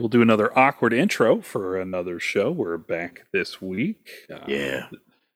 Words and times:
we'll 0.00 0.08
do 0.08 0.22
another 0.22 0.56
awkward 0.58 0.92
intro 0.92 1.40
for 1.40 1.78
another 1.78 2.18
show. 2.18 2.50
We're 2.50 2.78
back 2.78 3.26
this 3.32 3.60
week. 3.60 4.08
Uh, 4.32 4.40
Yeah. 4.46 4.88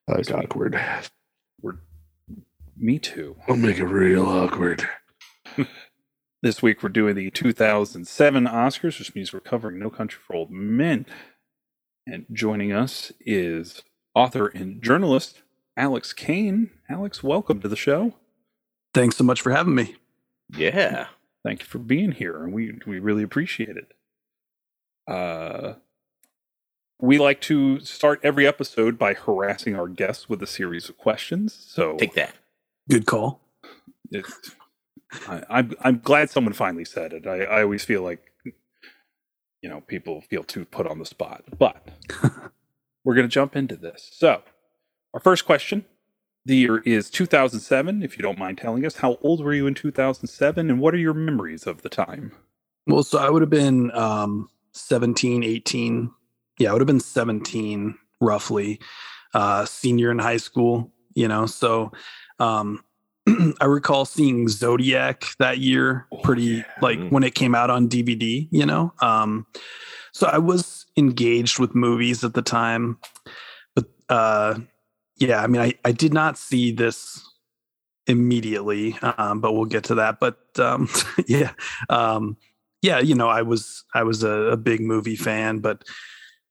That's 0.07 0.31
awkward. 0.31 0.79
we're 1.61 1.77
me 2.77 2.99
too. 2.99 3.37
I'll 3.47 3.55
make 3.55 3.77
it 3.79 3.85
real 3.85 4.25
awkward. 4.25 4.87
This 6.43 6.61
week 6.61 6.83
we're 6.83 6.89
doing 6.89 7.15
the 7.15 7.31
2007 7.31 8.45
Oscars, 8.45 8.99
which 8.99 9.15
means 9.15 9.33
we're 9.33 9.39
covering 9.39 9.79
No 9.79 9.89
Country 9.89 10.19
for 10.27 10.35
Old 10.35 10.51
Men. 10.51 11.07
And 12.05 12.27
joining 12.31 12.71
us 12.71 13.11
is 13.19 13.81
author 14.13 14.45
and 14.49 14.79
journalist 14.79 15.41
Alex 15.75 16.13
Kane. 16.13 16.69
Alex, 16.87 17.23
welcome 17.23 17.61
to 17.61 17.67
the 17.67 17.75
show. 17.75 18.13
Thanks 18.93 19.17
so 19.17 19.23
much 19.23 19.41
for 19.41 19.53
having 19.53 19.73
me. 19.73 19.95
Yeah. 20.55 21.07
Thank 21.43 21.61
you 21.61 21.65
for 21.65 21.79
being 21.79 22.11
here, 22.11 22.43
and 22.43 22.53
we 22.53 22.77
we 22.85 22.99
really 22.99 23.23
appreciate 23.23 23.75
it. 23.75 23.93
Uh, 25.07 25.73
we 26.99 27.17
like 27.17 27.41
to 27.41 27.79
start 27.81 28.19
every 28.23 28.47
episode 28.47 28.97
by 28.97 29.13
harassing 29.13 29.75
our 29.75 29.87
guests 29.87 30.29
with 30.29 30.41
a 30.41 30.47
series 30.47 30.89
of 30.89 30.97
questions. 30.97 31.53
So 31.53 31.97
Take 31.97 32.13
that. 32.13 32.35
Good 32.89 33.05
call. 33.05 33.41
it, 34.11 34.25
I, 35.27 35.43
I'm 35.49 35.73
I'm 35.81 35.99
glad 35.99 36.29
someone 36.29 36.53
finally 36.53 36.85
said 36.85 37.13
it. 37.13 37.27
I, 37.27 37.43
I 37.43 37.61
always 37.63 37.83
feel 37.83 38.01
like 38.01 38.21
you 39.61 39.69
know 39.69 39.81
people 39.81 40.21
feel 40.21 40.43
too 40.43 40.65
put 40.65 40.87
on 40.87 40.99
the 40.99 41.05
spot, 41.05 41.43
but 41.57 41.87
we're 43.03 43.15
gonna 43.15 43.27
jump 43.27 43.55
into 43.55 43.75
this. 43.75 44.09
So 44.13 44.41
our 45.13 45.19
first 45.19 45.45
question. 45.45 45.85
The 46.47 46.55
year 46.55 46.77
is 46.85 47.09
2007. 47.09 48.03
If 48.03 48.17
you 48.17 48.21
don't 48.21 48.37
mind 48.37 48.59
telling 48.59 48.85
us, 48.85 48.97
how 48.97 49.17
old 49.23 49.43
were 49.43 49.55
you 49.55 49.65
in 49.65 49.73
2007, 49.73 50.69
and 50.69 50.79
what 50.79 50.93
are 50.93 50.97
your 50.97 51.15
memories 51.15 51.65
of 51.65 51.81
the 51.81 51.89
time? 51.89 52.33
Well, 52.85 53.01
so 53.01 53.17
I 53.17 53.31
would 53.31 53.41
have 53.41 53.49
been 53.49 53.89
um, 53.97 54.47
17, 54.75 55.43
18. 55.43 56.11
Yeah, 56.59 56.69
I 56.69 56.73
would 56.73 56.81
have 56.81 56.87
been 56.87 56.99
17 56.99 57.97
roughly, 58.21 58.79
uh, 59.33 59.65
senior 59.65 60.11
in 60.11 60.19
high 60.19 60.37
school, 60.37 60.91
you 61.15 61.27
know. 61.27 61.45
So 61.45 61.91
um, 62.39 62.83
I 63.61 63.65
recall 63.65 64.05
seeing 64.05 64.47
Zodiac 64.47 65.25
that 65.39 65.57
year 65.59 66.07
Oh, 66.11 66.17
pretty 66.17 66.43
yeah. 66.43 66.63
like 66.81 66.99
Mm. 66.99 67.11
when 67.11 67.23
it 67.23 67.35
came 67.35 67.55
out 67.55 67.69
on 67.69 67.89
DVD, 67.89 68.47
you 68.51 68.65
know. 68.65 68.93
Um, 69.01 69.45
so 70.11 70.27
I 70.27 70.37
was 70.37 70.85
engaged 70.97 71.59
with 71.59 71.75
movies 71.75 72.23
at 72.23 72.33
the 72.33 72.41
time. 72.41 72.97
But 73.75 73.85
uh, 74.09 74.59
yeah, 75.17 75.41
I 75.41 75.47
mean, 75.47 75.61
I, 75.61 75.73
I 75.83 75.91
did 75.91 76.13
not 76.13 76.37
see 76.37 76.71
this 76.71 77.21
immediately, 78.07 78.97
um, 79.01 79.41
but 79.41 79.53
we'll 79.53 79.65
get 79.65 79.83
to 79.85 79.95
that. 79.95 80.19
But 80.19 80.37
um, 80.59 80.87
yeah, 81.27 81.51
um, 81.89 82.37
yeah, 82.85 82.99
you 82.99 83.15
know, 83.15 83.27
I 83.27 83.41
was 83.41 83.83
I 83.93 84.03
was 84.03 84.23
a, 84.23 84.53
a 84.55 84.57
big 84.57 84.79
movie 84.81 85.15
fan, 85.15 85.59
but 85.59 85.83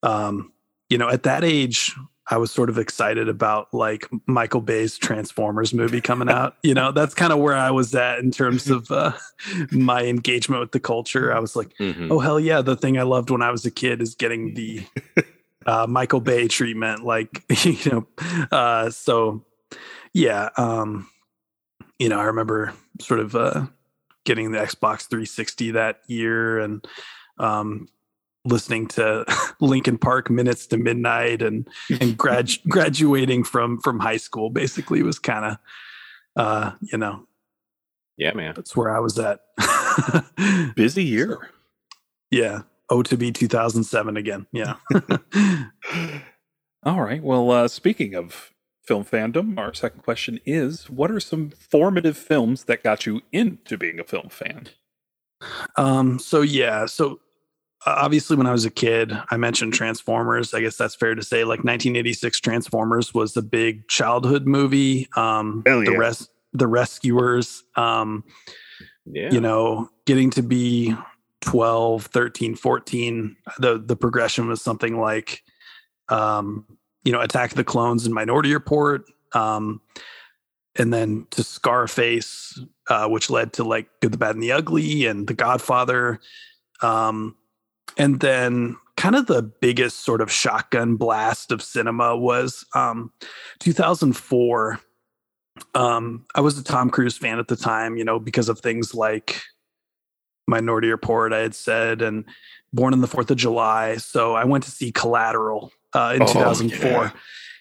um, 0.02 0.52
you 0.90 0.98
know, 0.98 1.08
at 1.08 1.22
that 1.22 1.44
age, 1.44 1.94
I 2.30 2.36
was 2.38 2.50
sort 2.50 2.70
of 2.70 2.78
excited 2.78 3.28
about 3.28 3.72
like 3.72 4.08
Michael 4.27 4.60
Bay's 4.60 4.98
Transformers 4.98 5.72
movie 5.74 6.00
coming 6.00 6.28
out. 6.30 6.56
you 6.62 6.74
know, 6.74 6.90
that's 6.92 7.14
kind 7.14 7.32
of 7.32 7.38
where 7.38 7.56
I 7.56 7.70
was 7.70 7.94
at 7.94 8.18
in 8.18 8.30
terms 8.30 8.68
of 8.70 8.90
uh, 8.90 9.12
my 9.70 10.02
engagement 10.05 10.60
with 10.60 10.72
the 10.72 10.80
culture. 10.80 11.32
I 11.34 11.38
was 11.38 11.55
like, 11.56 11.70
Mhm. 11.78 12.10
oh 12.10 12.18
hell 12.20 12.40
yeah, 12.40 12.62
the 12.62 12.77
thing 12.77 12.98
I 12.98 13.02
loved 13.02 13.30
when 13.30 13.42
I 13.42 13.50
was 13.50 13.64
a 13.66 13.70
kid 13.70 14.00
is 14.02 14.14
getting 14.14 14.55
the 14.55 14.82
uh, 15.66 15.86
Michael 15.88 16.20
Bay 16.20 16.48
treatment. 16.48 17.05
Like, 17.05 17.42
you 17.64 17.90
know, 17.92 18.06
uh, 18.50 18.90
so 18.90 19.44
yeah, 20.14 20.48
um, 20.56 21.08
you 21.98 22.08
know, 22.08 22.18
I 22.20 22.24
remember 22.24 22.72
sort 23.00 23.20
of 23.20 23.34
uh, 23.36 23.66
getting 24.25 24.53
the 24.53 24.58
Xbox 24.58 25.06
360 25.08 25.72
that 25.72 26.00
year 26.06 26.58
and 26.58 26.86
um, 27.39 27.89
listening 28.44 28.86
to 28.89 29.25
Linkin 29.61 29.98
Park 29.98 30.30
minutes 30.30 30.67
to 30.69 30.77
midnight 30.77 31.42
and 31.42 31.69
and 32.00 32.17
grad 32.19 32.50
graduating 32.69 33.45
from 33.45 33.80
from 33.80 34.00
high 34.00 34.17
school 34.19 34.50
basically 34.50 35.02
was 35.02 35.18
kind 35.18 35.45
of 35.45 35.58
uh, 36.36 36.73
you 36.80 36.98
know 36.98 37.27
Yeah, 38.17 38.33
man. 38.34 38.55
that's 38.57 38.77
where 38.77 38.95
I 38.95 39.01
was 39.01 39.18
at. 39.18 39.40
Busy 40.77 41.05
year. 41.05 41.51
yeah. 42.30 42.63
Oh, 42.90 43.02
to 43.02 43.17
be 43.17 43.33
2007 43.33 44.17
again. 44.18 44.46
Yeah. 44.52 44.74
All 46.84 47.01
right. 47.01 47.23
Well, 47.23 47.51
uh, 47.51 47.67
speaking 47.68 48.14
of 48.14 48.51
film 48.84 49.05
fandom, 49.05 49.58
our 49.58 49.72
second 49.74 50.02
question 50.02 50.40
is: 50.45 50.89
What 50.90 51.11
are 51.11 51.20
some 51.20 51.50
formative 51.50 52.17
films 52.17 52.64
that 52.64 52.83
got 52.83 53.06
you 53.06 53.22
into 53.33 53.77
being 53.77 53.98
a 54.00 54.05
film 54.05 54.28
fan? 54.28 54.68
um. 55.77 56.18
So 56.18 56.40
yeah. 56.42 56.86
So 56.86 57.20
uh, 57.86 57.96
obviously, 57.98 58.36
when 58.36 58.46
I 58.46 58.52
was 58.52 58.64
a 58.64 58.70
kid, 58.70 59.12
I 59.30 59.36
mentioned 59.36 59.74
Transformers. 59.74 60.55
I 60.55 60.61
guess 60.61 60.77
that's 60.77 60.95
fair 60.95 61.14
to 61.14 61.22
say. 61.22 61.45
Like 61.45 61.58
1986, 61.64 62.40
Transformers 62.40 63.12
was 63.12 63.36
a 63.36 63.42
big 63.42 63.86
childhood 63.89 64.46
movie. 64.46 65.08
Um. 65.16 65.62
Hell 65.66 65.80
The 65.84 65.92
yeah. 65.92 65.98
rest, 65.98 66.30
the 66.52 66.66
Rescuers. 66.66 67.62
Um. 67.77 68.24
Yeah. 69.06 69.30
you 69.30 69.39
know 69.39 69.90
getting 70.06 70.30
to 70.30 70.42
be 70.42 70.96
12 71.42 72.06
13 72.06 72.55
14 72.55 73.36
the 73.58 73.77
the 73.78 73.96
progression 73.96 74.48
was 74.48 74.62
something 74.62 74.98
like 74.98 75.42
um 76.08 76.64
you 77.04 77.12
know 77.12 77.20
attack 77.20 77.54
the 77.54 77.64
clones 77.64 78.04
and 78.04 78.14
minority 78.14 78.52
report 78.52 79.04
um 79.32 79.80
and 80.76 80.92
then 80.92 81.26
to 81.30 81.42
scarface 81.42 82.58
uh 82.88 83.06
which 83.06 83.30
led 83.30 83.52
to 83.52 83.64
like 83.64 83.88
good 84.00 84.12
the 84.12 84.18
bad 84.18 84.34
and 84.34 84.42
the 84.42 84.52
ugly 84.52 85.06
and 85.06 85.26
the 85.26 85.34
godfather 85.34 86.20
um 86.82 87.36
and 87.96 88.20
then 88.20 88.76
kind 88.96 89.14
of 89.14 89.26
the 89.26 89.42
biggest 89.42 90.04
sort 90.04 90.20
of 90.20 90.30
shotgun 90.30 90.96
blast 90.96 91.52
of 91.52 91.62
cinema 91.62 92.16
was 92.16 92.64
um 92.74 93.12
2004 93.60 94.80
um 95.74 96.24
i 96.34 96.40
was 96.40 96.58
a 96.58 96.64
tom 96.64 96.90
cruise 96.90 97.16
fan 97.16 97.38
at 97.38 97.48
the 97.48 97.56
time 97.56 97.96
you 97.96 98.04
know 98.04 98.18
because 98.18 98.48
of 98.48 98.58
things 98.60 98.94
like 98.94 99.40
minority 100.46 100.90
report 100.90 101.32
i 101.32 101.38
had 101.38 101.54
said 101.54 102.02
and 102.02 102.24
born 102.72 102.92
on 102.92 103.00
the 103.00 103.06
fourth 103.06 103.30
of 103.30 103.36
july 103.36 103.96
so 103.96 104.34
i 104.34 104.44
went 104.44 104.64
to 104.64 104.70
see 104.70 104.90
collateral 104.90 105.72
uh, 105.94 106.12
in 106.16 106.22
Oh, 106.22 106.27
2004 106.27 106.90
yeah. 106.90 107.10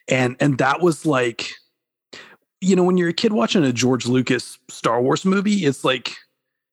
and 0.10 0.36
and 0.40 0.58
that 0.58 0.82
was 0.82 1.06
like 1.06 1.50
you 2.62 2.76
know 2.76 2.84
when 2.84 2.98
you're 2.98 3.10
a 3.10 3.14
kid 3.14 3.34
watching 3.34 3.64
a 3.64 3.74
george 3.74 4.06
lucas 4.06 4.58
star 4.70 5.02
wars 5.02 5.26
movie 5.26 5.66
it's 5.66 5.84
like 5.84 6.16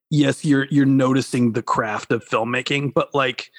yes 0.09 0.43
you're 0.45 0.65
you're 0.71 0.85
noticing 0.85 1.51
the 1.53 1.61
craft 1.63 2.11
of 2.11 2.23
filmmaking 2.27 2.93
but 2.93 3.13
like 3.13 3.51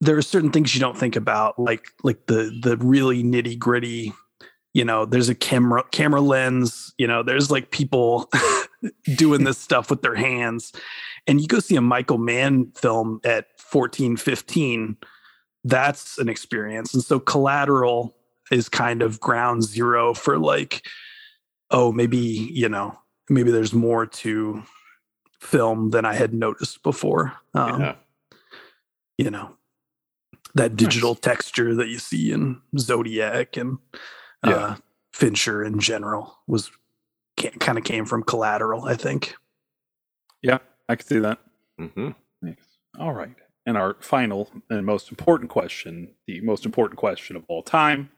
there 0.00 0.16
are 0.16 0.22
certain 0.22 0.50
things 0.50 0.74
you 0.74 0.80
don't 0.80 0.98
think 0.98 1.14
about 1.16 1.58
like 1.58 1.84
like 2.02 2.26
the 2.26 2.56
the 2.62 2.76
really 2.78 3.22
nitty 3.22 3.58
gritty 3.58 4.12
you 4.74 4.84
know 4.84 5.04
there's 5.04 5.28
a 5.28 5.34
camera 5.34 5.84
camera 5.92 6.20
lens 6.20 6.92
you 6.98 7.06
know 7.06 7.22
there's 7.22 7.50
like 7.50 7.70
people 7.70 8.28
doing 9.16 9.44
this 9.44 9.58
stuff 9.58 9.90
with 9.90 10.02
their 10.02 10.14
hands 10.16 10.72
and 11.26 11.40
you 11.40 11.46
go 11.46 11.60
see 11.60 11.76
a 11.76 11.80
michael 11.80 12.18
mann 12.18 12.70
film 12.74 13.20
at 13.24 13.46
14 13.60 14.16
15 14.16 14.96
that's 15.64 16.18
an 16.18 16.28
experience 16.28 16.92
and 16.94 17.02
so 17.02 17.20
collateral 17.20 18.14
is 18.50 18.68
kind 18.68 19.02
of 19.02 19.20
ground 19.20 19.62
zero 19.62 20.12
for 20.14 20.38
like 20.38 20.84
oh 21.70 21.92
maybe 21.92 22.18
you 22.18 22.68
know 22.68 22.98
maybe 23.28 23.50
there's 23.50 23.72
more 23.72 24.06
to 24.06 24.62
film 25.40 25.90
than 25.90 26.04
i 26.04 26.14
had 26.14 26.34
noticed 26.34 26.82
before 26.82 27.32
um, 27.54 27.80
yeah. 27.80 27.94
you 29.18 29.30
know 29.30 29.56
that 30.54 30.76
digital 30.76 31.14
texture 31.14 31.74
that 31.74 31.88
you 31.88 31.98
see 31.98 32.30
in 32.30 32.60
Zodiac 32.78 33.56
and 33.56 33.78
uh, 34.42 34.50
Yeah. 34.50 34.76
Fincher 35.12 35.64
in 35.64 35.78
general 35.80 36.38
was 36.46 36.70
kind 37.58 37.78
of 37.78 37.84
came 37.84 38.04
from 38.04 38.22
Collateral, 38.22 38.84
I 38.84 38.94
think. 38.94 39.34
Yeah, 40.42 40.58
I 40.88 40.96
can 40.96 41.06
see 41.06 41.18
that. 41.20 41.38
hmm 41.78 42.10
Thanks. 42.42 42.66
All 42.98 43.12
right. 43.12 43.34
And 43.66 43.71
our 43.82 43.96
final 44.00 44.50
and 44.70 44.86
most 44.86 45.10
important 45.10 45.50
question, 45.50 46.14
the 46.26 46.40
most 46.40 46.64
important 46.64 46.98
question 46.98 47.36
of 47.36 47.44
all 47.48 47.62
time. 47.62 48.10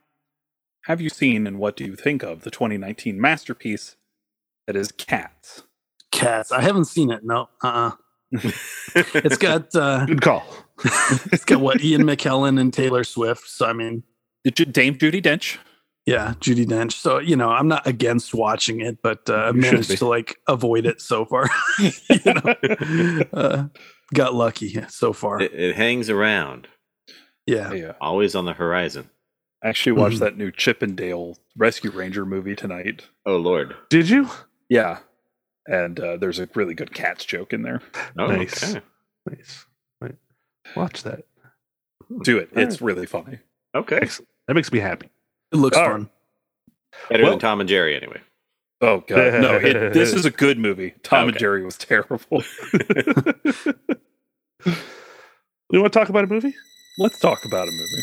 Have 0.84 1.00
you 1.00 1.08
seen 1.08 1.46
and 1.46 1.58
what 1.58 1.76
do 1.76 1.84
you 1.84 1.96
think 1.96 2.22
of 2.22 2.42
the 2.42 2.50
2019 2.50 3.18
masterpiece 3.18 3.96
that 4.66 4.76
is 4.76 4.92
Cats? 4.92 5.62
Cats. 6.12 6.52
I 6.52 6.60
haven't 6.60 6.84
seen 6.84 7.10
it. 7.10 7.24
No. 7.24 7.48
Uh. 7.62 7.92
uh 8.36 8.50
It's 8.94 9.38
got 9.38 9.74
uh, 9.74 10.04
Good 10.04 10.20
call. 10.20 10.44
it's 11.32 11.44
got 11.44 11.60
what 11.60 11.82
Ian 11.82 12.02
McKellen 12.02 12.60
and 12.60 12.72
Taylor 12.72 13.04
Swift. 13.04 13.48
So 13.48 13.66
I 13.66 13.72
mean, 13.72 14.02
Did 14.44 14.58
you, 14.58 14.66
Dame 14.66 14.96
Judi 14.96 15.22
Dench? 15.22 15.56
Yeah, 16.06 16.34
Judi 16.40 16.66
Dench. 16.66 16.92
So 16.92 17.18
you 17.18 17.34
know, 17.36 17.48
I'm 17.50 17.68
not 17.68 17.86
against 17.86 18.34
watching 18.34 18.80
it, 18.80 18.98
but 19.02 19.28
uh, 19.30 19.46
I've 19.48 19.56
managed 19.56 19.96
to 19.98 20.06
like 20.06 20.36
avoid 20.46 20.84
it 20.86 21.00
so 21.00 21.24
far. 21.24 21.48
you 21.78 22.20
know, 22.26 23.22
uh, 23.32 23.64
got 24.12 24.34
lucky 24.34 24.80
so 24.88 25.12
far. 25.12 25.40
It, 25.40 25.52
it 25.54 25.76
hangs 25.76 26.10
around, 26.10 26.68
yeah. 27.46 27.72
Yeah. 27.72 27.92
always 28.00 28.34
on 28.34 28.44
the 28.44 28.52
horizon. 28.52 29.08
I 29.62 29.68
actually 29.68 29.92
watched 29.92 30.16
Mhm. 30.16 30.20
that 30.20 30.36
new 30.36 30.50
Chip 30.50 30.82
'n 30.82 30.94
Dale 30.94 31.38
Rescue 31.56 31.90
Ranger 31.90 32.26
movie 32.26 32.54
tonight. 32.54 33.06
Oh 33.24 33.36
Lord. 33.36 33.74
Did 33.88 34.10
you? 34.10 34.28
Yeah. 34.68 34.98
And 35.66 35.98
uh, 35.98 36.18
there's 36.18 36.38
a 36.38 36.46
really 36.54 36.74
good 36.74 36.92
cats 36.92 37.24
joke 37.24 37.54
in 37.54 37.62
there. 37.62 37.80
Oh, 38.18 38.26
Nice. 38.26 38.62
okay. 38.74 38.84
Nice. 39.30 39.64
Watch 40.76 41.02
that. 41.04 41.24
Do 42.22 42.36
it. 42.38 42.50
It's 42.52 42.82
really 42.82 43.06
funny. 43.06 43.38
Okay. 43.74 44.00
That 44.46 44.54
makes 44.54 44.70
me 44.72 44.78
happy. 44.80 45.08
It 45.54 45.58
looks 45.58 45.76
All 45.78 45.86
fun. 45.86 46.10
Better 47.08 47.22
Well- 47.22 47.32
than 47.32 47.38
Tom 47.40 47.60
and 47.60 47.68
Jerry, 47.68 47.96
anyway. 47.96 48.20
Oh 48.80 48.98
god, 49.06 49.40
no! 49.40 49.54
It, 49.56 49.92
this 49.94 50.12
is 50.12 50.26
a 50.26 50.30
good 50.30 50.58
movie. 50.58 50.94
Tom 51.02 51.28
and 51.28 51.38
Jerry 51.38 51.64
was 51.64 51.78
terrible. 51.78 52.42
We 55.70 55.78
want 55.80 55.92
to 55.92 55.98
talk 55.98 56.08
about 56.08 56.24
a 56.24 56.26
movie? 56.26 56.54
Let's 56.98 57.18
talk 57.20 57.38
about 57.46 57.66
a 57.68 57.70
movie. 57.70 58.02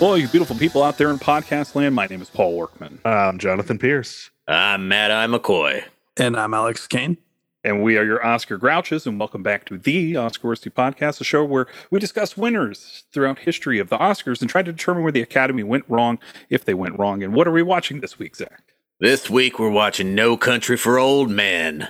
Well, 0.00 0.18
you 0.18 0.28
beautiful 0.28 0.56
people 0.56 0.82
out 0.82 0.98
there 0.98 1.10
in 1.10 1.18
podcast 1.18 1.74
land, 1.74 1.94
my 1.94 2.06
name 2.06 2.20
is 2.20 2.28
Paul 2.28 2.54
Workman, 2.56 3.00
I'm 3.04 3.38
Jonathan 3.38 3.78
Pierce. 3.78 4.30
I'm 4.46 4.88
Mad 4.88 5.10
Eye 5.10 5.26
McCoy. 5.26 5.84
And 6.18 6.36
I'm 6.36 6.52
Alex 6.52 6.86
Kane. 6.86 7.16
and 7.64 7.82
we 7.82 7.96
are 7.96 8.04
your 8.04 8.24
Oscar 8.24 8.58
Grouches, 8.58 9.06
and 9.06 9.18
welcome 9.18 9.42
back 9.42 9.64
to 9.66 9.78
the 9.78 10.16
Oscar 10.16 10.48
Worsty 10.48 10.70
Podcast, 10.70 11.20
a 11.20 11.24
show 11.24 11.44
where 11.44 11.66
we 11.90 11.98
discuss 11.98 12.36
winners 12.36 13.04
throughout 13.12 13.38
history 13.40 13.78
of 13.78 13.88
the 13.88 13.96
Oscars 13.96 14.40
and 14.42 14.50
try 14.50 14.62
to 14.62 14.70
determine 14.72 15.02
where 15.02 15.12
the 15.12 15.22
Academy 15.22 15.62
went 15.62 15.84
wrong, 15.88 16.18
if 16.50 16.64
they 16.64 16.74
went 16.74 16.98
wrong, 16.98 17.22
and 17.22 17.32
what 17.34 17.48
are 17.48 17.52
we 17.52 17.62
watching 17.62 18.00
this 18.00 18.18
week, 18.18 18.36
Zach? 18.36 18.62
This 19.00 19.30
week 19.30 19.58
we're 19.58 19.70
watching 19.70 20.14
No 20.14 20.36
Country 20.36 20.76
for 20.76 20.98
Old 20.98 21.30
Men. 21.30 21.88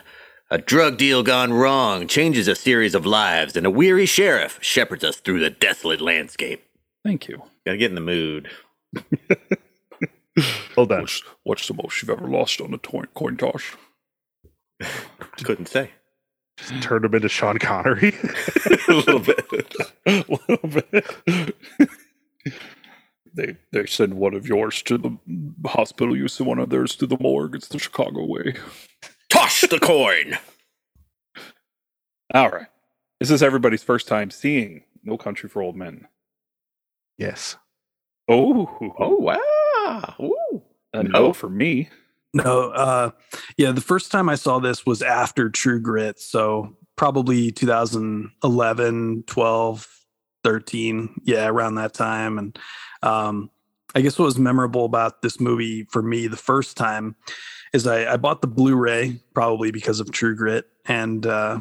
A 0.49 0.59
drug 0.59 0.97
deal 0.97 1.25
gone 1.25 1.53
wrong 1.53 2.07
changes 2.07 2.47
a 2.47 2.55
series 2.55 2.95
of 2.95 3.05
lives, 3.05 3.57
and 3.57 3.67
a 3.67 3.71
weary 3.71 4.07
sheriff 4.07 4.59
shepherds 4.63 5.03
us 5.03 5.17
through 5.17 5.41
the 5.41 5.51
desolate 5.51 6.01
landscape. 6.01 6.63
Thank 7.07 7.29
you. 7.29 7.43
Gotta 7.65 7.79
get 7.79 7.91
in 7.91 7.95
the 7.95 8.01
mood. 8.01 8.51
Hold 10.75 10.93
on. 10.93 11.03
What's, 11.03 11.23
what's 11.45 11.69
the 11.69 11.75
most 11.75 12.03
you've 12.03 12.11
ever 12.11 12.27
lost 12.29 12.61
on 12.61 12.75
a 12.75 12.79
coin, 12.79 13.07
coin 13.15 13.37
toss? 13.37 13.63
Couldn't 15.45 15.69
say. 15.69 15.91
Just 16.59 16.83
turn 16.83 17.05
him 17.05 17.15
into 17.15 17.29
Sean 17.29 17.59
Connery. 17.59 18.15
a 18.89 18.93
little 18.93 19.21
bit. 19.21 19.75
a 20.07 20.25
little 20.29 20.83
bit. 20.83 21.57
they 23.35 23.57
they 23.73 23.87
send 23.87 24.15
one 24.15 24.35
of 24.35 24.47
yours 24.47 24.83
to 24.83 24.99
the 24.99 25.17
hospital. 25.69 26.17
You 26.17 26.29
send 26.29 26.49
one 26.49 26.59
of 26.59 26.71
theirs 26.71 26.97
to 26.97 27.07
the 27.07 27.19
morgue. 27.21 27.55
It's 27.55 27.69
the 27.69 27.79
Chicago 27.79 28.25
way. 28.25 28.55
Toss 29.29 29.63
the 29.63 29.79
coin. 29.79 30.39
All 32.35 32.51
right. 32.51 32.67
This 33.21 33.31
is 33.31 33.43
everybody's 33.43 33.83
first 33.83 34.09
time 34.09 34.31
seeing 34.31 34.83
No 35.05 35.17
Country 35.17 35.49
for 35.49 35.63
Old 35.63 35.77
Men. 35.77 36.09
Yes. 37.19 37.57
Oh, 38.29 38.69
Oh 38.99 39.17
wow. 39.17 40.15
Ooh. 40.21 40.63
a 40.93 41.03
no 41.03 41.27
no. 41.27 41.33
for 41.33 41.49
me. 41.49 41.89
No, 42.35 42.71
uh, 42.71 43.11
yeah, 43.57 43.73
the 43.73 43.81
first 43.81 44.13
time 44.13 44.29
I 44.29 44.35
saw 44.35 44.59
this 44.59 44.85
was 44.85 45.01
after 45.01 45.49
True 45.49 45.81
Grit. 45.81 46.21
So 46.21 46.77
probably 46.97 47.51
2011, 47.51 49.25
12, 49.27 49.89
13. 50.45 51.21
Yeah, 51.25 51.47
around 51.47 51.77
that 51.77 51.95
time. 51.95 52.39
And 52.39 52.59
um, 53.03 53.51
I 53.95 54.03
guess 54.03 54.19
what 54.19 54.27
was 54.27 54.39
memorable 54.39 54.85
about 54.85 55.23
this 55.23 55.41
movie 55.41 55.85
for 55.85 56.03
me 56.03 56.27
the 56.27 56.37
first 56.37 56.77
time 56.77 57.17
is 57.73 57.87
I, 57.87 58.13
I 58.13 58.17
bought 58.17 58.43
the 58.43 58.49
Blu 58.49 58.77
ray 58.77 59.19
probably 59.33 59.71
because 59.71 60.01
of 60.01 60.11
True 60.11 60.37
Grit. 60.37 60.67
And 60.85 61.25
uh, 61.27 61.61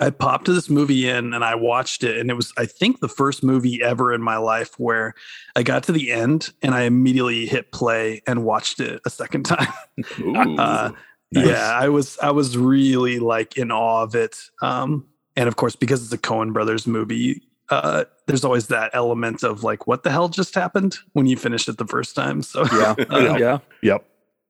I 0.00 0.10
popped 0.10 0.46
to 0.46 0.52
this 0.52 0.68
movie 0.68 1.08
in 1.08 1.34
and 1.34 1.44
I 1.44 1.54
watched 1.54 2.02
it. 2.02 2.18
And 2.18 2.30
it 2.30 2.34
was, 2.34 2.52
I 2.58 2.66
think, 2.66 3.00
the 3.00 3.08
first 3.08 3.44
movie 3.44 3.82
ever 3.82 4.12
in 4.12 4.20
my 4.22 4.36
life 4.36 4.78
where 4.78 5.14
I 5.54 5.62
got 5.62 5.84
to 5.84 5.92
the 5.92 6.10
end 6.12 6.50
and 6.62 6.74
I 6.74 6.82
immediately 6.82 7.46
hit 7.46 7.70
play 7.72 8.22
and 8.26 8.44
watched 8.44 8.80
it 8.80 9.00
a 9.06 9.10
second 9.10 9.42
time. 9.46 9.72
Ooh. 10.20 10.36
Uh, 10.36 10.90
Nice. 11.30 11.46
Yeah, 11.46 11.72
I 11.78 11.90
was 11.90 12.16
I 12.22 12.30
was 12.30 12.56
really 12.56 13.18
like 13.18 13.58
in 13.58 13.70
awe 13.70 14.02
of 14.02 14.14
it. 14.14 14.38
Um, 14.62 15.06
and 15.36 15.46
of 15.46 15.56
course, 15.56 15.76
because 15.76 16.02
it's 16.02 16.12
a 16.14 16.16
Coen 16.16 16.54
Brothers 16.54 16.86
movie, 16.86 17.42
uh, 17.68 18.06
there's 18.26 18.46
always 18.46 18.68
that 18.68 18.92
element 18.94 19.42
of 19.42 19.62
like, 19.62 19.86
what 19.86 20.04
the 20.04 20.10
hell 20.10 20.30
just 20.30 20.54
happened 20.54 20.96
when 21.12 21.26
you 21.26 21.36
finish 21.36 21.68
it 21.68 21.76
the 21.76 21.86
first 21.86 22.16
time. 22.16 22.40
So 22.40 22.64
Yeah. 22.72 22.94
Uh, 23.10 23.36
yeah. 23.38 23.58
Yep. 23.82 24.06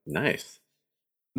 nice. 0.07 0.61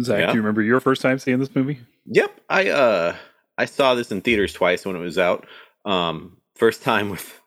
Zach, 0.02 0.20
Yeah. 0.20 0.26
do 0.26 0.32
you 0.34 0.40
remember 0.42 0.60
your 0.60 0.78
first 0.78 1.00
time 1.00 1.18
seeing 1.18 1.38
this 1.38 1.54
movie? 1.54 1.80
Yep, 2.04 2.38
I 2.50 2.68
uh 2.68 3.16
I 3.60 3.64
saw 3.66 3.94
this 3.94 4.10
in 4.10 4.20
theaters 4.20 4.52
twice 4.52 4.84
when 4.84 4.96
it 4.96 5.00
was 5.00 5.18
out. 5.18 5.46
Um 5.84 6.36
first 6.56 6.82
time 6.82 7.10
with 7.10 7.40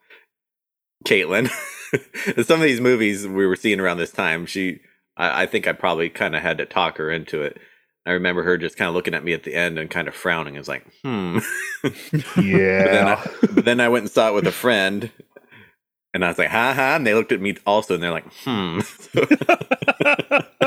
Caitlin. 1.06 1.48
Some 2.44 2.60
of 2.60 2.66
these 2.66 2.80
movies 2.80 3.26
we 3.26 3.46
were 3.46 3.56
seeing 3.56 3.80
around 3.80 3.98
this 3.98 4.12
time, 4.12 4.46
she 4.46 4.80
I, 5.16 5.42
I 5.42 5.46
think 5.46 5.66
I 5.66 5.72
probably 5.72 6.08
kind 6.10 6.34
of 6.34 6.42
had 6.42 6.58
to 6.58 6.66
talk 6.66 6.98
her 6.98 7.10
into 7.10 7.42
it. 7.42 7.58
I 8.06 8.12
remember 8.12 8.42
her 8.42 8.58
just 8.58 8.76
kind 8.76 8.88
of 8.88 8.94
looking 8.94 9.14
at 9.14 9.24
me 9.24 9.32
at 9.32 9.44
the 9.44 9.54
end 9.54 9.78
and 9.78 9.88
kind 9.90 10.08
of 10.08 10.14
frowning. 10.14 10.56
I 10.56 10.58
was 10.58 10.68
like, 10.68 10.84
hmm. 11.02 11.38
But 11.82 11.94
then, 12.36 12.44
Yeah. 12.44 13.16
I, 13.24 13.46
but 13.46 13.64
then 13.64 13.80
I 13.80 13.88
went 13.88 14.02
and 14.04 14.10
saw 14.10 14.28
it 14.28 14.34
with 14.34 14.46
a 14.46 14.52
friend, 14.52 15.10
and 16.12 16.22
I 16.24 16.28
was 16.28 16.38
like, 16.38 16.50
ha 16.50 16.74
ha. 16.74 16.96
And 16.96 17.06
they 17.06 17.14
looked 17.14 17.32
at 17.32 17.40
me 17.40 17.56
also, 17.66 17.94
and 17.94 18.02
they're 18.02 18.10
like, 18.10 18.30
hmm. 18.44 18.80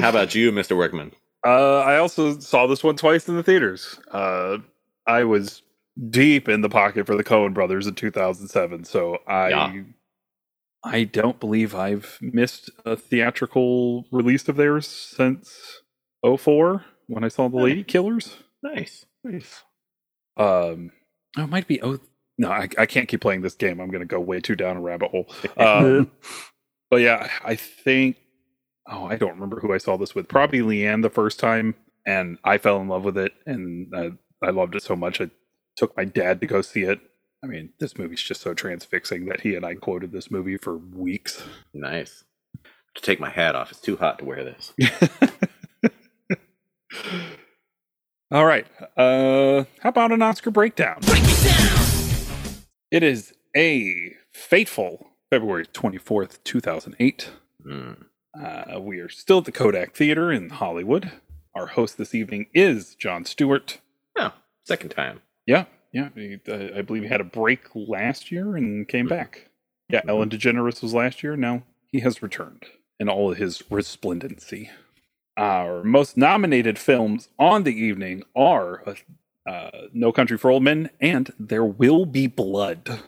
How 0.00 0.08
about 0.08 0.34
you, 0.34 0.50
Mr. 0.50 0.76
Workman? 0.76 1.12
Uh, 1.44 1.80
I 1.80 1.96
also 1.98 2.38
saw 2.38 2.66
this 2.66 2.84
one 2.84 2.96
twice 2.96 3.28
in 3.28 3.36
the 3.36 3.42
theaters. 3.42 3.98
Uh, 4.10 4.58
I 5.06 5.24
was 5.24 5.62
deep 6.10 6.48
in 6.48 6.60
the 6.60 6.68
pocket 6.68 7.06
for 7.06 7.16
the 7.16 7.24
Coen 7.24 7.52
brothers 7.52 7.86
in 7.86 7.94
2007, 7.94 8.84
so 8.84 9.18
I 9.26 9.48
Yeah. 9.48 9.82
I 10.84 11.04
don't 11.04 11.38
believe 11.38 11.74
I've 11.74 12.18
missed 12.20 12.70
a 12.84 12.96
theatrical 12.96 14.04
release 14.10 14.48
of 14.48 14.56
theirs 14.56 14.86
since 14.86 15.80
04 16.24 16.84
when 17.06 17.22
I 17.24 17.28
saw 17.28 17.48
The 17.48 17.56
Lady 17.56 17.84
Killers. 17.84 18.36
Nice. 18.62 19.06
Nice. 19.22 19.62
Um, 20.36 20.90
oh, 21.36 21.44
it 21.44 21.48
might 21.50 21.68
be 21.68 21.80
oh 21.82 21.98
no, 22.38 22.50
I, 22.50 22.68
I 22.78 22.86
can't 22.86 23.08
keep 23.08 23.20
playing 23.20 23.42
this 23.42 23.54
game. 23.54 23.80
I'm 23.80 23.90
going 23.90 24.00
to 24.00 24.06
go 24.06 24.18
way 24.18 24.40
too 24.40 24.56
down 24.56 24.76
a 24.76 24.80
rabbit 24.80 25.10
hole. 25.10 25.28
Um, 25.56 26.10
but 26.90 27.00
yeah, 27.00 27.30
I 27.44 27.54
think. 27.56 28.16
Oh, 28.90 29.04
I 29.06 29.16
don't 29.16 29.34
remember 29.34 29.60
who 29.60 29.72
I 29.72 29.78
saw 29.78 29.96
this 29.96 30.14
with. 30.14 30.28
Probably 30.28 30.60
Leanne 30.60 31.02
the 31.02 31.10
first 31.10 31.38
time, 31.38 31.74
and 32.06 32.38
I 32.44 32.58
fell 32.58 32.80
in 32.80 32.88
love 32.88 33.04
with 33.04 33.16
it, 33.16 33.32
and 33.46 33.94
uh, 33.94 34.10
I 34.42 34.50
loved 34.50 34.74
it 34.74 34.82
so 34.82 34.96
much. 34.96 35.20
I 35.20 35.30
took 35.76 35.96
my 35.96 36.04
dad 36.04 36.40
to 36.40 36.46
go 36.46 36.62
see 36.62 36.82
it. 36.82 37.00
I 37.44 37.46
mean, 37.46 37.70
this 37.78 37.96
movie's 37.98 38.22
just 38.22 38.40
so 38.40 38.54
transfixing 38.54 39.26
that 39.26 39.40
he 39.40 39.54
and 39.56 39.64
I 39.64 39.74
quoted 39.74 40.12
this 40.12 40.30
movie 40.30 40.56
for 40.56 40.76
weeks. 40.76 41.42
Nice. 41.74 42.24
To 42.94 43.02
take 43.02 43.20
my 43.20 43.30
hat 43.30 43.54
off. 43.54 43.70
It's 43.70 43.80
too 43.80 43.96
hot 43.96 44.18
to 44.18 44.24
wear 44.24 44.44
this. 44.44 44.72
All 48.30 48.44
right. 48.46 48.66
Uh, 48.96 49.64
how 49.80 49.88
about 49.88 50.12
an 50.12 50.22
Oscar 50.22 50.50
breakdown? 50.50 50.98
It 52.90 53.02
is 53.02 53.32
a 53.56 54.14
fateful 54.32 55.08
February 55.30 55.66
24th, 55.66 56.38
2008. 56.44 57.30
Mm. 57.66 58.04
Uh, 58.38 58.80
we 58.80 58.98
are 59.00 59.08
still 59.08 59.38
at 59.38 59.44
the 59.44 59.52
Kodak 59.52 59.94
Theater 59.94 60.32
in 60.32 60.48
Hollywood. 60.50 61.10
Our 61.54 61.66
host 61.66 61.98
this 61.98 62.14
evening 62.14 62.46
is 62.54 62.94
Jon 62.94 63.24
Stewart. 63.24 63.78
Oh, 64.18 64.32
second 64.64 64.90
time. 64.90 65.20
Yeah, 65.46 65.64
yeah. 65.92 66.08
he- 66.14 66.38
uh, 66.48 66.78
I 66.78 66.82
believe 66.82 67.02
he 67.02 67.08
had 67.08 67.20
a 67.20 67.24
break 67.24 67.60
last 67.74 68.30
year 68.32 68.56
and 68.56 68.88
came 68.88 69.06
back. 69.06 69.50
Yeah, 69.90 70.00
Ellen 70.08 70.30
DeGeneres 70.30 70.82
was 70.82 70.94
last 70.94 71.22
year. 71.22 71.36
Now 71.36 71.64
he 71.88 72.00
has 72.00 72.22
returned 72.22 72.64
in 72.98 73.08
all 73.10 73.30
of 73.32 73.36
his 73.38 73.62
resplendency. 73.70 74.70
Our 75.36 75.82
most 75.82 76.16
nominated 76.16 76.78
films 76.78 77.28
on 77.38 77.64
the 77.64 77.74
evening 77.74 78.22
are 78.34 78.82
uh, 78.88 79.50
uh, 79.50 79.70
No 79.92 80.12
Country 80.12 80.38
for 80.38 80.50
Old 80.50 80.62
Men 80.62 80.88
and 81.00 81.32
There 81.38 81.64
Will 81.64 82.06
Be 82.06 82.26
Blood. 82.26 83.00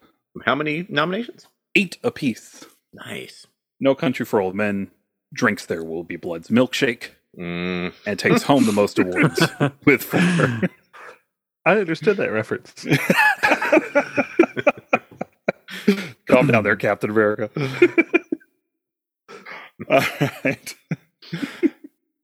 How 0.45 0.55
many 0.55 0.85
nominations? 0.91 1.47
Eight 1.75 1.97
apiece. 2.03 2.65
Nice. 2.93 3.47
No 3.81 3.95
Country 3.95 4.27
for 4.27 4.41
Old 4.41 4.55
Men 4.55 4.91
drinks 5.35 5.67
There 5.67 5.85
Will 5.85 6.05
Be 6.05 6.17
Blood's 6.17 6.49
milkshake 6.49 7.11
Mm. 7.39 7.93
and 8.07 8.17
takes 8.17 8.45
home 8.45 8.65
the 8.65 8.71
most 8.73 8.97
awards 8.97 9.43
with 9.85 10.05
four. 10.05 10.21
I 11.67 11.79
understood 11.81 12.17
that 12.19 12.31
reference. 12.31 12.73
Calm 16.27 16.47
down 16.47 16.63
there, 16.63 16.77
Captain 16.77 17.11
America. 17.11 17.51
All 19.91 20.01
right. 20.45 20.75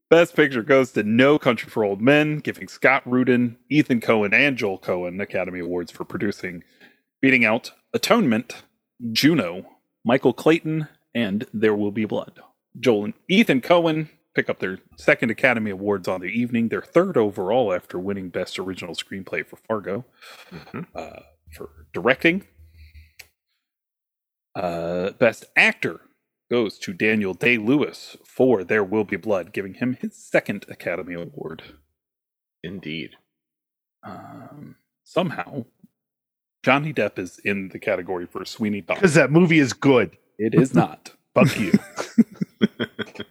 Best 0.09 0.35
picture 0.37 0.63
goes 0.63 0.93
to 0.93 1.03
No 1.03 1.39
Country 1.39 1.69
for 1.69 1.85
Old 1.85 2.01
Men, 2.01 2.39
giving 2.39 2.69
Scott 2.69 3.03
Rudin, 3.05 3.57
Ethan 3.69 4.01
Coen, 4.01 4.33
and 4.33 4.57
Joel 4.57 4.79
Coen 4.79 5.21
Academy 5.21 5.61
Awards 5.61 5.91
for 5.91 6.05
producing, 6.05 6.63
beating 7.21 7.45
out 7.45 7.73
Atonement, 7.93 8.63
Juno, 9.13 9.67
Michael 10.05 10.33
Clayton, 10.33 10.89
and 11.15 11.47
There 11.53 11.75
Will 11.75 11.93
Be 11.93 12.05
Blood. 12.05 12.41
Joel 12.79 13.07
and 13.07 13.15
Ethan 13.29 13.61
Coen 13.61 14.09
pick 14.35 14.49
up 14.49 14.61
their 14.61 14.79
second 14.97 15.31
Academy 15.31 15.71
Awards 15.71 16.07
on 16.07 16.21
the 16.21 16.29
evening, 16.29 16.69
their 16.69 16.83
third 16.83 17.17
overall 17.17 17.73
after 17.73 17.99
winning 17.99 18.29
Best 18.29 18.59
Original 18.59 18.95
Screenplay 18.95 19.45
for 19.45 19.57
Fargo. 19.57 20.05
Mhm. 20.51 20.87
Uh, 20.95 21.21
for 21.53 21.71
directing, 21.93 22.47
uh, 24.55 25.11
Best 25.13 25.47
Actor 25.57 26.01
goes 26.51 26.79
to 26.79 26.93
Daniel 26.93 27.35
Day 27.35 27.57
Lewis 27.59 28.17
for 28.25 28.65
There 28.65 28.85
Will 28.85 29.05
Be 29.05 29.17
Blood, 29.17 29.53
giving 29.53 29.75
him 29.75 29.95
his 30.01 30.17
second 30.17 30.65
Academy 30.69 31.15
Award. 31.15 31.63
Indeed. 32.63 33.17
Um, 34.03 34.77
somehow, 35.05 35.65
Johnny 36.65 36.93
Depp 36.93 37.19
is 37.19 37.39
in 37.45 37.69
the 37.69 37.79
category 37.79 38.27
for 38.27 38.45
Sweeney 38.45 38.83
Todd. 38.83 38.97
Because 38.97 39.15
that 39.15 39.31
movie 39.31 39.59
is 39.59 39.73
good. 39.73 40.17
It 40.39 40.55
is 40.55 40.75
not. 40.75 41.15
Fuck 41.35 41.59
you. 41.59 41.73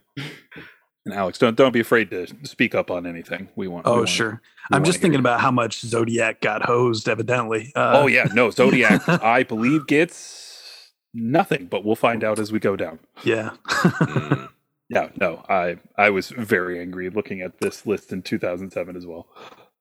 And 1.06 1.14
Alex, 1.14 1.38
don't 1.40 1.56
don't 1.56 1.72
be 1.72 1.80
afraid 1.80 2.10
to 2.12 2.28
speak 2.44 2.76
up 2.76 2.92
on 2.92 3.08
anything. 3.08 3.48
We 3.56 3.68
want. 3.70 3.86
we 3.86 3.92
Oh, 3.92 3.96
want- 4.00 4.10
sure. 4.10 4.42
I'm 4.72 4.84
just 4.84 5.00
thinking 5.00 5.14
you. 5.20 5.20
about 5.22 5.40
how 5.40 5.50
much 5.50 5.80
Zodiac 5.80 6.42
got 6.42 6.64
hosed, 6.64 7.08
evidently. 7.08 7.72
Uh, 7.76 8.02
Oh 8.04 8.08
yeah, 8.08 8.26
no 8.34 8.50
Zodiac. 8.52 9.08
I 9.24 9.44
believe 9.44 9.88
gets 9.88 10.92
nothing, 11.14 11.66
but 11.68 11.86
we'll 11.86 11.96
find 11.96 12.24
out 12.24 12.38
as 12.38 12.52
we 12.52 12.60
go 12.60 12.76
down. 12.76 13.00
Yeah. 13.24 13.52
Mm. 13.68 14.50
Yeah, 14.92 15.10
no, 15.22 15.46
I 15.48 15.78
I 16.00 16.10
was 16.10 16.30
very 16.32 16.80
angry 16.80 17.12
looking 17.12 17.42
at 17.42 17.60
this 17.60 17.86
list 17.86 18.12
in 18.12 18.24
2007 18.24 18.96
as 18.98 19.06
well. 19.06 19.28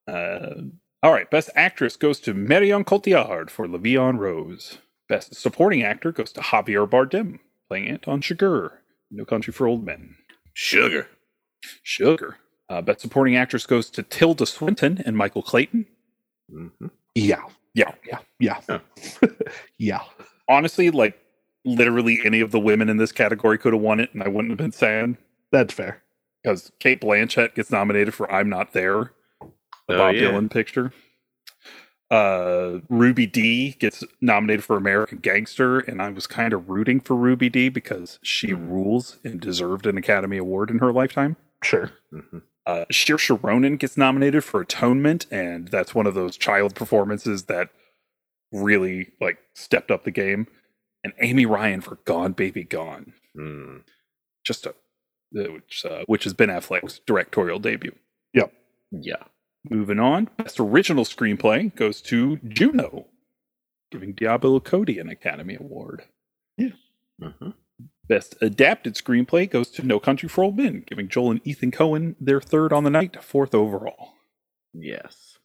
Uh, 0.07 0.51
all 1.03 1.13
right, 1.13 1.31
best 1.31 1.49
actress 1.57 1.97
goes 1.97 2.21
to 2.21 2.35
Marion 2.35 2.85
Cotillard 2.85 3.49
for 3.49 3.67
La 3.67 3.79
Vie 3.79 3.97
Rose. 3.97 4.77
Best 5.09 5.35
supporting 5.35 5.83
actor 5.83 6.13
goes 6.13 6.31
to 6.33 6.43
Javier 6.43 6.87
Bardem 6.87 7.39
playing 7.69 7.89
Anton 7.89 8.21
Chigurh, 8.21 8.73
No 9.11 9.25
Country 9.25 9.53
for 9.53 9.67
Old 9.67 9.85
Men. 9.85 10.17
Sugar. 10.55 11.09
Sugar. 11.83 12.37
Uh, 12.69 12.83
best 12.83 13.01
supporting 13.01 13.37
actress 13.37 13.65
goes 13.67 13.89
to 13.91 14.03
Tilda 14.03 14.45
Swinton 14.47 15.03
and 15.07 15.17
Michael 15.17 15.43
Clayton. 15.43 15.87
hmm 16.51 16.69
yeah. 17.15 17.43
Yeah, 17.75 17.93
Yeah. 18.07 18.19
Yeah. 18.39 18.61
Huh. 18.69 18.79
yeah. 19.79 20.01
honestly, 20.49 20.91
like 20.91 21.19
literally 21.65 22.21
any 22.25 22.41
of 22.41 22.51
the 22.53 22.61
women 22.61 22.89
in 22.89 22.97
this 22.97 23.13
category 23.13 23.59
could 23.59 23.73
have 23.73 23.83
won 23.83 24.01
it, 24.01 24.13
and 24.15 24.23
I 24.23 24.29
wouldn't 24.29 24.51
have 24.51 24.59
been 24.59 24.73
sad 24.73 25.17
That's 25.53 25.73
fair. 25.75 26.03
because 26.43 26.71
Cate 26.81 27.01
Blanchett 27.01 27.55
gets 27.55 27.71
nominated 27.71 28.15
for 28.15 28.31
"I'm 28.33 28.49
Not 28.49 28.73
There," 28.73 29.13
the 29.89 29.95
Oh, 29.95 29.99
Bob 29.99 30.15
yeah. 30.15 30.23
Dylan 30.23 30.51
picture. 30.51 30.93
Uh, 32.11 32.81
Ruby 32.89 33.27
Dee 33.27 33.73
gets 33.79 34.03
nominated 34.21 34.65
for 34.65 34.77
American 34.77 35.19
Gangster, 35.19 35.79
and 35.81 36.01
I 36.01 36.09
was 36.11 36.27
kind 36.27 36.53
of 36.55 36.69
rooting 36.71 37.01
for 37.01 37.15
Ruby 37.15 37.51
Dee 37.51 37.69
because 37.69 38.19
she 38.23 38.49
Mhm. 38.49 38.71
rules 38.71 39.19
and 39.25 39.41
deserved 39.41 39.87
an 39.87 39.99
Academy 39.99 40.39
Award 40.39 40.71
in 40.71 40.79
her 40.79 40.93
lifetime. 40.93 41.37
Sure. 41.63 41.91
hmm 42.11 42.39
Uh, 42.67 42.85
Saoirse 42.93 43.43
Ronan 43.43 43.77
gets 43.79 43.97
nominated 43.97 44.45
for 44.45 44.61
Atonement, 44.61 45.27
and 45.31 45.69
that's 45.69 45.95
one 45.95 46.07
of 46.07 46.13
those 46.15 46.37
child 46.37 46.75
performances 46.75 47.45
that 47.45 47.71
really 48.53 49.13
like 49.23 49.39
stepped 49.55 49.91
up 49.91 50.05
the 50.05 50.11
game. 50.11 50.47
And 51.03 51.15
Amy 51.21 51.47
Ryan 51.47 51.81
for 51.81 51.97
Gone 52.05 52.33
Baby 52.33 52.65
Gone, 52.65 53.15
Mm. 53.37 53.85
just 54.45 54.67
a 54.67 54.75
which 55.33 55.85
uh, 55.87 56.05
which 56.07 56.25
has 56.25 56.35
been 56.35 56.51
Affleck's 56.51 56.99
directorial 57.01 57.59
debut. 57.59 57.95
Yep. 58.35 58.53
Yeah. 58.93 59.25
Moving 59.69 59.99
on, 59.99 60.29
best 60.37 60.61
original 60.61 61.05
screenplay 61.05 61.75
goes 61.75 62.01
to 62.03 62.37
Juno, 62.49 63.07
giving 63.91 64.13
Diablo 64.13 64.61
Cody 64.61 64.99
an 64.99 65.09
Academy 65.09 65.57
Award. 65.61 66.05
hmm 66.59 67.51
Best 68.09 68.37
adapted 68.41 68.95
screenplay 68.95 69.49
goes 69.51 69.69
to 69.73 69.83
No 69.83 70.01
Country 70.01 70.29
for 70.31 70.43
Old 70.45 70.57
Men, 70.57 70.83
giving 70.87 71.09
Joel 71.09 71.33
and 71.33 71.41
Ethan 71.47 71.71
Coen 71.71 72.15
their 72.19 72.41
third 72.41 72.73
on 72.73 72.85
the 72.85 72.91
night, 72.91 73.23
fourth 73.23 73.55
overall. 73.55 74.15
Yes. 74.73 75.37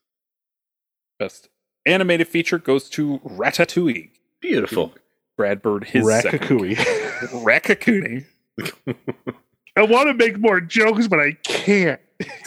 Best 1.18 1.50
animated 1.84 2.26
feature 2.26 2.58
goes 2.58 2.88
to 2.90 3.18
Ratatouille. 3.18 4.10
Beautiful. 4.40 4.94
Brad 5.36 5.60
Bird, 5.60 5.84
his 5.84 6.06
Rakakui. 6.06 6.76
second. 6.76 7.44
Rakakuni. 7.44 8.24
I 9.76 9.82
want 9.82 10.08
to 10.08 10.14
make 10.14 10.38
more 10.38 10.60
jokes, 10.60 11.06
but 11.08 11.18
I 11.20 11.32
can't. 11.42 12.00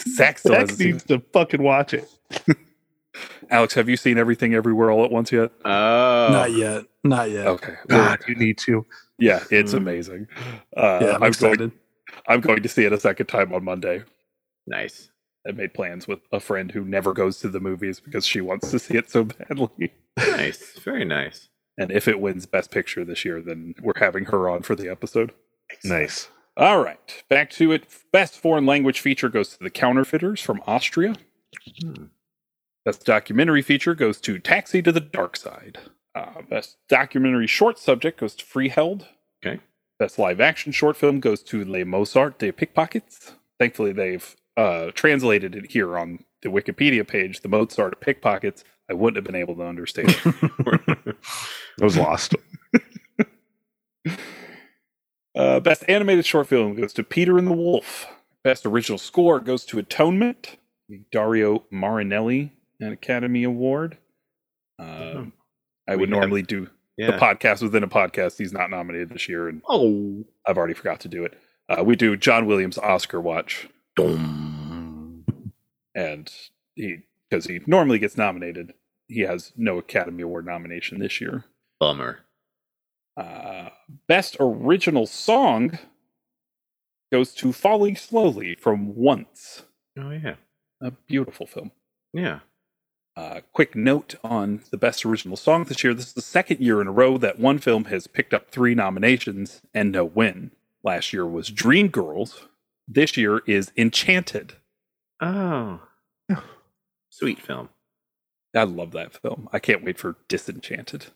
Zach 0.08 0.38
still 0.38 0.66
Zach 0.66 0.78
needs 0.78 1.04
to 1.04 1.20
fucking 1.32 1.62
watch 1.62 1.94
it. 1.94 2.08
it. 2.46 2.56
Alex, 3.50 3.74
have 3.74 3.88
you 3.88 3.96
seen 3.96 4.18
everything 4.18 4.54
everywhere 4.54 4.90
all 4.90 5.04
at 5.04 5.10
once 5.10 5.32
yet? 5.32 5.50
Oh. 5.64 6.28
Not 6.30 6.52
yet. 6.52 6.84
Not 7.04 7.30
yet. 7.30 7.46
Okay. 7.46 7.74
God, 7.88 8.18
you 8.28 8.34
need 8.34 8.58
to. 8.58 8.86
Yeah, 9.18 9.42
it's 9.50 9.72
Mm. 9.72 9.78
amazing. 9.78 10.26
Uh, 10.76 10.98
yeah, 11.02 11.14
I'm, 11.16 11.22
I'm, 11.24 11.32
going. 11.32 11.72
I'm 12.28 12.40
going 12.40 12.62
to 12.62 12.68
see 12.68 12.84
it 12.84 12.92
a 12.92 13.00
second 13.00 13.26
time 13.26 13.52
on 13.52 13.64
Monday. 13.64 14.02
Nice. 14.66 15.10
I 15.46 15.52
made 15.52 15.72
plans 15.74 16.06
with 16.06 16.20
a 16.32 16.40
friend 16.40 16.70
who 16.70 16.84
never 16.84 17.12
goes 17.12 17.40
to 17.40 17.48
the 17.48 17.60
movies 17.60 18.00
because 18.00 18.26
she 18.26 18.40
wants 18.40 18.70
to 18.70 18.78
see 18.78 18.96
it 18.96 19.10
so 19.10 19.24
badly. 19.24 19.92
Nice. 20.18 20.78
Very 20.84 21.04
nice. 21.04 21.48
And 21.78 21.90
if 21.90 22.06
it 22.08 22.20
wins 22.20 22.44
Best 22.44 22.70
Picture 22.70 23.04
this 23.04 23.24
year, 23.24 23.40
then 23.40 23.74
we're 23.80 23.92
having 23.96 24.26
her 24.26 24.48
on 24.48 24.62
for 24.62 24.74
the 24.74 24.90
episode. 24.90 25.32
Nice. 25.84 26.28
All 26.58 26.82
right, 26.82 27.22
back 27.28 27.50
to 27.50 27.70
it. 27.70 27.84
Best 28.10 28.34
foreign 28.34 28.66
language 28.66 28.98
feature 28.98 29.28
goes 29.28 29.50
to 29.50 29.62
The 29.62 29.70
Counterfeiters 29.70 30.40
from 30.40 30.60
Austria. 30.66 31.14
Hmm. 31.80 32.06
Best 32.84 33.04
documentary 33.04 33.62
feature 33.62 33.94
goes 33.94 34.20
to 34.22 34.40
Taxi 34.40 34.82
to 34.82 34.90
the 34.90 34.98
Dark 34.98 35.36
Side. 35.36 35.78
Uh, 36.16 36.42
best 36.50 36.78
documentary 36.88 37.46
short 37.46 37.78
subject 37.78 38.18
goes 38.18 38.34
to 38.34 38.44
Freeheld. 38.44 39.06
Okay. 39.40 39.60
Best 40.00 40.18
live 40.18 40.40
action 40.40 40.72
short 40.72 40.96
film 40.96 41.20
goes 41.20 41.44
to 41.44 41.64
Les 41.64 41.84
Mozart 41.84 42.40
de 42.40 42.50
Pickpockets. 42.50 43.34
Thankfully, 43.60 43.92
they've 43.92 44.34
uh, 44.56 44.90
translated 44.94 45.54
it 45.54 45.70
here 45.70 45.96
on 45.96 46.24
the 46.42 46.48
Wikipedia 46.48 47.06
page. 47.06 47.40
The 47.40 47.48
Mozart 47.48 47.92
of 47.92 48.00
Pickpockets. 48.00 48.64
I 48.90 48.94
wouldn't 48.94 49.16
have 49.16 49.24
been 49.24 49.40
able 49.40 49.54
to 49.56 49.62
understand. 49.62 50.08
it. 50.08 51.16
I 51.80 51.84
was 51.84 51.96
lost. 51.96 52.34
Uh, 55.38 55.60
best 55.60 55.84
animated 55.88 56.26
short 56.26 56.48
film 56.48 56.74
goes 56.74 56.92
to 56.92 57.02
Peter 57.04 57.38
and 57.38 57.46
the 57.46 57.52
Wolf. 57.52 58.06
Best 58.44 58.66
original 58.66 58.98
score 58.98 59.40
goes 59.40 59.64
to 59.66 59.78
Atonement. 59.78 60.56
Dario 61.12 61.64
Marianelli, 61.72 62.50
an 62.80 62.92
Academy 62.92 63.44
Award. 63.44 63.98
Um, 64.78 64.88
Mhm. 64.88 65.32
I 65.86 65.92
We 65.94 66.00
would 66.00 66.08
have- 66.08 66.18
normally 66.18 66.42
do 66.42 66.70
Yeah. 66.96 67.10
the 67.12 67.18
podcast 67.18 67.62
within 67.62 67.82
a 67.82 67.88
podcast. 67.88 68.38
He's 68.38 68.52
not 68.52 68.70
nominated 68.70 69.10
this 69.10 69.28
year, 69.28 69.48
and 69.48 69.62
oh. 69.68 70.24
I've 70.46 70.56
already 70.58 70.74
forgot 70.74 71.00
to 71.00 71.08
do 71.08 71.24
it. 71.24 71.38
Uh, 71.68 71.84
we 71.84 71.94
do 71.94 72.16
John 72.16 72.46
Williams 72.46 72.78
Oscar 72.78 73.20
watch, 73.20 73.68
Dum. 73.96 75.24
and 75.94 76.32
he 76.74 77.02
because 77.28 77.44
he 77.44 77.60
normally 77.66 77.98
gets 77.98 78.16
nominated, 78.16 78.72
he 79.08 79.20
has 79.20 79.52
no 79.56 79.76
Academy 79.76 80.22
Award 80.22 80.46
nomination 80.46 80.98
this 80.98 81.20
year. 81.20 81.44
Bummer. 81.78 82.20
Uh, 83.18 83.68
best 84.06 84.36
original 84.40 85.06
song 85.06 85.78
goes 87.12 87.32
to 87.34 87.52
Falling 87.52 87.96
Slowly 87.96 88.54
from 88.54 88.94
Once. 88.94 89.62
Oh 89.98 90.10
yeah. 90.10 90.34
A 90.80 90.90
beautiful 90.90 91.46
film. 91.46 91.70
Yeah. 92.12 92.40
Uh, 93.16 93.40
quick 93.52 93.74
note 93.74 94.14
on 94.22 94.62
the 94.70 94.76
best 94.76 95.04
original 95.04 95.36
song 95.36 95.64
this 95.64 95.82
year. 95.82 95.92
This 95.92 96.06
is 96.08 96.12
the 96.12 96.22
second 96.22 96.60
year 96.60 96.80
in 96.80 96.86
a 96.86 96.92
row 96.92 97.18
that 97.18 97.40
one 97.40 97.58
film 97.58 97.86
has 97.86 98.06
picked 98.06 98.32
up 98.32 98.50
three 98.50 98.76
nominations 98.76 99.60
and 99.74 99.90
no 99.90 100.04
win. 100.04 100.52
Last 100.84 101.12
year 101.12 101.26
was 101.26 101.50
Dreamgirls. 101.50 102.42
This 102.86 103.16
year 103.16 103.42
is 103.46 103.72
Enchanted. 103.76 104.54
Oh. 105.20 105.80
Sweet 107.10 107.40
film. 107.40 107.70
I 108.54 108.62
love 108.62 108.92
that 108.92 109.12
film. 109.20 109.48
I 109.52 109.58
can't 109.58 109.82
wait 109.84 109.98
for 109.98 110.16
Disenchanted. 110.28 111.06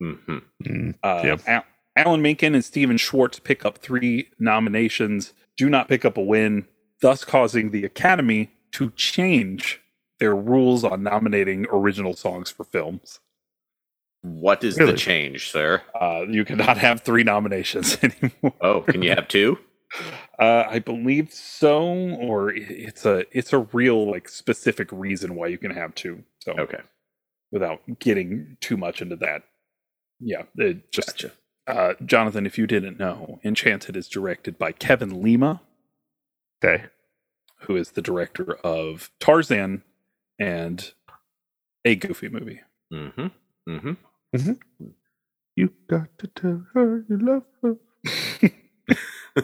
hmm 0.00 0.38
Mm. 0.64 0.94
Uh, 1.02 1.20
Yep. 1.46 1.64
Al- 1.96 2.06
Alan 2.06 2.22
Menken 2.22 2.54
and 2.54 2.64
Stephen 2.64 2.96
Schwartz 2.96 3.38
pick 3.38 3.64
up 3.64 3.78
three 3.78 4.28
nominations, 4.38 5.32
do 5.56 5.68
not 5.68 5.88
pick 5.88 6.04
up 6.04 6.16
a 6.16 6.22
win, 6.22 6.66
thus 7.00 7.24
causing 7.24 7.70
the 7.70 7.84
Academy 7.84 8.50
to 8.72 8.90
change 8.92 9.80
their 10.18 10.34
rules 10.34 10.84
on 10.84 11.02
nominating 11.02 11.66
original 11.70 12.14
songs 12.14 12.50
for 12.50 12.64
films. 12.64 13.20
What 14.22 14.62
is 14.62 14.78
Really? 14.78 14.92
the 14.92 14.98
change, 14.98 15.50
sir? 15.50 15.82
Uh, 16.00 16.24
you 16.28 16.44
cannot 16.44 16.78
have 16.78 17.00
three 17.00 17.24
nominations 17.24 17.98
anymore. 18.02 18.54
Oh, 18.60 18.80
can 18.82 19.02
you 19.02 19.10
have 19.10 19.26
two? 19.26 19.58
Uh, 20.38 20.64
I 20.68 20.78
believe 20.78 21.32
so, 21.32 21.82
or 22.14 22.50
it's 22.54 23.04
a 23.04 23.24
it's 23.36 23.52
a 23.52 23.58
real 23.72 24.08
like 24.10 24.28
specific 24.28 24.88
reason 24.92 25.34
why 25.34 25.48
you 25.48 25.58
can 25.58 25.72
have 25.72 25.94
two. 25.96 26.22
So 26.38 26.52
Okay. 26.52 26.80
without 27.50 27.80
getting 27.98 28.56
too 28.60 28.76
much 28.76 29.02
into 29.02 29.16
that, 29.16 29.42
yeah, 30.20 30.44
it 30.56 30.92
just 30.92 31.08
Gotcha. 31.18 31.32
Uh, 31.66 31.94
Jonathan, 32.04 32.46
if 32.46 32.58
you 32.58 32.66
didn't 32.66 32.98
know, 32.98 33.40
Enchanted 33.44 33.96
is 33.96 34.08
directed 34.08 34.58
by 34.58 34.72
Kevin 34.72 35.22
Lima, 35.22 35.60
Okay. 36.64 36.84
who 37.62 37.76
is 37.76 37.92
the 37.92 38.02
director 38.02 38.54
of 38.64 39.10
Tarzan 39.20 39.82
and 40.38 40.92
a 41.84 41.94
Goofy 41.96 42.28
movie. 42.28 42.60
Mm-hmm. 42.92 43.26
Mm-hmm. 43.68 43.92
mm-hmm. 44.36 44.52
You 45.56 45.72
got 45.88 46.16
to 46.18 46.26
tell 46.28 46.66
her 46.74 47.04
you 47.08 47.18
love 47.18 47.42
her. 47.62 47.76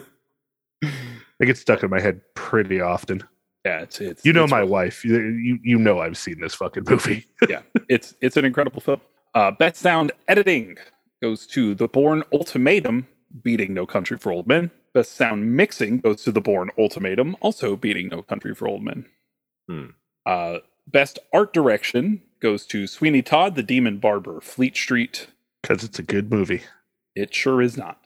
I 1.41 1.45
get 1.45 1.57
stuck 1.57 1.83
in 1.83 1.89
my 1.89 1.99
head 2.01 2.21
pretty 2.35 2.81
often. 2.81 3.23
Yeah, 3.65 3.81
it's 3.81 3.99
it's 4.01 4.25
You 4.25 4.33
know 4.33 4.43
it's 4.45 4.51
my 4.51 4.59
really- 4.59 4.71
wife. 4.71 5.05
You, 5.05 5.19
you 5.21 5.59
you 5.63 5.77
know 5.77 5.99
I've 5.99 6.17
seen 6.17 6.39
this 6.41 6.55
fucking 6.55 6.83
movie. 6.89 7.27
yeah, 7.49 7.61
it's 7.89 8.15
it's 8.21 8.37
an 8.37 8.45
incredible 8.45 8.81
film. 8.81 9.01
Uh, 9.35 9.51
best 9.51 9.77
sound 9.77 10.11
editing 10.27 10.77
goes 11.21 11.45
to 11.47 11.75
The 11.75 11.87
Bourne 11.87 12.23
Ultimatum, 12.33 13.07
beating 13.43 13.73
No 13.73 13.85
Country 13.85 14.17
for 14.17 14.31
Old 14.31 14.47
Men. 14.47 14.71
Best 14.93 15.13
sound 15.13 15.55
mixing 15.55 15.99
goes 15.99 16.23
to 16.23 16.31
The 16.31 16.41
Bourne 16.41 16.71
Ultimatum, 16.77 17.35
also 17.41 17.75
beating 17.75 18.07
No 18.07 18.21
Country 18.21 18.55
for 18.55 18.67
Old 18.67 18.83
Men. 18.83 19.05
Hmm. 19.67 19.85
Uh, 20.25 20.59
best 20.87 21.19
art 21.33 21.53
direction 21.53 22.21
goes 22.39 22.65
to 22.67 22.87
Sweeney 22.87 23.21
Todd, 23.21 23.55
The 23.55 23.63
Demon 23.63 23.97
Barber, 23.97 24.41
Fleet 24.41 24.75
Street. 24.75 25.27
Because 25.61 25.83
it's 25.83 25.99
a 25.99 26.03
good 26.03 26.31
movie. 26.31 26.61
It 27.15 27.33
sure 27.33 27.61
is 27.61 27.77
not. 27.77 27.99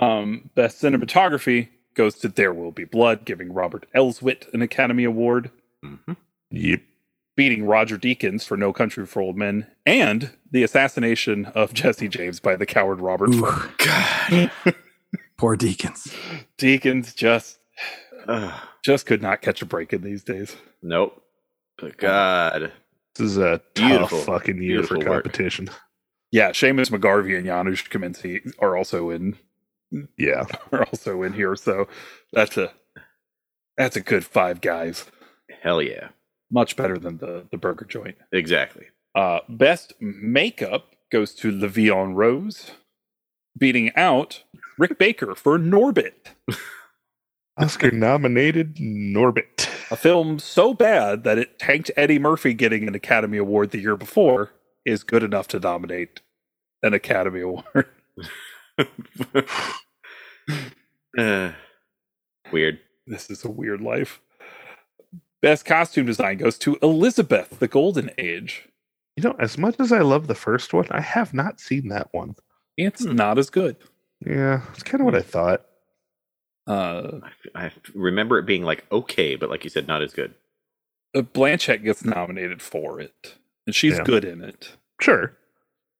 Um, 0.00 0.50
best 0.54 0.80
cinematography 0.80 1.68
goes 1.94 2.14
to 2.16 2.28
There 2.28 2.52
Will 2.52 2.70
Be 2.70 2.84
Blood, 2.84 3.24
giving 3.24 3.52
Robert 3.52 3.86
Elswit 3.94 4.52
an 4.54 4.62
Academy 4.62 5.04
Award. 5.04 5.50
Mhm. 5.84 6.16
Yep. 6.50 6.80
Beating 7.38 7.64
Roger 7.64 7.96
Deakins 7.96 8.44
for 8.44 8.56
No 8.56 8.72
Country 8.72 9.06
for 9.06 9.22
Old 9.22 9.36
Men, 9.36 9.68
and 9.86 10.32
the 10.50 10.64
assassination 10.64 11.46
of 11.46 11.72
Jesse 11.72 12.08
James 12.08 12.40
by 12.40 12.56
the 12.56 12.66
coward 12.66 13.00
Robert 13.00 13.30
Ooh, 13.32 13.38
Ford. 13.38 13.70
God. 13.78 14.50
poor 15.38 15.56
Deacons. 15.56 16.12
Deakins 16.58 17.14
just 17.14 17.60
Ugh. 18.26 18.52
just 18.84 19.06
could 19.06 19.22
not 19.22 19.40
catch 19.40 19.62
a 19.62 19.66
break 19.66 19.92
in 19.92 20.02
these 20.02 20.24
days. 20.24 20.56
nope. 20.82 21.22
God. 21.98 22.72
This 23.14 23.24
is 23.30 23.38
a 23.38 23.60
Beautiful. 23.74 24.18
tough 24.18 24.26
fucking 24.26 24.60
year 24.60 24.82
for 24.82 24.94
Beautiful 24.96 25.12
work. 25.14 25.22
competition. 25.24 25.70
Yeah, 26.32 26.50
Seamus 26.50 26.90
McGarvey 26.90 27.36
and 27.38 27.46
Janusz 27.46 27.82
Kaminski 27.88 28.52
are 28.58 28.76
also 28.76 29.10
in 29.10 29.38
Yeah. 30.16 30.44
are 30.72 30.84
also 30.86 31.22
in 31.22 31.34
here, 31.34 31.54
so 31.54 31.86
that's 32.32 32.56
a 32.56 32.72
that's 33.76 33.94
a 33.94 34.00
good 34.00 34.24
five 34.24 34.60
guys. 34.60 35.04
Hell 35.62 35.80
yeah. 35.80 36.08
Much 36.50 36.76
better 36.76 36.98
than 36.98 37.18
the 37.18 37.46
the 37.50 37.56
burger 37.58 37.84
joint. 37.84 38.16
Exactly. 38.32 38.86
Uh, 39.14 39.40
best 39.48 39.92
makeup 40.00 40.94
goes 41.10 41.34
to 41.34 41.50
La 41.50 41.68
Vie 41.68 41.90
en 41.94 42.14
Rose, 42.14 42.72
beating 43.58 43.90
out 43.96 44.44
Rick 44.78 44.98
Baker 44.98 45.34
for 45.34 45.58
Norbit. 45.58 46.12
Oscar 47.58 47.90
nominated 47.90 48.76
Norbit. 48.76 49.68
A 49.90 49.96
film 49.96 50.38
so 50.38 50.74
bad 50.74 51.24
that 51.24 51.38
it 51.38 51.58
tanked 51.58 51.90
Eddie 51.96 52.18
Murphy 52.18 52.54
getting 52.54 52.86
an 52.86 52.94
Academy 52.94 53.38
Award 53.38 53.70
the 53.70 53.80
year 53.80 53.96
before 53.96 54.52
is 54.84 55.02
good 55.02 55.22
enough 55.22 55.48
to 55.48 55.58
nominate 55.58 56.20
an 56.82 56.94
Academy 56.94 57.40
Award. 57.40 57.86
Uh, 61.18 61.50
weird. 62.52 62.78
this 63.06 63.28
is 63.28 63.44
a 63.44 63.50
weird 63.50 63.80
life. 63.80 64.20
Best 65.40 65.64
costume 65.64 66.06
design 66.06 66.38
goes 66.38 66.58
to 66.58 66.76
Elizabeth, 66.82 67.58
the 67.58 67.68
Golden 67.68 68.10
Age. 68.18 68.68
You 69.16 69.22
know, 69.24 69.36
as 69.38 69.56
much 69.58 69.76
as 69.78 69.92
I 69.92 70.00
love 70.00 70.26
the 70.26 70.34
first 70.34 70.72
one, 70.72 70.86
I 70.90 71.00
have 71.00 71.32
not 71.34 71.60
seen 71.60 71.88
that 71.88 72.08
one. 72.12 72.34
It's 72.76 73.04
Hmm. 73.04 73.14
not 73.16 73.38
as 73.38 73.50
good. 73.50 73.76
Yeah, 74.24 74.62
it's 74.72 74.82
kind 74.82 75.00
of 75.00 75.04
what 75.04 75.14
I 75.14 75.22
thought. 75.22 75.64
Uh, 76.66 77.20
I, 77.54 77.66
I 77.66 77.72
remember 77.94 78.38
it 78.38 78.46
being 78.46 78.62
like 78.62 78.84
okay, 78.92 79.36
but 79.36 79.48
like 79.50 79.64
you 79.64 79.70
said, 79.70 79.86
not 79.86 80.02
as 80.02 80.12
good. 80.12 80.34
uh, 81.14 81.22
Blanchett 81.22 81.82
gets 81.82 82.04
nominated 82.04 82.60
for 82.60 83.00
it, 83.00 83.36
and 83.66 83.74
she's 83.74 83.96
Yeah. 83.96 84.04
good 84.04 84.24
in 84.24 84.42
it. 84.42 84.76
Sure. 85.00 85.36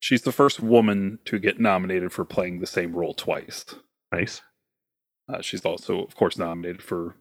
She's 0.01 0.23
the 0.23 0.33
first 0.33 0.61
woman 0.61 1.19
to 1.25 1.39
get 1.39 1.59
nominated 1.59 2.13
for 2.13 2.25
playing 2.25 2.61
the 2.61 2.67
same 2.67 2.95
role 2.95 3.15
twice. 3.15 3.65
Nice. 4.13 4.43
Uh, 5.29 5.41
she's 5.41 5.65
also, 5.65 6.03
of 6.05 6.15
course, 6.15 6.37
nominated 6.39 6.83
for 6.83 7.17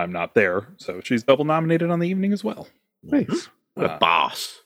I'm 0.00 0.12
Not 0.12 0.34
There, 0.34 0.68
so 0.78 1.00
she's 1.02 1.22
double 1.22 1.44
nominated 1.44 1.90
on 1.90 1.98
the 2.00 2.08
evening 2.08 2.32
as 2.32 2.42
well. 2.44 2.68
Nice. 3.02 3.48
The 3.76 3.86
Uh, 3.92 3.98
boss. 3.98 4.58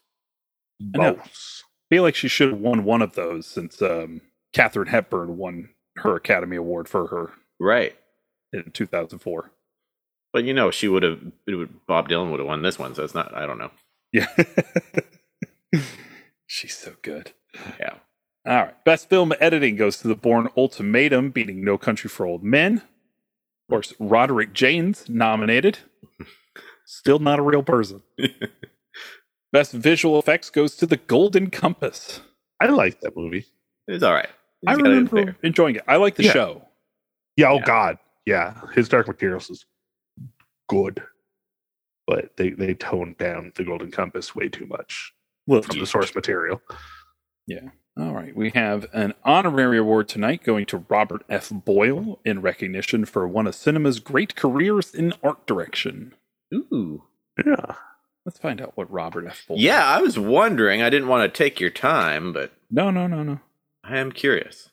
I 0.95 0.99
know. 0.99 1.15
Boss. 1.15 1.63
feel 1.91 2.03
like 2.03 2.15
she 2.15 2.29
should 2.29 2.51
have 2.51 2.59
won 2.61 2.85
one 2.85 3.03
of 3.03 3.15
those 3.15 3.47
since 3.47 3.81
um, 3.83 4.21
Katharine 4.53 4.89
Hepburn 4.89 5.37
won 5.37 5.69
her 5.97 6.17
Academy 6.17 6.57
Award 6.57 6.89
for 6.89 7.07
her 7.09 7.33
Right. 7.61 7.97
in 8.53 8.71
2004. 8.73 9.51
But 10.33 10.45
you 10.45 10.53
know, 10.55 10.71
she 10.73 10.89
would 10.89 11.05
have. 11.05 11.21
It 11.47 11.55
would, 11.55 11.87
Bob 11.87 12.09
Dylan 12.09 12.31
would 12.33 12.41
have 12.41 12.47
won 12.49 12.63
this 12.63 12.77
one, 12.79 12.95
so 12.95 13.05
it's 13.05 13.15
not. 13.15 13.33
I 13.37 13.47
don't 13.47 13.59
know. 13.59 13.71
Yeah. 14.13 14.27
She's 16.47 16.77
so 16.77 16.95
good. 17.03 17.33
Yeah. 17.81 17.95
All 18.47 18.57
right. 18.57 18.85
Best 18.85 19.09
film 19.09 19.33
editing 19.41 19.77
goes 19.77 19.97
to 19.99 20.09
The 20.09 20.15
Bourne 20.15 20.49
Ultimatum, 20.57 21.31
beating 21.31 21.65
No 21.65 21.79
Country 21.79 22.09
for 22.11 22.27
Old 22.27 22.43
Men. 22.45 22.83
Of 23.69 23.73
course, 23.73 23.95
Roderick 23.99 24.53
Jaynes 24.53 25.09
nominated. 25.09 25.79
Still 26.87 27.19
not 27.19 27.39
a 27.39 27.43
real 27.43 27.63
person. 27.63 28.03
Best 29.53 29.73
visual 29.73 30.19
effects 30.19 30.51
goes 30.51 30.77
to 30.77 30.87
The 30.87 30.97
Golden 30.99 31.49
Compass. 31.51 32.21
I 32.61 32.67
like 32.67 33.01
that 33.01 33.17
movie. 33.17 33.47
It's 33.89 34.03
all 34.05 34.13
right. 34.13 34.29
I 34.67 34.73
He's 34.73 34.77
got 34.79 34.87
it 34.87 34.91
in 34.99 35.07
remember 35.07 35.37
enjoying 35.43 35.77
it. 35.77 35.83
I 35.89 35.97
like 35.97 36.17
the 36.17 36.25
Yeah. 36.25 36.33
show. 36.33 36.69
Yeah, 37.37 37.51
oh 37.51 37.57
Yeah. 37.57 37.65
god. 37.65 37.99
Yeah. 38.27 38.61
His 38.75 38.89
Dark 38.89 39.07
Materials 39.09 39.49
is 39.51 39.65
good. 40.69 41.03
But 42.07 42.37
they, 42.37 42.51
they 42.51 42.75
toned 42.75 43.17
down 43.19 43.53
the 43.55 43.65
Golden 43.65 43.91
Compass 43.91 44.35
way 44.35 44.49
too 44.49 44.67
much 44.67 45.13
Well, 45.47 45.63
from 45.63 45.79
the 45.79 45.87
source 45.87 46.15
material. 46.15 46.61
All 47.97 48.13
right. 48.13 48.35
We 48.37 48.51
have 48.51 48.87
an 48.93 49.15
honorary 49.25 49.79
award 49.79 50.09
tonight 50.09 50.43
going 50.43 50.67
to 50.67 50.85
Robert 50.89 51.23
F. 51.29 51.51
Boyle 51.51 52.19
in 52.25 52.41
recognition 52.41 53.05
for 53.05 53.27
one 53.29 53.47
of 53.47 53.55
cinema's 53.55 54.01
great 54.01 54.35
careers 54.35 54.93
in 54.95 55.13
art 55.23 55.47
direction. 55.47 56.15
Ooh. 56.53 57.05
Yeah. 57.45 57.75
Let's 58.27 58.39
find 58.39 58.61
out 58.61 58.77
what 58.77 58.91
Robert 58.91 59.27
F. 59.27 59.45
Boyle. 59.47 59.59
Yeah, 59.59 59.85
I 59.85 60.01
was 60.01 60.19
wondering. 60.19 60.83
I 60.83 60.91
didn't 60.91 61.09
want 61.09 61.33
to 61.33 61.37
take 61.45 61.61
your 61.61 61.71
time, 61.71 62.33
but 62.33 62.53
No, 62.71 62.91
no, 62.91 63.07
no, 63.07 63.23
no. 63.23 63.41
I 63.85 63.99
am 63.99 64.11
curious. 64.13 64.71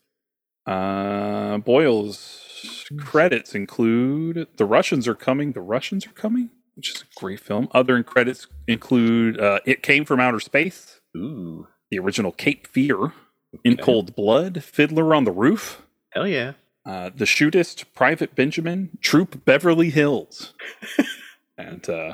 Uh, 0.66 1.58
Boyle's 1.58 2.86
credits 3.00 3.54
include 3.54 4.48
The 4.58 4.66
Russians 4.66 5.08
Are 5.08 5.16
Coming, 5.16 5.52
The 5.52 5.62
Russians 5.62 6.08
Are 6.08 6.12
Coming, 6.12 6.50
which 6.76 6.92
is 6.96 7.02
a 7.02 7.20
great 7.20 7.40
film. 7.40 7.68
Other 7.74 8.02
credits 8.04 8.48
include 8.68 9.40
uh, 9.40 9.60
It 9.66 9.84
Came 9.84 10.06
from 10.06 10.20
Outer 10.20 10.40
Space, 10.40 11.02
Ooh. 11.18 11.68
The 11.92 12.00
original 12.00 12.32
Cape 12.32 12.66
Fear, 12.68 13.14
In 13.64 13.74
Okay. 13.74 13.82
Cold 13.84 14.16
Blood, 14.16 14.64
Fiddler 14.64 15.14
on 15.14 15.26
the 15.26 15.32
Roof, 15.32 15.82
Hell 16.12 16.28
yeah. 16.28 16.54
uh, 16.86 17.12
The 17.16 17.26
Shootist, 17.26 17.86
Private 17.94 18.34
Benjamin, 18.36 18.98
Troop 19.02 19.46
Beverly 19.46 19.90
Hills, 19.92 20.54
and 21.58 21.88
uh, 21.90 22.14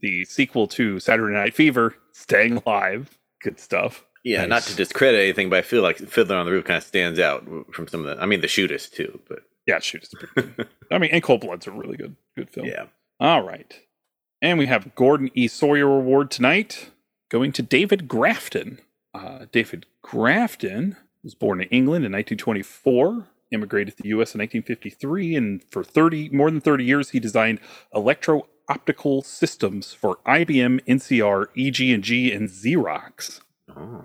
the 0.00 0.24
sequel 0.24 0.66
to 0.68 0.98
Saturday 1.00 1.34
Night 1.34 1.54
Fever, 1.54 1.94
Staying 2.12 2.56
Alive. 2.66 3.16
Good 3.42 3.58
stuff. 3.60 4.04
Yeah, 4.24 4.46
not 4.46 4.62
to 4.64 4.74
discredit 4.76 5.20
anything, 5.20 5.50
but 5.50 5.58
I 5.58 5.62
feel 5.62 5.82
like 5.82 5.98
Fiddler 5.98 6.36
on 6.36 6.46
the 6.46 6.52
Roof 6.52 6.64
kind 6.64 6.78
of 6.78 6.84
stands 6.84 7.18
out 7.20 7.44
from 7.72 7.86
some 7.88 8.06
of 8.06 8.16
the. 8.16 8.22
I 8.22 8.26
mean, 8.26 8.40
the 8.40 8.46
shootist 8.46 8.92
too, 8.92 9.20
but 9.28 9.40
Yeah, 9.66 9.76
Shootist. 9.78 10.14
is 10.14 10.14
pretty 10.32 10.50
good. 10.56 10.68
I 10.90 10.98
mean, 10.98 11.10
and 11.12 11.22
Cold 11.22 11.42
Blood's 11.42 11.66
a 11.66 11.70
really 11.70 11.96
good, 11.98 12.16
good 12.36 12.48
film. 12.50 12.66
yeah. 12.66 12.86
All 13.20 13.42
right. 13.42 13.78
And 14.40 14.58
we 14.58 14.66
have 14.66 14.94
Gordon 14.94 15.30
E. 15.34 15.46
Sawyer 15.46 15.86
Award 15.88 16.30
tonight 16.30 16.90
going 17.30 17.52
to 17.52 17.62
David 17.62 18.08
Grafton. 18.08 18.78
Uh, 19.14 19.46
David 19.52 19.86
Grafton 20.02 20.96
was 21.22 21.34
born 21.34 21.60
in 21.60 21.68
England 21.68 22.04
in 22.04 22.12
1924, 22.12 23.26
immigrated 23.52 23.96
to 23.96 24.02
the 24.02 24.08
U.S. 24.10 24.34
in 24.34 24.40
1953, 24.40 25.36
and 25.36 25.62
for 25.70 25.84
30 25.84 26.30
more 26.30 26.50
than 26.50 26.60
30 26.60 26.84
years 26.84 27.10
he 27.10 27.20
designed 27.20 27.60
electro 27.94 28.46
optical 28.68 29.22
systems 29.22 29.92
for 29.92 30.18
IBM, 30.26 30.80
NCR, 30.86 31.46
EG&G, 31.56 32.32
and 32.32 32.48
Xerox. 32.48 33.40
Oh. 33.74 34.04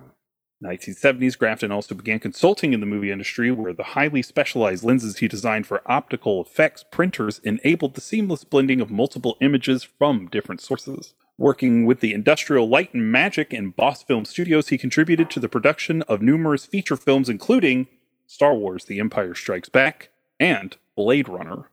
1970s, 0.63 1.37
Grafton 1.37 1.71
also 1.71 1.95
began 1.95 2.19
consulting 2.19 2.73
in 2.73 2.81
the 2.81 2.85
movie 2.85 3.11
industry, 3.11 3.49
where 3.49 3.73
the 3.73 3.83
highly 3.83 4.21
specialized 4.21 4.83
lenses 4.83 5.17
he 5.17 5.27
designed 5.27 5.65
for 5.65 5.81
optical 5.85 6.43
effects 6.43 6.83
printers 6.91 7.39
enabled 7.45 7.95
the 7.95 8.01
seamless 8.01 8.43
blending 8.43 8.81
of 8.81 8.91
multiple 8.91 9.37
images 9.39 9.83
from 9.83 10.27
different 10.27 10.59
sources. 10.59 11.13
Working 11.39 11.85
with 11.85 12.01
the 12.01 12.13
Industrial 12.13 12.67
Light 12.67 12.93
and 12.93 13.09
Magic 13.09 13.53
and 13.53 13.73
Boss 13.73 14.03
Film 14.03 14.25
Studios, 14.25 14.67
he 14.67 14.77
contributed 14.77 15.29
to 15.29 15.39
the 15.39 15.47
production 15.47 16.01
of 16.01 16.21
numerous 16.21 16.65
feature 16.65 16.97
films, 16.97 17.29
including 17.29 17.87
Star 18.27 18.53
Wars 18.53 18.83
The 18.83 18.99
Empire 18.99 19.33
Strikes 19.33 19.69
Back 19.69 20.09
and 20.37 20.75
Blade 20.97 21.29
Runner. 21.29 21.69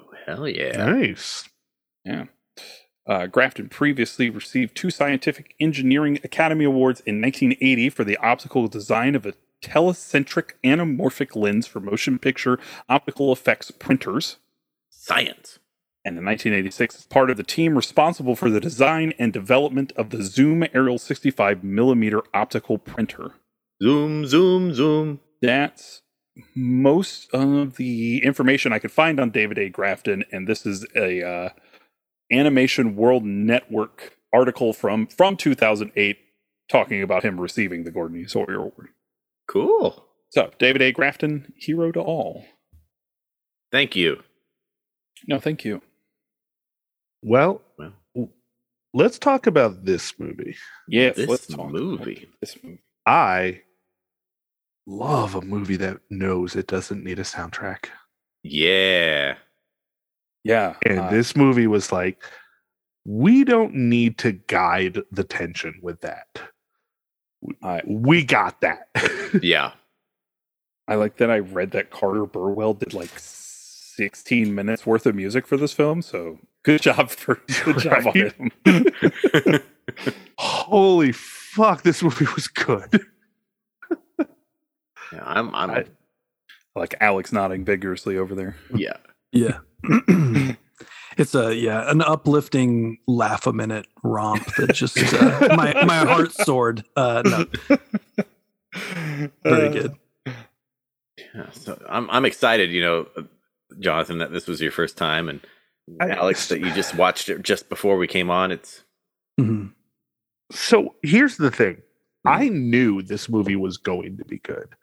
Oh, 0.00 0.10
hell 0.24 0.48
yeah. 0.48 0.86
Nice. 0.86 1.50
Yeah. 2.02 2.24
Uh, 3.06 3.26
Grafton 3.26 3.68
previously 3.68 4.30
received 4.30 4.74
two 4.74 4.88
Scientific 4.88 5.54
Engineering 5.60 6.18
Academy 6.24 6.64
Awards 6.64 7.00
in 7.00 7.20
1980 7.20 7.90
for 7.90 8.04
the 8.04 8.16
optical 8.16 8.68
design 8.68 9.14
of 9.14 9.26
a 9.26 9.34
telecentric 9.62 10.52
anamorphic 10.64 11.36
lens 11.36 11.66
for 11.66 11.80
motion 11.80 12.18
picture 12.18 12.58
optical 12.88 13.32
effects 13.32 13.70
printers. 13.70 14.38
Science. 14.88 15.59
And 16.04 16.16
in 16.16 16.24
1986, 16.24 16.96
as 16.96 17.06
part 17.06 17.30
of 17.30 17.36
the 17.36 17.42
team 17.42 17.76
responsible 17.76 18.34
for 18.34 18.48
the 18.48 18.60
design 18.60 19.12
and 19.18 19.32
development 19.32 19.92
of 19.96 20.10
the 20.10 20.22
Zoom 20.22 20.64
Aerial 20.72 20.98
65 20.98 21.62
millimeter 21.62 22.22
optical 22.32 22.78
printer. 22.78 23.32
Zoom, 23.82 24.26
zoom, 24.26 24.72
zoom. 24.72 25.20
That's 25.42 26.00
most 26.54 27.28
of 27.34 27.76
the 27.76 28.24
information 28.24 28.72
I 28.72 28.78
could 28.78 28.92
find 28.92 29.20
on 29.20 29.30
David 29.30 29.58
A. 29.58 29.68
Grafton, 29.68 30.24
and 30.32 30.48
this 30.48 30.64
is 30.64 30.86
a 30.96 31.22
uh, 31.26 31.48
Animation 32.32 32.96
World 32.96 33.24
Network 33.24 34.16
article 34.32 34.72
from 34.72 35.06
from 35.06 35.36
2008 35.36 36.18
talking 36.70 37.02
about 37.02 37.24
him 37.24 37.40
receiving 37.40 37.84
the 37.84 37.90
Gordon 37.90 38.20
E. 38.20 38.26
Sawyer 38.26 38.56
Award. 38.56 38.88
Cool. 39.48 40.06
So, 40.30 40.50
David 40.58 40.80
A. 40.82 40.92
Grafton, 40.92 41.52
hero 41.56 41.90
to 41.90 42.00
all. 42.00 42.44
Thank 43.72 43.96
you. 43.96 44.22
No, 45.26 45.40
thank 45.40 45.64
you. 45.64 45.82
Well, 47.22 47.62
Well. 47.78 47.92
let's 48.94 49.18
talk 49.18 49.46
about 49.46 49.84
this 49.84 50.18
movie. 50.18 50.56
Yes, 50.88 51.16
This 51.16 51.28
let's 51.28 51.46
talk 51.46 51.70
movie. 51.70 52.24
about 52.24 52.40
This 52.40 52.56
movie. 52.62 52.82
I 53.06 53.62
love 54.86 55.34
a 55.34 55.40
movie 55.42 55.76
that 55.76 55.98
knows 56.10 56.56
it 56.56 56.66
doesn't 56.66 57.04
need 57.04 57.18
a 57.18 57.22
soundtrack. 57.24 57.86
Yeah. 58.42 59.36
Yeah, 60.42 60.76
And 60.86 61.00
uh, 61.00 61.10
this 61.10 61.36
movie 61.36 61.66
was 61.66 61.92
like, 61.92 62.22
we 63.04 63.44
don't 63.44 63.74
need 63.74 64.16
to 64.18 64.32
guide 64.32 64.98
the 65.12 65.24
tension 65.24 65.78
with 65.82 66.00
that. 66.00 66.28
I, 67.62 67.82
We 67.86 68.24
got 68.24 68.60
that. 68.62 68.88
Yeah. 69.42 69.72
I 70.88 70.96
like 70.96 71.18
that. 71.18 71.30
I 71.30 71.38
read 71.38 71.70
that 71.72 71.90
Carter 71.90 72.26
Burwell 72.26 72.74
did 72.74 72.94
like 72.94 73.10
16 73.16 74.52
minutes 74.52 74.84
worth 74.84 75.06
of 75.06 75.14
music 75.14 75.46
for 75.46 75.56
this 75.56 75.72
film. 75.72 76.02
So 76.02 76.38
good 76.62 76.82
job 76.82 77.10
for 77.10 77.36
good 77.64 77.78
job 77.78 78.06
on 78.06 78.12
Right? 78.14 78.32
him. 78.34 79.60
Holy 80.38 81.12
fuck, 81.12 81.82
this 81.82 82.02
movie 82.02 82.26
was 82.34 82.48
good. 82.48 83.00
Yeah, 85.12 85.22
I'm 85.24 85.52
I'm 85.56 85.70
I- 85.72 85.84
like 86.76 86.94
Alex 87.00 87.32
nodding 87.32 87.64
vigorously 87.64 88.16
over 88.16 88.36
there. 88.36 88.54
yeah. 88.72 88.92
Yeah. 89.32 89.58
it's 91.18 91.34
a 91.34 91.52
yeah, 91.52 91.90
an 91.90 92.00
uplifting 92.00 92.98
laugh 93.08 93.44
a 93.48 93.52
minute 93.52 93.86
romp 94.04 94.46
that 94.54 94.72
just 94.72 94.96
uh, 94.98 95.48
my 95.56 95.74
my 95.84 95.96
heart 96.06 96.30
soared. 96.32 96.84
Uh 96.94 97.22
no, 97.24 97.44
very 99.42 99.68
Uh, 99.68 99.72
good. 99.72 99.94
Yeah, 101.34 101.50
so 101.54 101.82
I'm 101.88 102.08
I'm 102.10 102.24
excited, 102.24 102.70
you 102.70 102.80
know, 102.82 103.08
uh, 103.16 103.22
Jonathan, 103.80 104.18
that 104.18 104.30
this 104.30 104.46
was 104.46 104.60
your 104.60 104.70
first 104.70 104.96
time, 104.96 105.28
and 105.28 105.40
I- 105.42 105.48
Alex, 106.00 106.48
that 106.48 106.60
you 106.60 106.72
just 106.72 106.94
watched 106.94 107.28
it 107.28 107.42
just 107.42 107.68
before 107.68 107.96
we 107.96 108.06
came 108.06 108.30
on. 108.30 108.50
It's 108.52 108.84
Mhm. 109.38 109.72
So 110.52 110.94
here's 111.02 111.36
the 111.36 111.50
thing 111.50 111.82
I 112.26 112.48
knew 112.48 113.02
this 113.02 113.28
movie 113.28 113.56
was 113.56 113.76
going 113.78 114.16
to 114.18 114.24
be 114.24 114.38
good. 114.38 114.74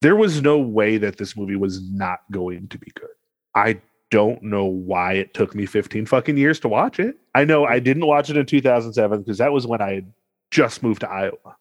There 0.00 0.16
was 0.16 0.40
no 0.40 0.58
way 0.58 0.96
that 0.98 1.18
this 1.18 1.36
movie 1.36 1.56
was 1.56 1.82
not 1.90 2.20
going 2.30 2.68
to 2.68 2.78
be 2.78 2.90
good. 2.94 3.10
I 3.54 3.80
don't 4.10 4.42
know 4.42 4.64
why 4.64 5.14
it 5.14 5.34
took 5.34 5.54
me 5.54 5.66
15 5.66 6.06
fucking 6.06 6.36
years 6.38 6.60
to 6.60 6.68
watch 6.68 6.98
it. 7.00 7.18
I 7.34 7.44
know 7.44 7.64
I 7.66 7.78
didn't 7.80 8.06
watch 8.06 8.30
it 8.30 8.36
in 8.36 8.46
2007 8.46 9.20
because 9.22 9.38
that 9.38 9.52
was 9.52 9.66
when 9.66 9.82
I 9.82 9.94
had 9.94 10.12
just 10.50 10.82
moved 10.82 11.00
to 11.00 11.10
Iowa. 11.10 11.56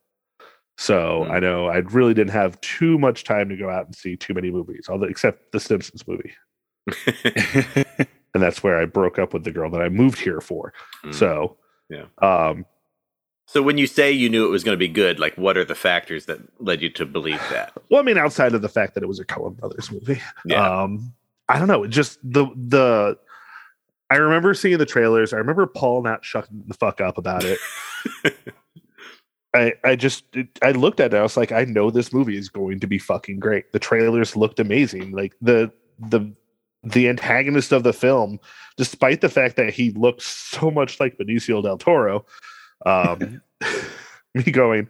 So 0.77 1.23
Hmm. 1.25 1.31
I 1.31 1.39
know 1.39 1.65
I 1.67 1.77
really 1.77 2.13
didn't 2.13 2.31
have 2.33 2.61
too 2.61 2.97
much 2.99 3.23
time 3.23 3.49
to 3.49 3.57
go 3.57 3.69
out 3.69 3.87
and 3.87 3.95
see 3.95 4.15
too 4.15 4.33
many 4.35 4.51
movies, 4.51 4.85
although 4.87 5.07
except 5.07 5.51
the 5.51 5.59
Simpsons 5.59 6.07
movie. 6.07 6.33
And 8.33 8.43
that's 8.43 8.61
where 8.63 8.77
I 8.79 8.85
broke 8.85 9.17
up 9.19 9.33
with 9.33 9.43
the 9.43 9.51
girl 9.51 9.69
that 9.71 9.81
I 9.81 9.89
moved 9.89 10.19
here 10.19 10.41
for. 10.41 10.73
Mm. 11.03 11.13
So 11.13 11.57
Yeah. 11.89 12.05
Um 12.21 12.65
So 13.47 13.61
when 13.61 13.77
you 13.77 13.87
say 13.87 14.11
you 14.11 14.29
knew 14.29 14.45
it 14.45 14.49
was 14.49 14.63
going 14.63 14.73
to 14.75 14.79
be 14.79 14.87
good, 14.89 15.19
like 15.19 15.35
what 15.37 15.57
are 15.57 15.65
the 15.65 15.75
factors 15.75 16.25
that 16.25 16.39
led 16.59 16.81
you 16.81 16.89
to 16.91 17.05
believe 17.05 17.41
that? 17.51 17.71
well, 17.89 17.99
I 18.01 18.03
mean, 18.03 18.17
outside 18.17 18.53
of 18.53 18.61
the 18.61 18.69
fact 18.69 18.93
that 18.95 19.03
it 19.03 19.07
was 19.07 19.19
a 19.19 19.25
Coen 19.25 19.55
Brothers 19.57 19.91
movie, 19.91 20.21
Yeah. 20.45 20.81
um, 20.83 21.13
I 21.49 21.57
don't 21.59 21.67
know. 21.69 21.87
Just 21.87 22.19
the 22.23 22.45
the. 22.55 23.17
I 24.09 24.15
remember 24.17 24.53
seeing 24.53 24.77
the 24.77 24.85
trailers. 24.85 25.33
I 25.33 25.37
remember 25.37 25.65
Paul 25.65 26.01
not 26.03 26.23
shutting 26.25 26.63
the 26.67 26.73
fuck 26.73 26.99
up 27.01 27.17
about 27.17 27.43
it. 27.45 27.57
I 29.53 29.73
I 29.83 29.95
just 29.95 30.25
I 30.61 30.71
looked 30.71 30.99
at 30.99 31.13
it. 31.13 31.17
I 31.17 31.21
was 31.21 31.37
like, 31.37 31.51
I 31.51 31.63
know 31.65 31.89
this 31.89 32.11
movie 32.13 32.37
is 32.37 32.49
going 32.49 32.79
to 32.81 32.87
be 32.87 32.99
fucking 32.99 33.39
great. 33.39 33.71
The 33.71 33.79
trailers 33.79 34.35
looked 34.35 34.59
amazing. 34.59 35.11
Like 35.11 35.33
the 35.41 35.71
the 35.99 36.31
the 36.91 37.09
antagonist 37.09 37.71
of 37.71 37.83
the 37.83 37.93
film, 37.93 38.39
despite 38.77 39.21
the 39.21 39.29
fact 39.29 39.55
that 39.57 39.73
he 39.73 39.91
looks 39.91 40.25
so 40.25 40.71
much 40.71 40.99
like 40.99 41.17
Benicio 41.17 41.61
del 41.61 41.77
Toro, 41.77 42.25
um, 42.85 43.41
me 44.35 44.43
going, 44.43 44.87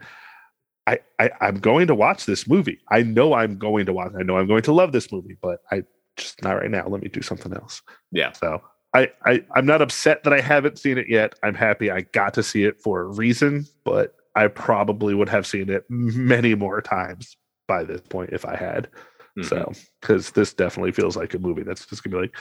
I, 0.86 1.00
I 1.20 1.32
I'm 1.42 1.60
going 1.60 1.88
to 1.88 1.96
watch 1.96 2.26
this 2.26 2.48
movie. 2.48 2.80
I 2.90 3.04
know 3.04 3.34
I'm 3.34 3.58
going 3.58 3.86
to 3.86 3.94
watch. 3.94 4.14
I 4.18 4.24
know 4.24 4.38
I'm 4.38 4.48
going 4.48 4.64
to 4.64 4.74
love 4.74 4.92
this 4.92 5.12
movie, 5.12 5.38
but 5.42 5.60
I 5.72 5.84
just 6.16 6.42
not 6.44 6.54
right 6.54 6.72
now. 6.72 6.88
Let 6.88 7.02
me 7.02 7.10
do 7.10 7.22
something 7.22 7.54
else. 7.54 7.82
yeah. 8.12 8.32
So 8.32 8.62
I, 8.94 9.12
I 9.26 9.44
I'm 9.54 9.66
not 9.66 9.82
upset 9.82 10.24
that 10.24 10.34
I 10.34 10.42
haven't 10.42 10.80
seen 10.80 10.98
it 10.98 11.08
yet. 11.10 11.36
I'm 11.44 11.56
happy 11.56 11.92
I 11.92 12.02
got 12.02 12.34
to 12.36 12.44
see 12.44 12.64
it 12.64 12.82
for 12.82 13.02
a 13.02 13.06
reason, 13.06 13.66
but 13.84 14.16
I 14.36 14.48
probably 14.48 15.14
would 15.14 15.30
have 15.30 15.48
seen 15.48 15.70
it 15.70 15.86
many 15.90 16.56
more 16.56 16.82
times 16.82 17.36
by 17.68 17.84
this 17.84 18.02
point 18.02 18.32
if 18.32 18.46
I 18.46 18.56
had. 18.56 18.88
Mhm. 19.38 19.46
So 19.46 19.72
because 20.02 20.32
this 20.32 20.54
definitely 20.54 20.92
feels 20.92 21.16
like 21.16 21.34
a 21.34 21.40
movie 21.40 21.64
that's 21.64 21.86
just 21.86 22.04
gonna 22.04 22.16
be 22.16 22.22
like, 22.24 22.36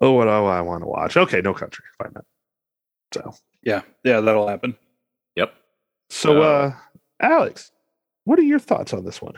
oh, 0.00 0.12
what 0.12 0.24
do 0.24 0.30
I 0.30 0.60
want 0.60 0.82
to 0.82 0.86
watch? 0.88 1.16
Okay, 1.16 1.40
no 1.40 1.54
country, 1.54 1.84
fine. 1.98 2.12
That. 2.14 2.24
So 3.14 3.32
yeah, 3.62 3.82
yeah, 4.04 4.20
that'll 4.20 4.48
happen. 4.48 4.76
Yep. 5.36 5.54
so 6.10 6.42
Uh, 6.42 6.44
uh, 6.44 6.72
Alex, 7.20 7.72
what 8.24 8.38
are 8.38 8.42
your 8.42 8.58
thoughts 8.58 8.92
on 8.92 9.04
this 9.04 9.22
one? 9.22 9.34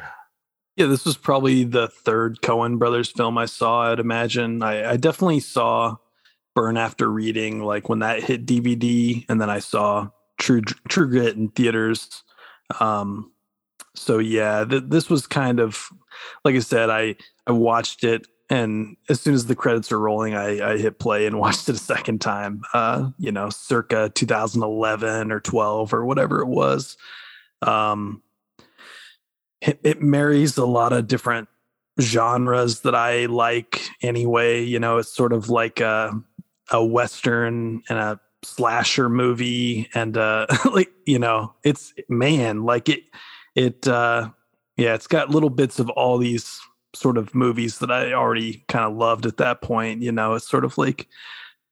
Yeah, 0.77 0.87
this 0.87 1.05
was 1.05 1.17
probably 1.17 1.65
the 1.65 1.89
third 1.89 2.41
Coen 2.41 2.79
Brothers 2.79 3.11
film 3.11 3.37
I 3.37 3.45
saw. 3.45 3.93
I'd 3.93 4.01
imagine. 4.01 4.63
I, 4.63 4.93
I 4.93 4.97
definitely 4.97 5.41
saw 5.41 5.97
Burn 6.55 6.77
After 6.79 7.11
Reading, 7.11 7.63
like 7.63 7.89
when 7.89 7.99
that 8.01 8.23
hit 8.23 8.47
DVD, 8.47 9.25
and 9.29 9.41
then 9.41 9.51
I 9.51 9.59
saw 9.59 10.09
True 10.39 10.63
True 10.63 11.09
Grit 11.09 11.37
in 11.37 11.49
theaters. 11.49 12.23
Um, 12.81 13.33
so 13.95 14.19
yeah, 14.19 14.65
th- 14.65 14.85
this 14.87 15.11
was 15.11 15.27
kind 15.27 15.61
of 15.61 15.89
like 16.45 16.55
I 16.55 16.61
said. 16.61 16.91
I 16.91 17.17
I 17.47 17.53
watched 17.53 18.05
it, 18.05 18.27
and 18.49 18.97
as 19.09 19.21
soon 19.21 19.35
as 19.35 19.47
the 19.47 19.57
credits 19.57 19.93
are 19.93 19.99
rolling, 19.99 20.35
I, 20.35 20.73
I 20.73 20.79
hit 20.79 20.99
play 20.99 21.27
and 21.27 21.39
watched 21.41 21.69
it 21.69 21.75
a 21.75 21.79
second 21.79 22.21
time. 22.21 22.63
Uh, 22.73 23.11
you 23.19 23.33
know, 23.33 23.51
circa 23.51 24.11
2011 24.15 25.33
or 25.33 25.41
12 25.41 25.95
or 25.95 26.05
whatever 26.05 26.41
it 26.41 26.49
was. 26.49 26.97
Um, 27.61 28.23
it, 29.61 30.03
marries 30.03 30.59
a 30.59 30.67
lot 30.67 30.93
of 30.93 31.07
different 31.07 31.49
genres 32.01 32.81
that 32.81 32.95
I 32.95 33.27
like 33.27 33.81
anyway. 34.03 34.63
You 34.65 34.81
know, 34.81 34.99
it's 34.99 35.15
sort 35.15 35.33
of 35.33 35.49
like 35.49 35.81
a 35.81 36.13
a 36.71 36.85
western 36.85 37.83
and 37.89 37.99
a 37.99 38.21
slasher 38.45 39.09
movie 39.09 39.89
and 39.95 40.17
uh 40.17 40.47
like 40.73 40.91
you 41.07 41.19
know, 41.19 41.55
it's 41.63 41.93
man, 42.09 42.65
like 42.65 42.89
it 42.89 43.03
it 43.55 43.87
uh 43.89 44.31
yeah, 44.77 44.95
it's 44.95 45.07
got 45.07 45.31
little 45.31 45.51
bits 45.51 45.79
of 45.79 45.91
all 45.91 46.19
these 46.19 46.61
sort 46.95 47.17
of 47.19 47.35
movies 47.35 47.79
that 47.79 47.91
I 47.91 48.13
already 48.13 48.65
kind 48.69 48.85
of 48.85 48.97
loved 48.97 49.27
at 49.27 49.37
that 49.39 49.63
point, 49.63 50.03
you 50.03 50.13
know, 50.13 50.35
it's 50.35 50.49
sort 50.49 50.65
of 50.65 50.77
like 50.79 51.09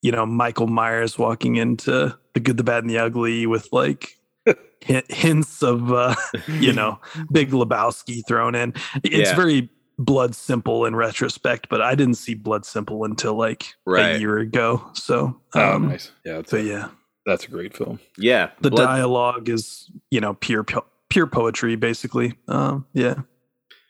you 0.02 0.10
know, 0.12 0.24
Michael 0.24 0.66
Myers 0.66 1.18
walking 1.18 1.56
into 1.56 2.16
The 2.32 2.40
Good, 2.40 2.56
the 2.56 2.64
Bad 2.64 2.84
and 2.84 2.90
the 2.90 2.96
Ugly 2.98 3.46
with 3.46 3.68
like 3.70 4.16
hints 4.80 5.62
of 5.62 5.92
uh 5.92 6.14
you 6.48 6.72
know, 6.72 6.98
Big 7.32 7.50
Lebowski 7.50 8.26
thrown 8.26 8.54
in. 8.54 8.72
It's 9.04 9.30
Yeah. 9.30 9.36
very 9.36 9.68
blood 9.98 10.34
simple 10.34 10.86
in 10.86 10.96
retrospect, 10.96 11.68
but 11.68 11.82
I 11.82 11.94
didn't 11.94 12.14
see 12.14 12.32
blood 12.34 12.64
simple 12.64 13.04
until 13.04 13.34
like 13.34 13.74
Right. 13.84 14.16
a 14.16 14.18
year 14.18 14.38
ago. 14.38 14.90
So, 14.94 15.38
Oh, 15.54 15.72
um, 15.74 15.88
nice. 15.88 16.10
Yeah, 16.24 16.40
so 16.46 16.56
yeah, 16.56 16.88
that's 17.26 17.44
a 17.44 17.48
great 17.48 17.76
film. 17.76 18.00
Yeah. 18.16 18.50
the 18.62 18.70
Blood- 18.70 18.84
dialogue 18.86 19.48
is 19.50 19.90
you 20.10 20.20
know 20.20 20.32
pure 20.34 20.64
pure 21.10 21.26
poetry, 21.26 21.76
basically. 21.76 22.34
Um, 22.48 22.86
yeah, 22.94 23.16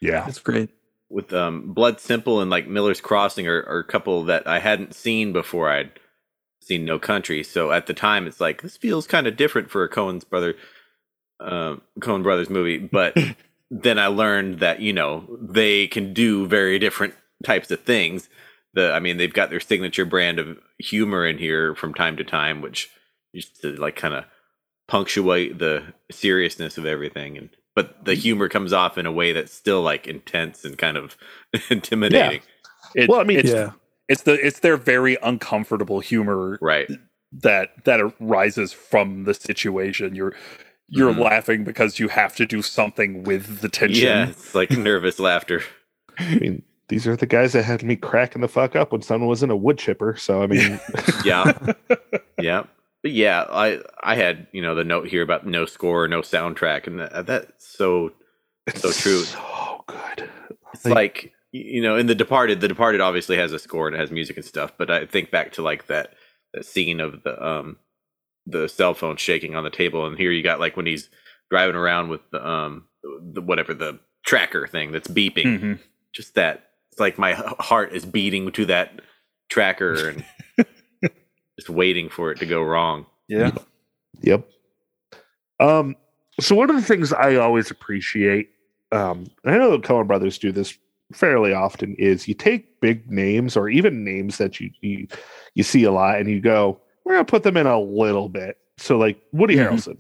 Yeah, 0.01 0.27
it's 0.29 0.41
great. 0.41 0.71
with 1.09 1.33
um 1.33 1.73
Blood 1.73 2.01
Simple 2.01 2.41
and 2.41 2.51
like 2.51 2.67
Miller's 2.69 3.01
Crossing 3.01 3.47
are, 3.47 3.63
are 3.63 3.79
a 3.79 3.85
couple 3.85 4.25
that 4.25 4.47
I 4.47 4.59
hadn't 4.59 4.95
seen 4.95 5.33
before 5.33 5.71
I'd 5.71 5.93
seen 6.63 6.85
No 6.85 6.99
Country. 6.99 7.43
So 7.45 7.71
at 7.73 7.87
the 7.87 7.95
time 7.95 8.27
it's 8.27 8.41
like 8.41 8.63
this 8.63 8.77
feels 8.77 9.07
kind 9.07 9.27
of 9.27 9.37
different 9.37 9.71
for 9.71 9.85
a 9.85 9.89
Coen's 9.89 10.25
brother 10.25 10.55
um 11.41 11.83
Coen 12.01 12.23
Brothers 12.23 12.51
movie. 12.51 12.79
But 12.79 13.17
then 13.71 13.99
I 13.99 14.07
learned 14.09 14.61
that, 14.61 14.81
you 14.81 14.93
know, 14.93 15.39
they 15.41 15.87
can 15.87 16.13
do 16.13 16.47
very 16.47 16.79
different 16.79 17.15
types 17.45 17.71
of 17.71 17.81
things. 17.81 18.29
The 18.75 18.93
I 18.93 19.01
mean 19.01 19.17
they've 19.17 19.33
got 19.33 19.51
their 19.51 19.61
signature 19.61 20.05
brand 20.05 20.39
of 20.39 20.59
humor 20.79 21.27
in 21.27 21.39
here 21.39 21.75
from 21.75 21.93
time 21.95 22.17
to 22.19 22.25
time, 22.25 22.61
which 22.63 22.89
used 23.33 23.61
to 23.63 23.73
like 23.77 23.97
kind 23.97 24.15
of 24.15 24.25
punctuate 24.91 25.59
the 25.61 25.85
seriousness 26.11 26.77
of 26.77 26.85
everything 26.85 27.39
and 27.39 27.49
but 27.77 28.05
the 28.05 28.15
humor 28.15 28.49
comes 28.49 28.73
off 28.73 28.99
in 28.99 29.07
a 29.07 29.13
way 29.13 29.33
that's 29.33 29.53
still 29.55 29.81
like 29.83 30.09
intense 30.09 30.65
and 30.65 30.77
kind 30.77 30.97
of 30.97 31.17
intimidating. 31.71 32.43
It, 32.97 33.09
Well, 33.09 33.21
I 33.21 33.25
mean, 33.25 33.39
it's, 33.39 33.49
yeah, 33.49 33.71
it's 34.09 34.23
the 34.23 34.35
it's 34.45 34.59
their 34.59 34.77
very 34.77 35.17
uncomfortable 35.23 36.01
humor 36.01 36.59
Right. 36.61 36.89
that 37.33 37.85
that 37.85 38.01
arises 38.21 38.73
from 38.73 39.23
the 39.25 39.35
situation. 39.35 40.17
You're 40.17 40.35
you're 40.89 41.13
Mhm. 41.15 41.21
laughing 41.21 41.63
because 41.63 42.01
you 42.01 42.09
have 42.09 42.35
to 42.37 42.45
do 42.45 42.61
something 42.61 43.23
with 43.23 43.61
the 43.61 43.69
tension. 43.69 44.03
Yeah, 44.09 44.27
it's 44.31 44.57
like 44.57 44.71
nervous 44.91 45.21
laughter. 45.21 45.63
I 46.19 46.35
mean, 46.35 46.65
these 46.89 47.07
are 47.07 47.15
the 47.15 47.27
guys 47.27 47.53
that 47.53 47.63
had 47.63 47.85
me 47.85 47.95
cracking 47.95 48.43
the 48.43 48.49
fuck 48.49 48.75
up 48.75 48.91
when 48.91 49.03
someone 49.03 49.29
was 49.31 49.45
in 49.45 49.51
a 49.51 49.57
wood 49.57 49.79
chipper. 49.79 50.17
So 50.17 50.43
I 50.43 50.49
mean, 50.49 50.81
Yeah, 51.25 51.53
yeah, 52.41 52.65
but 53.03 53.13
yeah. 53.13 53.45
I 53.51 53.81
I 54.03 54.15
had 54.15 54.47
you 54.53 54.63
know 54.63 54.75
the 54.75 54.85
note 54.85 55.09
here 55.09 55.23
about 55.23 55.47
no 55.47 55.67
score, 55.67 56.07
no 56.09 56.21
soundtrack, 56.23 56.87
and 56.87 57.01
that, 57.01 57.27
that's 57.27 57.77
so 57.77 58.13
it's 58.67 58.81
So 58.83 58.91
true. 58.93 59.23
So 59.25 59.85
good. 59.87 60.29
It's 60.75 60.85
Like- 60.85 60.95
like, 60.95 61.33
you 61.53 61.83
know, 61.83 61.97
in 61.97 62.07
The 62.07 62.15
Departed, 62.15 62.61
The 62.61 62.69
Departed 62.69 63.01
obviously 63.01 63.37
has 63.37 63.53
a 63.53 63.59
score 63.59 63.89
and 63.89 63.97
it 63.97 63.99
has 63.99 64.11
music 64.13 64.37
and 64.37 64.45
stuff, 64.47 64.73
but 64.79 64.89
I 64.91 65.05
think 65.07 65.31
back 65.33 65.53
to 65.55 65.63
like 65.63 65.87
that 65.89 66.15
that 66.55 66.65
scene 66.65 67.01
of 67.01 67.23
the 67.25 67.45
um 67.45 67.77
the 68.47 68.69
cell 68.69 68.95
phone 68.95 69.17
shaking 69.17 69.55
on 69.57 69.65
the 69.65 69.71
table, 69.71 70.07
and 70.07 70.17
here 70.17 70.31
you 70.31 70.43
got 70.43 70.61
like 70.61 70.77
when 70.77 70.87
he's 70.87 71.09
driving 71.51 71.77
around 71.77 72.09
with 72.09 72.21
the 72.31 72.47
um 72.49 72.85
the 73.33 73.41
whatever 73.41 73.75
the 73.75 73.99
tracker 74.25 74.67
thing 74.67 74.93
that's 74.93 75.09
beeping, 75.09 75.45
Mhm. 75.61 75.79
just 76.15 76.35
that 76.35 76.67
it's 76.93 77.01
like 77.01 77.19
my 77.19 77.33
heart 77.59 77.93
is 77.93 78.05
beating 78.05 78.51
to 78.53 78.67
that 78.67 79.01
tracker 79.49 80.09
and 80.11 80.25
just 81.61 81.71
waiting 81.71 82.09
for 82.09 82.31
it 82.31 82.39
to 82.39 82.47
go 82.47 82.63
wrong. 82.63 83.07
Yeah. 83.29 83.51
Yep. 84.23 84.49
Um, 85.61 85.97
so 86.41 86.55
one 86.55 86.71
of 86.71 86.77
the 86.77 86.83
things 86.83 87.13
I 87.13 87.37
always 87.37 87.71
appreciate, 87.71 88.51
um, 88.93 89.27
and 89.45 89.55
I 89.55 89.59
know 89.59 89.71
the 89.73 89.79
Coen 89.79 90.07
brothers 90.07 90.39
do 90.39 90.53
this 90.53 90.77
fairly 91.13 91.53
often, 91.53 91.95
is 91.97 92.27
you 92.27 92.35
take 92.35 92.81
big 92.81 93.11
names 93.11 93.57
or 93.57 93.69
even 93.69 94.05
names 94.05 94.39
that 94.39 94.59
you 94.59 94.71
you, 94.81 95.07
you 95.55 95.63
see 95.63 95.85
a 95.85 95.93
lot, 95.93 96.19
and 96.19 96.29
you 96.31 96.41
go, 96.41 96.81
we're 97.05 97.13
gonna 97.13 97.25
put 97.25 97.43
them 97.43 97.57
in 97.57 97.67
a 97.67 97.79
little 97.81 98.29
bit. 98.29 98.59
So 98.79 98.97
like 98.97 99.21
Woody 99.33 99.57
Mhm. 99.57 99.69
Harrelson, 99.69 99.99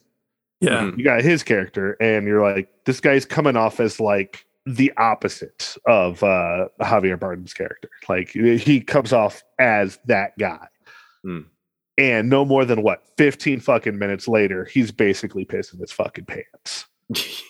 Yeah. 0.60 0.80
Mhm. 0.84 0.98
you 0.98 1.04
got 1.04 1.20
his 1.22 1.42
character, 1.42 1.96
and 2.00 2.26
you're 2.26 2.42
like, 2.42 2.68
this 2.86 3.00
guy's 3.00 3.26
coming 3.26 3.56
off 3.56 3.80
as 3.80 4.00
like 4.00 4.46
the 4.66 4.92
opposite 4.96 5.76
of 5.86 6.22
uh 6.22 6.68
Javier 6.80 7.18
Bardem's 7.18 7.52
character. 7.54 7.90
Like 8.08 8.30
he 8.30 8.80
comes 8.80 9.12
off 9.12 9.42
as 9.58 9.98
that 10.06 10.36
guy. 10.38 10.66
Hmm. 11.24 11.40
And 11.98 12.30
no 12.30 12.44
more 12.46 12.64
than 12.64 12.82
what, 12.82 13.02
15 13.18 13.60
fucking 13.60 13.98
minutes 13.98 14.26
later, 14.26 14.64
he's 14.64 14.90
basically 14.90 15.44
pissing 15.44 15.80
his 15.80 15.92
fucking 15.92 16.26
pants. 16.26 16.86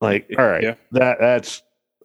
Like, 0.00 0.28
all 0.36 0.44
right, 0.46 0.62
Yeah. 0.62 0.74
that 0.92 1.18
that's 1.18 1.62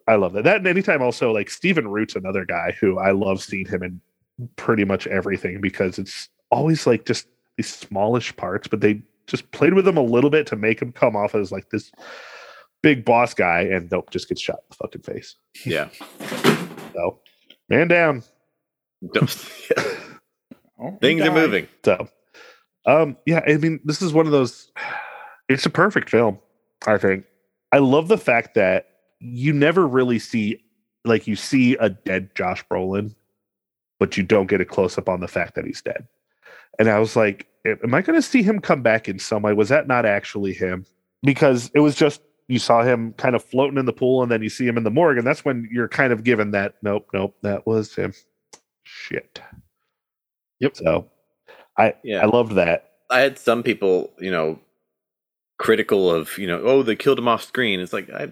I 0.08 0.14
love 0.14 0.32
that. 0.32 0.44
That 0.44 0.56
and 0.58 0.66
anytime 0.66 1.02
also 1.02 1.32
like 1.32 1.50
Stephen 1.50 1.86
Root's 1.88 2.16
another 2.16 2.46
guy 2.46 2.74
who 2.80 2.98
I 2.98 3.10
love 3.10 3.42
seeing 3.42 3.66
him 3.66 3.82
in 3.82 4.00
pretty 4.56 4.84
much 4.86 5.06
everything 5.06 5.60
because 5.60 5.98
it's 5.98 6.30
always 6.50 6.86
like 6.86 7.04
just 7.04 7.26
these 7.58 7.68
smallish 7.68 8.34
parts, 8.36 8.68
but 8.68 8.80
they 8.80 9.02
just 9.26 9.50
played 9.50 9.74
with 9.74 9.86
him 9.86 9.98
a 9.98 10.02
little 10.02 10.30
bit 10.30 10.46
to 10.46 10.56
make 10.56 10.80
him 10.80 10.92
come 10.92 11.14
off 11.14 11.34
as 11.34 11.52
like 11.52 11.68
this 11.70 11.92
big 12.82 13.04
boss 13.04 13.34
guy 13.34 13.62
and 13.62 13.90
nope, 13.90 14.08
just 14.10 14.28
gets 14.30 14.40
shot 14.40 14.60
in 14.60 14.64
the 14.70 14.76
fucking 14.76 15.02
face. 15.02 15.36
yeah. 15.66 15.88
So 16.94 17.18
man 17.68 17.88
down. 17.88 18.22
Don't- 20.80 20.94
Oh, 20.94 20.98
Things 21.00 21.22
are 21.22 21.32
moving. 21.32 21.68
So 21.84 22.08
um 22.86 23.16
yeah, 23.26 23.40
I 23.46 23.56
mean 23.56 23.80
this 23.84 24.00
is 24.02 24.12
one 24.12 24.26
of 24.26 24.32
those 24.32 24.70
it's 25.48 25.66
a 25.66 25.70
perfect 25.70 26.08
film, 26.10 26.38
I 26.86 26.98
think. 26.98 27.24
I 27.72 27.78
love 27.78 28.08
the 28.08 28.18
fact 28.18 28.54
that 28.54 28.86
you 29.20 29.52
never 29.52 29.86
really 29.86 30.18
see 30.18 30.62
like 31.04 31.26
you 31.26 31.36
see 31.36 31.74
a 31.76 31.90
dead 31.90 32.34
Josh 32.34 32.64
Brolin, 32.68 33.14
but 33.98 34.16
you 34.16 34.22
don't 34.22 34.46
get 34.46 34.60
a 34.60 34.64
close 34.64 34.96
up 34.98 35.08
on 35.08 35.20
the 35.20 35.28
fact 35.28 35.54
that 35.54 35.64
he's 35.64 35.82
dead. 35.82 36.06
And 36.78 36.88
I 36.88 36.98
was 36.98 37.16
like, 37.16 37.46
am 37.66 37.94
I 37.94 38.00
going 38.02 38.16
to 38.18 38.22
see 38.26 38.42
him 38.42 38.60
come 38.60 38.82
back 38.82 39.08
in 39.08 39.18
some 39.18 39.42
way? 39.42 39.52
Was 39.52 39.68
that 39.68 39.86
not 39.86 40.06
actually 40.06 40.52
him? 40.52 40.86
Because 41.22 41.70
it 41.74 41.80
was 41.80 41.94
just 41.94 42.22
you 42.48 42.58
saw 42.58 42.82
him 42.82 43.12
kind 43.14 43.34
of 43.36 43.44
floating 43.44 43.78
in 43.78 43.84
the 43.86 43.92
pool 43.92 44.22
and 44.22 44.30
then 44.32 44.42
you 44.42 44.48
see 44.48 44.66
him 44.66 44.76
in 44.76 44.84
the 44.84 44.90
morgue 44.90 45.18
and 45.18 45.26
that's 45.26 45.44
when 45.44 45.68
you're 45.70 45.88
kind 45.88 46.12
of 46.12 46.24
given 46.24 46.50
that 46.52 46.74
nope, 46.82 47.06
nope, 47.12 47.36
that 47.42 47.66
was 47.66 47.94
him. 47.94 48.12
Shit. 48.82 49.40
Yep. 50.60 50.76
So 50.76 51.10
I 51.76 51.94
Yeah. 52.04 52.22
I 52.22 52.26
loved 52.26 52.52
that. 52.52 52.90
I 53.10 53.20
had 53.20 53.38
some 53.38 53.62
people, 53.62 54.10
you 54.18 54.30
know, 54.30 54.58
critical 55.58 56.10
of, 56.10 56.38
you 56.38 56.46
know, 56.46 56.60
oh, 56.62 56.82
they 56.82 56.96
killed 56.96 57.18
him 57.18 57.28
off 57.28 57.42
screen. 57.42 57.80
It's 57.80 57.92
like, 57.92 58.08
I, 58.10 58.28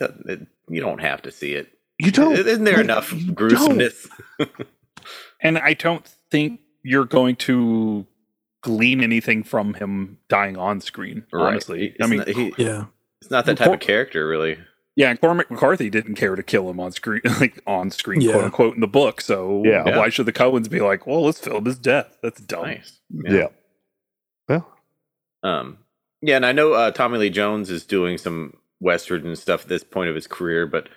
it, 0.00 0.46
you 0.68 0.80
don't 0.80 1.00
have 1.00 1.22
to 1.22 1.30
see 1.30 1.52
it. 1.54 1.68
You 1.98 2.10
don't 2.10 2.32
Isn't 2.36 2.64
there 2.64 2.76
like, 2.76 2.84
enough 2.84 3.12
gruesomeness? 3.34 4.08
And 5.40 5.58
I 5.58 5.74
don't 5.74 6.06
think 6.30 6.60
you're 6.82 7.04
going 7.04 7.36
to 7.36 8.06
glean 8.62 9.02
anything 9.02 9.42
from 9.42 9.74
him 9.74 10.18
dying 10.30 10.56
on 10.56 10.80
screen. 10.80 11.24
Honestly, 11.34 11.88
It's 11.88 12.02
I 12.02 12.06
mean, 12.08 12.18
not, 12.20 12.28
he, 12.28 12.54
Yeah. 12.56 12.86
it's 13.20 13.30
not 13.30 13.44
that 13.44 13.58
type 13.58 13.72
of 13.74 13.80
character, 13.80 14.26
really. 14.26 14.58
Yeah, 14.96 15.10
and 15.10 15.20
Cormac 15.20 15.50
McCarthy 15.50 15.90
didn't 15.90 16.14
care 16.14 16.36
to 16.36 16.42
kill 16.42 16.68
him 16.70 16.78
on 16.80 16.92
screen, 16.92 17.20
like 17.40 17.60
on 17.66 17.90
screen, 17.90 18.20
Yeah. 18.20 18.32
quote 18.32 18.44
unquote, 18.44 18.74
in 18.74 18.80
the 18.80 18.86
book. 18.86 19.20
So 19.20 19.62
Yeah. 19.64 19.84
Yeah. 19.86 19.98
why 19.98 20.08
should 20.08 20.26
the 20.26 20.32
Coens 20.32 20.68
be 20.70 20.80
like, 20.80 21.06
well, 21.06 21.24
let's 21.24 21.40
film 21.40 21.64
his 21.64 21.78
death? 21.78 22.16
That's 22.22 22.40
dumb. 22.40 22.62
Nice. 22.66 23.00
Yeah. 23.10 23.48
Well, 24.48 24.68
Um, 25.42 25.78
yeah, 26.22 26.36
and 26.36 26.46
I 26.46 26.52
know 26.52 26.72
uh, 26.72 26.90
Tommy 26.90 27.18
Lee 27.18 27.30
Jones 27.30 27.70
is 27.70 27.84
doing 27.84 28.18
some 28.18 28.56
western 28.80 29.26
and 29.26 29.38
stuff 29.38 29.62
at 29.62 29.68
this 29.68 29.84
point 29.84 30.08
of 30.08 30.14
his 30.14 30.26
career, 30.26 30.66
but 30.66 30.88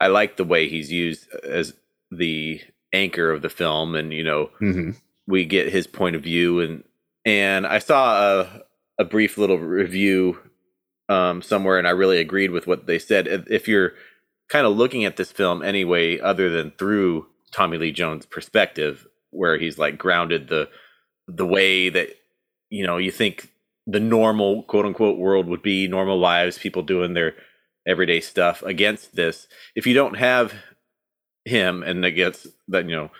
I 0.00 0.06
like 0.08 0.36
the 0.36 0.44
way 0.44 0.68
he's 0.68 0.90
used 0.90 1.28
as 1.44 1.74
the 2.10 2.60
anchor 2.92 3.30
of 3.30 3.42
the 3.42 3.50
film, 3.50 3.94
and 3.94 4.12
you 4.12 4.24
know, 4.24 4.50
mhm. 4.60 4.96
we 5.26 5.44
get 5.44 5.72
his 5.72 5.86
point 5.86 6.16
of 6.16 6.22
view, 6.22 6.60
and 6.60 6.82
and 7.26 7.66
I 7.66 7.78
saw 7.78 8.40
a 8.40 8.62
a 8.98 9.04
brief 9.04 9.36
little 9.38 9.58
review 9.58 10.38
um, 11.10 11.42
somewhere, 11.42 11.78
and 11.78 11.88
I 11.88 11.92
really 11.92 12.20
agreed 12.20 12.52
with 12.52 12.68
what 12.68 12.86
they 12.86 13.00
said. 13.00 13.28
If, 13.28 13.44
you're 13.68 13.94
kind 14.50 14.66
of 14.66 14.76
looking 14.76 15.04
at 15.06 15.18
this 15.18 15.32
film 15.32 15.62
anyway, 15.62 16.20
other 16.20 16.50
than 16.50 16.72
through 16.78 17.28
Tommy 17.52 17.78
Lee 17.78 17.92
Jones' 17.92 18.26
perspective, 18.26 19.06
where 19.32 19.58
he's 19.58 19.78
like 19.78 19.98
grounded 19.98 20.48
the 20.48 20.70
the 21.28 21.46
way 21.46 21.88
that 21.88 22.10
you 22.70 22.86
know 22.86 22.96
you 22.98 23.10
think 23.10 23.50
the 23.86 24.00
normal 24.00 24.62
quote 24.64 24.86
unquote 24.86 25.18
world 25.18 25.46
would 25.46 25.62
be 25.62 25.88
normal 25.88 26.18
lives 26.18 26.58
people 26.58 26.82
doing 26.82 27.14
their 27.14 27.34
everyday 27.86 28.20
stuff 28.20 28.62
against 28.62 29.14
this 29.16 29.48
if 29.74 29.86
you 29.86 29.94
don't 29.94 30.16
have 30.18 30.52
him 31.44 31.82
and 31.82 32.02
gets 32.14 32.46
that 32.68 32.88
you 32.88 32.96
know 32.96 33.10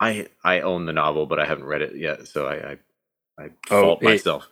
i 0.00 0.28
i 0.44 0.60
own 0.60 0.86
the 0.86 0.92
novel 0.94 1.26
but 1.26 1.40
i 1.40 1.46
haven't 1.46 1.64
read 1.66 1.82
it 1.82 1.96
yet 1.96 2.28
so 2.28 2.46
i 2.46 2.72
i, 2.72 2.78
I 3.44 3.48
Oh, 3.70 3.80
fault 3.80 4.00
it- 4.00 4.04
myself 4.04 4.48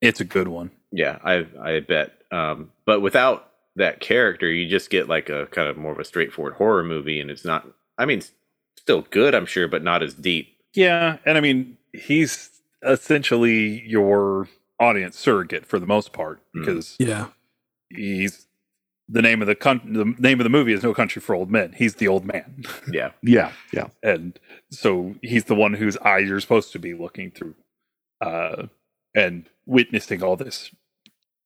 It's 0.00 0.20
a 0.20 0.24
good 0.26 0.48
one. 0.48 0.70
yeah 0.92 1.18
i 1.24 1.46
i 1.62 1.80
bet 1.80 2.12
um 2.32 2.70
but 2.86 3.00
without 3.00 3.50
that 3.76 4.00
character 4.00 4.50
you 4.50 4.68
just 4.68 4.90
get 4.90 5.08
like 5.08 5.28
a 5.28 5.46
kind 5.46 5.68
of 5.68 5.76
more 5.76 5.92
of 5.92 5.98
a 5.98 6.04
straightforward 6.04 6.54
horror 6.54 6.82
movie 6.82 7.20
and 7.20 7.30
it's 7.30 7.44
not 7.44 7.66
i 7.98 8.04
mean 8.04 8.20
still 8.78 9.02
good 9.10 9.34
i'm 9.34 9.46
sure 9.46 9.68
but 9.68 9.82
not 9.84 10.02
as 10.02 10.14
deep 10.14 10.56
Yeah, 10.74 11.18
and 11.26 11.36
I 11.38 11.40
mean, 11.40 11.76
he's 11.92 12.50
essentially 12.82 13.82
your 13.86 14.48
audience 14.80 15.18
surrogate 15.18 15.66
for 15.66 15.78
the 15.78 15.86
most 15.86 16.12
part 16.12 16.40
Mm. 16.56 16.60
because 16.64 16.96
Yeah. 16.98 17.28
he's 17.90 18.46
the 19.08 19.22
name 19.22 19.42
of 19.42 19.46
the 19.48 19.54
con- 19.54 19.92
the 19.92 20.14
name 20.18 20.40
of 20.40 20.44
the 20.44 20.50
movie 20.50 20.72
is 20.72 20.82
No 20.82 20.94
Country 20.94 21.20
for 21.20 21.34
Old 21.34 21.50
Men. 21.50 21.74
He's 21.76 21.96
the 21.96 22.08
old 22.08 22.24
man, 22.24 22.64
yeah 22.92 23.10
Yeah, 23.22 23.52
yeah. 23.72 23.88
and 24.02 24.38
so 24.70 25.14
he's 25.22 25.44
the 25.44 25.54
one 25.54 25.74
whose 25.74 25.96
eyes 25.98 26.28
you're 26.28 26.40
supposed 26.40 26.72
to 26.72 26.78
be 26.78 26.94
looking 26.94 27.30
through, 27.30 27.54
uh, 28.20 28.66
and 29.14 29.44
witnessing 29.66 30.22
all 30.22 30.36
this 30.36 30.70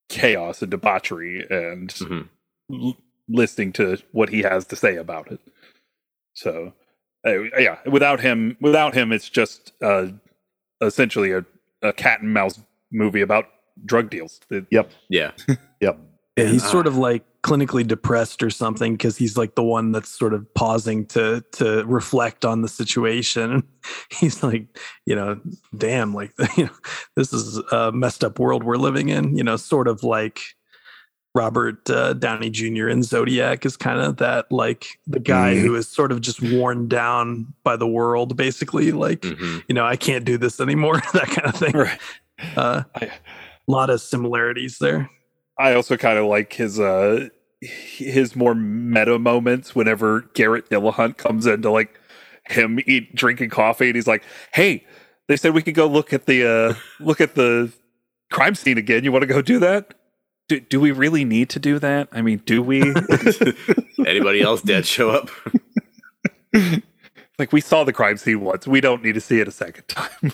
chaos 0.09 0.61
and 0.61 0.71
debauchery 0.71 1.45
and 1.49 1.89
Mhm. 1.89 2.29
l- 2.71 2.97
listening 3.29 3.73
to 3.73 3.97
what 4.11 4.29
he 4.29 4.41
has 4.41 4.65
to 4.67 4.75
say 4.75 4.95
about 4.97 5.31
it. 5.31 5.39
So, 6.33 6.73
uh, 7.25 7.43
yeah, 7.59 7.79
without 7.85 8.19
him, 8.21 8.57
without 8.61 8.93
him, 8.93 9.11
it's 9.11 9.29
just 9.29 9.73
uh, 9.81 10.07
essentially 10.81 11.31
a, 11.31 11.45
a 11.81 11.93
cat 11.93 12.21
and 12.21 12.33
mouse 12.33 12.59
movie 12.91 13.21
about 13.21 13.45
drug 13.85 14.09
deals. 14.09 14.39
It- 14.49 14.67
yeah 14.71 15.31
Yep. 15.81 15.99
Yeah, 16.37 16.45
he's 16.45 16.69
sort 16.69 16.85
of 16.87 16.95
like 16.97 17.23
clinically 17.43 17.85
depressed 17.87 18.43
or 18.43 18.49
something 18.49 18.93
because 18.93 19.17
he's 19.17 19.37
like 19.37 19.55
the 19.55 19.63
one 19.63 19.91
that's 19.91 20.09
sort 20.09 20.33
of 20.33 20.53
pausing 20.53 21.05
to 21.07 21.43
to 21.53 21.83
reflect 21.85 22.45
on 22.45 22.61
the 22.61 22.67
situation. 22.67 23.63
He's 24.11 24.43
like, 24.43 24.67
you 25.05 25.15
know, 25.15 25.39
damn, 25.75 26.13
like 26.13 26.33
you 26.57 26.65
know, 26.65 26.73
this 27.15 27.31
is 27.33 27.57
a 27.71 27.91
messed 27.91 28.23
up 28.23 28.37
world 28.37 28.63
we're 28.63 28.75
living 28.77 29.09
in. 29.09 29.35
You 29.37 29.43
know, 29.43 29.55
sort 29.55 29.87
of 29.87 30.03
like 30.03 30.41
Robert 31.33 31.89
uh, 31.89 32.13
Downey 32.13 32.49
Jr. 32.49 32.87
in 32.89 33.01
Zodiac 33.03 33.65
is 33.65 33.77
kind 33.77 33.99
of 33.99 34.17
that 34.17 34.51
like 34.51 34.99
the 35.07 35.19
guy 35.19 35.53
Mhm. 35.55 35.61
who 35.61 35.75
is 35.75 35.87
sort 35.87 36.11
of 36.11 36.19
just 36.21 36.41
worn 36.41 36.87
down 36.87 37.53
by 37.63 37.75
the 37.77 37.87
world, 37.87 38.35
basically. 38.35 38.91
Like, 38.91 39.21
Mhm. 39.21 39.63
you 39.67 39.75
know, 39.75 39.85
I 39.85 39.95
can't 39.95 40.25
do 40.25 40.37
this 40.37 40.59
anymore. 40.59 40.95
that 41.13 41.27
kind 41.27 41.47
of 41.47 41.55
thing. 41.55 41.73
Right. 41.73 41.99
Uh, 42.55 42.83
I, 42.95 43.05
a 43.05 43.11
lot 43.71 43.89
of 43.89 44.01
similarities 44.01 44.79
there. 44.79 45.09
I 45.59 45.73
also 45.73 45.97
kind 45.97 46.17
of 46.17 46.25
like 46.25 46.53
his 46.53 46.79
uh 46.79 47.29
his 47.59 48.35
more 48.35 48.53
meta 48.53 49.17
moments 49.17 49.73
whenever 49.73 50.21
Garrett 50.33 50.69
Dillahunt 50.69 51.17
comes 51.17 51.45
into 51.45 51.71
like 51.71 51.99
him 52.47 52.79
eat 52.85 53.15
drinking 53.15 53.49
coffee 53.49 53.87
and 53.87 53.95
he's 53.95 54.07
like, 54.07 54.23
"Hey, 54.53 54.85
they 55.27 55.37
said 55.37 55.53
we 55.53 55.63
could 55.63 55.75
go 55.75 55.87
look 55.87 56.13
at 56.13 56.25
the 56.25 56.47
uh 56.47 56.73
look 57.03 57.21
at 57.21 57.35
the 57.35 57.71
crime 58.31 58.55
scene 58.55 58.77
again. 58.77 59.03
You 59.03 59.11
want 59.11 59.23
to 59.23 59.27
go 59.27 59.41
do 59.41 59.59
that?" 59.59 59.93
do, 60.47 60.59
do 60.59 60.79
we 60.79 60.91
really 60.91 61.25
need 61.25 61.49
to 61.49 61.59
do 61.59 61.79
that? 61.79 62.07
I 62.11 62.21
mean, 62.21 62.41
do 62.45 62.61
we? 62.61 62.81
Anybody 64.05 64.41
else 64.41 64.61
dead 64.61 64.85
show 64.85 65.09
up? 65.09 65.29
like 67.39 67.51
we 67.51 67.61
saw 67.61 67.83
the 67.83 67.93
crime 67.93 68.17
scene 68.17 68.41
once. 68.41 68.65
We 68.67 68.81
don't 68.81 69.03
need 69.03 69.13
to 69.13 69.21
see 69.21 69.39
it 69.39 69.47
a 69.47 69.51
second 69.51 69.87
time. 69.87 70.33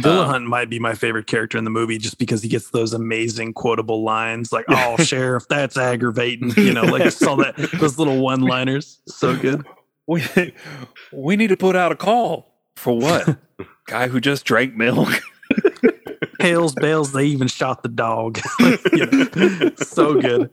Dillahunt 0.00 0.34
Um, 0.36 0.46
might 0.46 0.68
be 0.68 0.78
my 0.78 0.94
favorite 0.94 1.26
character 1.26 1.56
in 1.56 1.64
the 1.64 1.70
movie 1.70 1.96
just 1.96 2.18
because 2.18 2.42
he 2.42 2.48
gets 2.50 2.70
those 2.70 2.92
amazing 2.92 3.54
quotable 3.54 4.02
lines 4.02 4.52
like, 4.52 4.66
"Oh, 4.68 4.96
sheriff, 5.02 5.48
that's 5.48 5.76
aggravating." 5.78 6.50
You 6.56 6.74
know, 6.74 6.82
like 6.82 7.02
I 7.02 7.08
saw 7.08 7.36
that 7.36 7.56
those 7.80 7.98
little 7.98 8.20
one-liners. 8.20 9.00
So 9.08 9.34
good. 9.36 9.64
we 10.06 10.22
we 11.12 11.36
need 11.36 11.48
to 11.48 11.56
put 11.56 11.76
out 11.76 11.92
a 11.92 11.96
call 11.96 12.54
for 12.76 12.98
what? 12.98 13.38
Guy 13.86 14.08
who 14.08 14.20
just 14.20 14.44
drank 14.44 14.74
milk. 14.74 15.08
Hails, 16.40 16.74
bales. 16.74 17.12
They 17.12 17.24
even 17.26 17.48
shot 17.48 17.82
the 17.82 17.88
dog. 17.88 18.38
You 18.92 19.06
know, 19.06 19.70
so 19.76 20.20
good. 20.20 20.50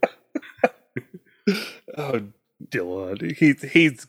oh, 1.98 2.22
Dylan, 2.70 3.36
he's 3.36 3.62
he's 3.62 4.08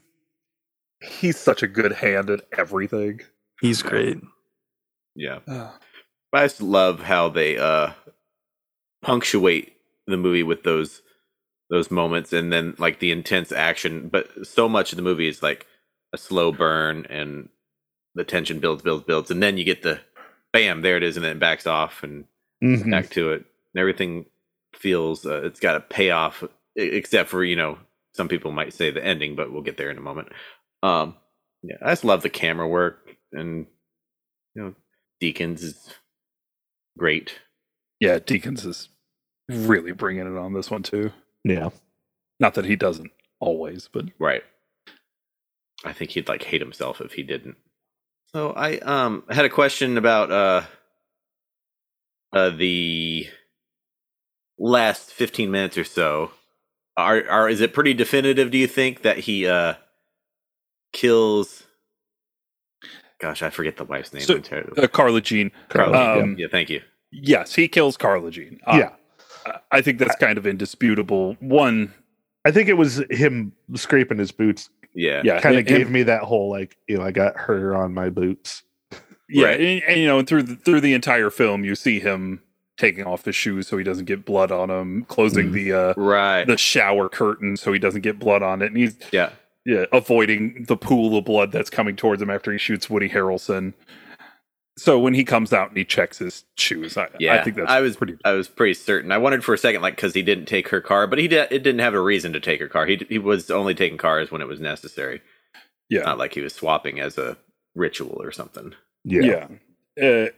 he's 1.03 1.37
such 1.39 1.63
a 1.65 1.67
good 1.67 1.93
hand 1.93 2.31
at 2.31 2.43
everything. 2.57 3.21
He's 3.61 3.83
great. 3.83 4.19
Yeah. 5.17 5.41
Uh, 5.47 5.71
I 6.33 6.45
just 6.45 6.61
love 6.61 7.01
how 7.01 7.29
they 7.29 7.57
uh 7.59 7.93
punctuate 9.03 9.75
the 10.07 10.17
movie 10.17 10.43
with 10.43 10.63
those 10.63 11.03
those 11.71 11.91
moments 11.91 12.33
and 12.33 12.53
then 12.53 12.75
like 12.79 12.99
the 13.01 13.11
intense 13.11 13.53
action. 13.53 14.09
But 14.09 14.47
so 14.47 14.69
much 14.69 14.93
of 14.93 14.97
the 14.97 15.03
movie 15.03 15.29
is 15.29 15.43
like 15.43 15.67
a 16.13 16.19
slow 16.19 16.53
burn 16.53 17.07
and 17.09 17.49
the 18.15 18.25
tension 18.25 18.61
builds, 18.61 18.83
builds, 18.83 19.05
builds, 19.05 19.31
and 19.31 19.43
then 19.43 19.57
you 19.57 19.65
get 19.65 19.83
the 19.83 20.01
bam, 20.53 20.83
there 20.83 20.97
it 20.97 21.03
is, 21.03 21.17
and 21.17 21.25
then 21.25 21.37
it 21.37 21.41
backs 21.41 21.67
off 21.67 22.03
and 22.03 22.27
Mhm. 22.63 22.91
back 22.91 23.11
to 23.11 23.33
it. 23.33 23.45
And 23.75 23.81
everything 23.81 24.27
feels 24.75 25.27
uh, 25.27 25.43
it's 25.45 25.61
got 25.61 25.77
a 25.77 25.81
payoff, 25.81 26.45
except 26.77 27.31
for 27.31 27.43
you 27.45 27.57
know 27.57 27.79
some 28.15 28.29
people 28.29 28.53
might 28.53 28.73
say 28.73 28.91
the 28.91 29.05
ending, 29.05 29.35
but 29.37 29.53
we'll 29.53 29.63
get 29.63 29.77
there 29.77 29.91
in 29.91 29.99
a 29.99 30.03
moment. 30.03 30.29
Um, 30.83 31.17
yeah, 31.63 31.77
I 31.83 31.91
just 31.93 32.05
love 32.05 32.23
the 32.23 32.31
camera 32.31 32.69
work, 32.69 33.17
and 33.33 33.67
you 34.55 34.63
know, 34.63 34.75
Deakins 35.23 35.63
is 35.63 35.89
great. 36.99 37.39
yeah, 38.01 38.19
Deakins 38.19 38.65
is 38.67 38.89
really 39.49 39.93
bringing 39.93 40.27
it 40.27 40.39
on 40.39 40.53
this 40.55 40.71
one 40.71 40.83
too. 40.83 41.13
Yeah. 41.45 41.71
Not 42.41 42.55
that 42.55 42.65
he 42.65 42.77
doesn't 42.77 43.11
always, 43.41 43.89
but 43.93 44.07
Right. 44.19 44.43
I 45.85 45.93
think 45.93 46.13
he'd 46.13 46.29
like 46.29 46.43
hate 46.43 46.61
himself 46.63 47.01
if 47.01 47.13
he 47.13 47.23
didn't. 47.23 47.57
So 48.35 48.51
I 48.53 48.79
um 48.79 49.25
had 49.31 49.45
a 49.45 49.51
question 49.51 49.97
about 49.99 50.31
uh 50.33 50.63
uh 52.33 52.51
the 52.51 53.29
last 54.59 55.13
15 55.13 55.51
minutes 55.51 55.77
or 55.79 55.85
so. 55.85 56.31
Are 56.97 57.29
are 57.29 57.49
is 57.49 57.61
it 57.61 57.73
pretty 57.75 57.93
definitive 57.95 58.51
do 58.51 58.59
you 58.59 58.67
think 58.67 59.03
that 59.03 59.19
he 59.19 59.47
uh 59.47 59.75
kills 60.93 61.65
Gosh, 63.25 63.43
I 63.43 63.49
forget 63.49 63.79
the 63.79 63.85
wife's 63.85 64.13
name. 64.13 64.23
So, 64.23 64.39
I'm 64.53 64.73
uh, 64.77 64.87
Carla 64.87 65.23
Jean. 65.23 65.51
Carla, 65.71 65.93
yeah. 66.17 66.23
um, 66.23 66.37
yeah, 66.39 66.47
thank 66.51 66.69
you. 66.69 66.83
Yes, 67.11 67.55
he 67.55 67.69
kills 67.69 67.97
Carla 67.97 68.31
Jean. 68.31 68.61
Uh, 68.67 68.77
yeah. 68.79 68.91
I- 69.47 69.61
I 69.73 69.81
think 69.81 69.99
that's 69.99 70.17
kind 70.17 70.37
of 70.37 70.47
indisputable. 70.47 71.39
One, 71.41 71.95
I 72.45 72.51
think 72.51 72.69
it 72.69 72.75
was 72.75 73.03
him 73.11 73.53
scraping 73.77 74.19
his 74.19 74.31
boots 74.31 74.69
Yeah. 74.95 75.23
yeah, 75.25 75.41
kind 75.41 75.57
of 75.57 75.67
him- 75.67 75.79
gave 75.79 75.91
me 75.91 76.03
that 76.03 76.21
whole 76.25 76.51
like, 76.51 76.77
you 76.87 76.99
know, 76.99 77.03
I 77.03 77.13
got 77.13 77.35
her 77.39 77.75
on 77.75 77.95
my 77.95 78.11
boots. 78.11 78.63
Yeah, 79.31 79.47
Right. 79.47 79.61
and, 79.61 79.83
and, 79.85 80.01
you 80.01 80.07
know, 80.07 80.19
and 80.19 80.29
through 80.29 80.43
the, 80.43 80.57
through 80.57 80.83
the 80.83 80.93
entire 80.93 81.31
film, 81.31 81.65
you 81.65 81.75
see 81.75 82.01
him 82.01 82.43
taking 82.77 83.05
off 83.05 83.25
his 83.25 83.35
shoes 83.37 83.69
so 83.69 83.79
he 83.79 83.85
doesn't 83.85 84.05
get 84.05 84.27
blood 84.27 84.53
on 84.53 84.69
him, 84.71 85.07
closing 85.09 85.49
Mhm. 85.49 85.53
the 85.53 85.73
uh, 85.73 85.95
Right. 85.97 86.47
the 86.47 86.59
shower 86.59 87.09
curtain 87.09 87.57
so 87.57 87.73
he 87.73 87.79
doesn't 87.79 88.03
get 88.03 88.19
blood 88.19 88.43
on 88.43 88.61
it, 88.61 88.67
and 88.67 88.77
he's 88.77 88.99
yeah. 89.13 89.31
Yeah, 89.65 89.85
avoiding 89.93 90.65
the 90.69 90.77
pool 90.77 91.17
of 91.17 91.25
blood 91.25 91.53
that's 91.53 91.71
coming 91.71 91.97
towards 91.97 92.21
him 92.21 92.31
after 92.31 92.53
he 92.53 92.59
shoots 92.59 92.91
Woody 92.91 93.09
Harrelson. 93.09 93.75
So 94.77 94.99
when 94.99 95.15
he 95.15 95.25
comes 95.25 95.53
out 95.53 95.69
and 95.69 95.77
he 95.77 95.85
checks 95.85 96.19
his 96.19 96.45
shoes, 96.57 96.97
I, 96.97 97.09
Yeah. 97.21 97.35
I 97.35 97.45
think 97.45 97.57
that's 97.57 97.71
I 97.71 97.81
was 97.81 97.97
pretty. 97.97 98.17
I 98.25 98.33
was 98.33 98.49
pretty 98.49 98.75
certain. 98.75 99.13
I 99.13 99.19
wondered 99.19 99.45
for 99.45 99.55
a 99.55 99.59
second, 99.59 99.83
like, 99.83 99.95
because 99.95 100.15
he 100.15 100.23
didn't 100.23 100.47
take 100.47 100.69
her 100.69 100.81
car, 100.81 101.07
but 101.07 101.19
he 101.21 101.29
did. 101.29 101.47
It 101.53 101.63
didn't 101.63 101.81
have 101.81 101.95
a 101.95 102.01
reason 102.01 102.33
to 102.33 102.41
take 102.41 102.61
her 102.61 102.69
car. 102.69 102.85
He 102.87 103.05
he 103.09 103.19
was 103.19 103.51
only 103.51 103.75
taking 103.75 103.99
cars 103.99 104.31
when 104.33 104.41
it 104.41 104.49
was 104.49 104.61
necessary. 104.61 105.23
Yeah, 105.89 106.01
Not 106.03 106.19
like 106.19 106.35
he 106.35 106.41
was 106.41 106.55
swapping 106.55 106.99
as 106.99 107.19
a 107.19 107.37
ritual 107.75 108.21
or 108.21 108.33
something. 108.33 108.75
Yeah. 109.05 109.47
yeah. 109.97 110.03
Uh, 110.03 110.29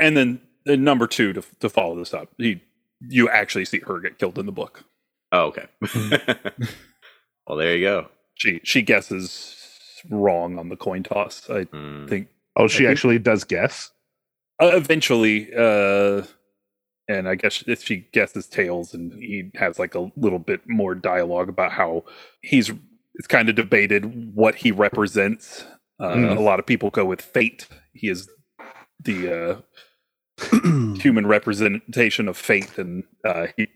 and 0.00 0.16
then 0.16 0.40
uh, 0.68 0.74
number 0.74 1.06
two 1.06 1.32
to 1.34 1.42
to 1.60 1.68
follow 1.68 1.96
this 1.96 2.12
up, 2.14 2.30
he 2.36 2.60
you 3.08 3.28
actually 3.28 3.64
see 3.64 3.78
her 3.86 4.00
get 4.00 4.18
killed 4.18 4.38
in 4.38 4.46
the 4.46 4.52
book. 4.52 4.82
Oh, 5.30 5.52
okay. 5.52 5.66
well, 7.46 7.56
there 7.58 7.76
you 7.76 7.84
go. 7.84 8.08
She 8.38 8.60
she 8.64 8.82
guesses 8.82 9.54
wrong 10.10 10.58
on 10.58 10.68
the 10.68 10.76
coin 10.76 11.02
toss. 11.02 11.48
I 11.50 11.64
Mm. 11.64 12.08
think 12.08 12.28
Oh, 12.56 12.66
she 12.68 12.78
think- 12.78 12.90
actually 12.90 13.18
does 13.18 13.44
guess. 13.44 13.90
uh, 14.60 14.70
eventually, 14.74 15.48
uh, 15.54 16.22
and 17.08 17.28
I 17.28 17.34
guess 17.36 17.62
if 17.66 17.82
she 17.84 18.08
guesses 18.12 18.46
tails, 18.48 18.94
and 18.94 19.12
he 19.12 19.50
has 19.54 19.78
like 19.78 19.94
a 19.94 20.10
little 20.16 20.38
bit 20.38 20.60
more 20.68 20.94
dialogue 20.94 21.48
about 21.48 21.72
how 21.72 22.04
he's 22.40 22.70
it's 23.14 23.26
kind 23.26 23.48
of 23.48 23.56
debated 23.56 24.34
what 24.34 24.54
he 24.56 24.70
represents. 24.70 25.64
Uh, 26.00 26.14
Mhm. 26.14 26.36
A 26.36 26.40
lot 26.40 26.60
of 26.60 26.66
people 26.66 26.90
go 26.90 27.04
with 27.04 27.20
fate. 27.20 27.66
He 27.92 28.08
is 28.08 28.28
the 29.02 29.18
uh, 29.32 29.60
human 31.00 31.26
representation 31.26 32.28
of 32.28 32.36
fate, 32.36 32.78
and 32.78 33.02
uh, 33.24 33.48
he 33.56 33.66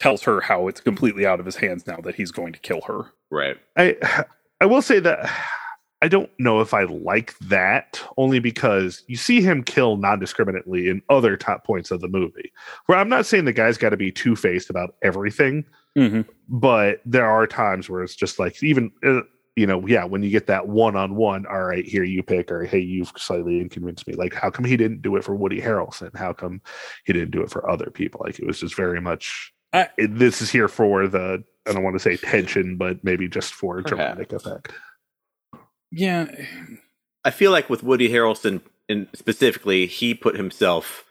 tells 0.00 0.22
her 0.22 0.40
how 0.40 0.68
it's 0.68 0.80
completely 0.80 1.24
out 1.26 1.40
of 1.40 1.46
his 1.46 1.56
hands 1.56 1.86
now 1.86 1.96
that 1.98 2.14
he's 2.14 2.30
going 2.30 2.52
to 2.52 2.58
kill 2.60 2.82
her. 2.82 3.12
Right. 3.30 3.56
I 3.76 3.96
I 4.60 4.66
will 4.66 4.82
say 4.82 5.00
that 5.00 5.30
I 6.02 6.08
don't 6.08 6.30
know 6.38 6.60
if 6.60 6.74
I 6.74 6.82
like 6.82 7.36
that 7.38 8.02
only 8.18 8.38
because 8.38 9.02
you 9.06 9.16
see 9.16 9.40
him 9.40 9.64
kill 9.64 9.96
non-discriminately 9.96 10.88
in 10.88 11.00
other 11.08 11.38
top 11.38 11.64
points 11.64 11.90
of 11.90 12.02
the 12.02 12.08
movie. 12.08 12.52
Where 12.84 12.98
I'm 12.98 13.08
not 13.08 13.24
saying 13.24 13.46
the 13.46 13.52
guy's 13.54 13.78
got 13.78 13.90
to 13.90 13.96
be 13.96 14.12
two-faced 14.12 14.68
about 14.70 14.94
everything, 15.02 15.64
Mm-hmm. 15.96 16.30
but 16.46 17.00
there 17.06 17.24
are 17.26 17.46
times 17.46 17.88
where 17.88 18.02
it's 18.02 18.14
just 18.14 18.38
like 18.38 18.62
even 18.62 18.92
uh, 19.02 19.22
you 19.56 19.66
know 19.66 19.86
yeah 19.86 20.04
when 20.04 20.22
you 20.22 20.28
get 20.28 20.46
that 20.46 20.68
one-on-one 20.68 21.46
all 21.46 21.62
right 21.62 21.86
here 21.86 22.04
you 22.04 22.22
pick 22.22 22.52
or 22.52 22.64
hey 22.66 22.78
you've 22.80 23.10
slightly 23.16 23.62
inconvenienced 23.62 24.06
me 24.06 24.12
like 24.12 24.34
how 24.34 24.50
come 24.50 24.66
he 24.66 24.76
didn't 24.76 25.00
do 25.00 25.16
it 25.16 25.24
for 25.24 25.34
woody 25.34 25.58
harrelson 25.58 26.14
how 26.14 26.34
come 26.34 26.60
he 27.06 27.14
didn't 27.14 27.30
do 27.30 27.40
it 27.40 27.50
for 27.50 27.70
other 27.70 27.90
people 27.90 28.20
like 28.22 28.38
it 28.38 28.46
was 28.46 28.60
just 28.60 28.74
very 28.74 29.00
much 29.00 29.54
I- 29.76 29.88
this 29.98 30.40
is 30.42 30.50
here 30.50 30.68
for 30.68 31.06
the 31.08 31.44
i 31.66 31.72
don't 31.72 31.82
want 31.82 31.94
to 31.96 32.00
say 32.00 32.16
tension 32.16 32.76
but 32.76 33.02
maybe 33.04 33.28
just 33.28 33.52
for 33.54 33.74
Perhaps. 33.82 33.88
dramatic 33.88 34.32
effect 34.32 34.72
Yeah, 35.92 36.26
I 37.24 37.30
feel 37.30 37.50
like 37.52 37.70
with 37.70 37.82
Woody 37.82 38.08
Harrelson, 38.08 38.60
in 38.88 39.08
specifically, 39.14 39.86
he 39.86 40.14
put 40.14 40.36
himself 40.36 41.04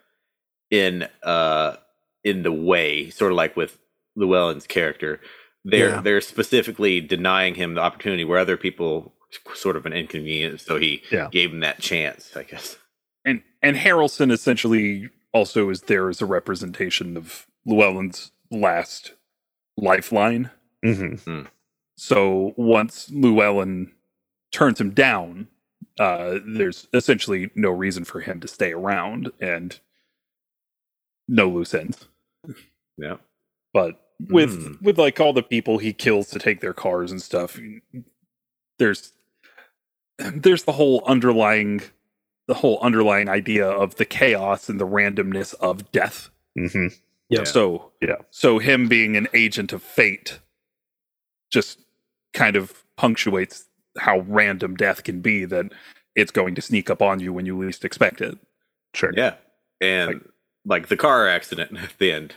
in 0.70 1.08
uh 1.24 1.78
in 2.24 2.44
the 2.44 2.52
way, 2.52 3.10
sort 3.10 3.32
of 3.32 3.38
like 3.38 3.56
with 3.56 3.78
Llewellyn's 4.18 4.68
character. 4.68 5.22
They're 5.64 5.90
Yeah. 5.90 6.02
they're 6.02 6.22
specifically 6.22 7.02
denying 7.02 7.56
him 7.56 7.74
the 7.76 7.82
opportunity 7.82 8.24
where 8.26 8.40
other 8.40 8.58
people 8.58 9.14
sort 9.54 9.76
of 9.76 9.86
an 9.86 9.94
inconvenience, 9.94 10.64
so 10.66 10.78
he 10.78 11.04
Yeah. 11.12 11.30
gave 11.32 11.52
him 11.52 11.62
that 11.62 11.80
chance, 11.80 12.36
I 12.36 12.44
guess. 12.44 12.78
and 13.24 13.42
and 13.62 13.78
Harrelson 13.78 14.32
essentially 14.32 15.10
also 15.34 15.70
is 15.70 15.82
there 15.84 16.10
as 16.10 16.22
a 16.22 16.26
representation 16.26 17.18
of 17.18 17.48
Llewellyn's 17.66 18.32
last 18.52 19.14
lifeline. 19.78 20.50
hmm 20.84 21.42
So 21.98 22.54
once 22.58 23.10
Llewellyn 23.12 23.92
turns 24.52 24.80
him 24.80 24.92
down, 24.92 25.48
uh, 26.00 26.40
there's 26.46 26.88
essentially 26.94 27.50
no 27.56 27.70
reason 27.72 28.04
for 28.06 28.20
him 28.22 28.40
to 28.42 28.48
stay 28.48 28.74
around 28.74 29.32
and 29.40 29.80
no 31.28 31.50
loose 31.50 31.74
ends. 31.74 32.08
Yeah. 32.98 33.18
But 33.74 34.00
with 34.30 34.52
Mm. 34.52 34.82
with 34.82 34.98
like 34.98 35.20
all 35.20 35.34
the 35.34 35.44
people 35.44 35.78
he 35.78 35.92
kills 35.94 36.30
to 36.30 36.40
take 36.40 36.62
their 36.62 36.74
cars 36.74 37.12
and 37.12 37.22
stuff, 37.22 37.60
there's 38.80 39.14
there's 40.20 40.64
the 40.64 40.72
whole 40.74 41.04
underlying 41.06 41.82
the 42.48 42.54
whole 42.54 42.80
underlying 42.82 43.28
idea 43.28 43.68
of 43.68 43.96
the 43.96 44.06
chaos 44.06 44.70
and 44.70 44.80
the 44.80 44.88
randomness 44.88 45.54
of 45.56 45.92
death. 45.92 46.30
hmm 46.58 46.88
Yeah. 47.30 47.44
So 47.44 47.92
Yeah. 48.02 48.18
So 48.32 48.60
him 48.60 48.88
being 48.88 49.16
an 49.16 49.28
agent 49.34 49.74
of 49.74 49.82
fate 49.82 50.40
just 51.52 51.80
kind 52.34 52.56
of 52.56 52.84
punctuates 52.98 53.66
how 53.98 54.20
random 54.22 54.76
death 54.76 55.04
can 55.04 55.22
be 55.22 55.46
that 55.46 55.72
it's 56.16 56.32
going 56.32 56.56
to 56.56 56.62
sneak 56.62 56.90
up 56.90 57.02
on 57.02 57.20
you 57.20 57.34
when 57.34 57.46
you 57.46 57.58
least 57.58 57.86
expect 57.86 58.22
it. 58.22 58.38
sure 58.94 59.14
Yeah. 59.16 59.36
And 59.82 60.22
like, 60.66 60.88
the 60.88 60.98
car 60.98 61.28
accident 61.28 61.78
at 61.78 61.94
the 61.98 62.12
end. 62.12 62.36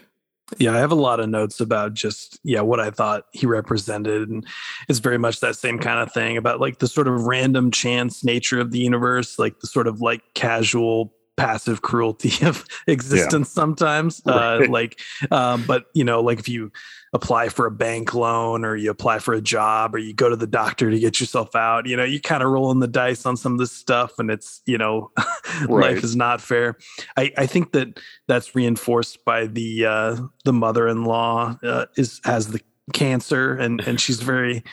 Yeah, 0.56 0.74
I 0.74 0.78
have 0.78 0.92
a 0.92 0.96
lot 0.96 1.20
of 1.20 1.28
notes 1.28 1.60
about 1.60 1.92
just 1.92 2.40
yeah 2.42 2.62
what 2.62 2.80
I 2.80 2.90
thought 2.90 3.26
he 3.32 3.46
represented, 3.46 4.30
and 4.30 4.46
it's 4.88 4.98
very 4.98 5.18
much 5.18 5.40
that 5.40 5.56
same 5.56 5.78
kind 5.78 6.00
of 6.00 6.10
thing 6.10 6.38
about 6.38 6.58
like 6.58 6.78
the 6.78 6.88
sort 6.88 7.06
of 7.06 7.24
random 7.24 7.70
chance 7.70 8.24
nature 8.24 8.58
of 8.58 8.70
the 8.70 8.78
universe, 8.78 9.38
like 9.38 9.60
the 9.60 9.66
sort 9.66 9.86
of 9.86 10.00
like 10.00 10.22
casual 10.32 11.12
passive 11.38 11.80
cruelty 11.80 12.32
of 12.46 12.64
existence 12.86 13.50
sometimes. 13.50 14.20
Uh, 14.26 14.66
like, 14.68 15.00
um, 15.30 15.64
but 15.66 15.86
you 15.94 16.04
know, 16.04 16.20
like 16.20 16.38
if 16.38 16.48
you 16.48 16.70
apply 17.14 17.48
for 17.48 17.64
a 17.64 17.70
bank 17.70 18.12
loan 18.12 18.64
or 18.64 18.76
you 18.76 18.90
apply 18.90 19.18
for 19.18 19.32
a 19.32 19.40
job 19.40 19.94
or 19.94 19.98
you 19.98 20.12
go 20.12 20.28
to 20.28 20.36
the 20.36 20.46
doctor 20.46 20.90
to 20.90 20.98
get 20.98 21.20
yourself 21.20 21.56
out, 21.56 21.86
you 21.86 21.96
know, 21.96 22.04
you 22.04 22.20
kind 22.20 22.42
of 22.42 22.50
rolling 22.50 22.80
the 22.80 22.86
dice 22.88 23.24
on 23.24 23.36
some 23.36 23.52
of 23.52 23.58
this 23.58 23.72
stuff, 23.72 24.18
and 24.18 24.30
it's 24.30 24.60
you 24.66 24.76
know, 24.76 25.10
Right. 25.68 25.94
life 25.94 26.04
is 26.04 26.14
not 26.14 26.40
fair. 26.40 26.76
I 27.16 27.32
I 27.38 27.46
think 27.46 27.72
that 27.72 28.00
that's 28.26 28.54
reinforced 28.54 29.24
by 29.24 29.46
the 29.46 29.86
uh, 29.86 30.16
the 30.44 30.52
mother-in-law 30.52 31.58
uh, 31.62 31.86
is 31.96 32.20
has 32.24 32.48
the 32.48 32.60
cancer 32.92 33.54
and 33.54 33.80
and 33.86 34.00
she's 34.00 34.20
very 34.20 34.64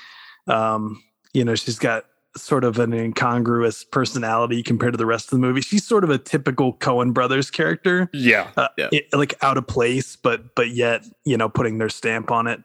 um 0.47 1.03
you 1.33 1.43
know 1.43 1.53
she's 1.53 1.77
got 1.77 2.05
sort 2.37 2.63
of 2.63 2.77
an 2.79 2.93
incongruous 2.93 3.83
personality 3.83 4.61
compared 4.61 4.93
to 4.93 4.97
the 4.97 5.05
rest 5.05 5.27
of 5.27 5.31
the 5.31 5.39
movie 5.39 5.61
she's 5.61 5.85
sort 5.85 6.03
of 6.03 6.09
a 6.09 6.17
typical 6.17 6.73
coen 6.77 7.13
brothers 7.13 7.49
character 7.49 8.09
Yeah. 8.13 8.49
uh, 8.57 8.67
Yeah. 8.77 8.89
it- 8.91 9.07
like 9.13 9.35
out 9.41 9.57
of 9.57 9.67
place 9.67 10.15
but 10.17 10.53
but 10.55 10.69
yet 10.71 11.05
you 11.23 11.37
know 11.37 11.47
putting 11.49 11.77
their 11.77 11.89
stamp 11.89 12.31
on 12.31 12.47
it 12.47 12.61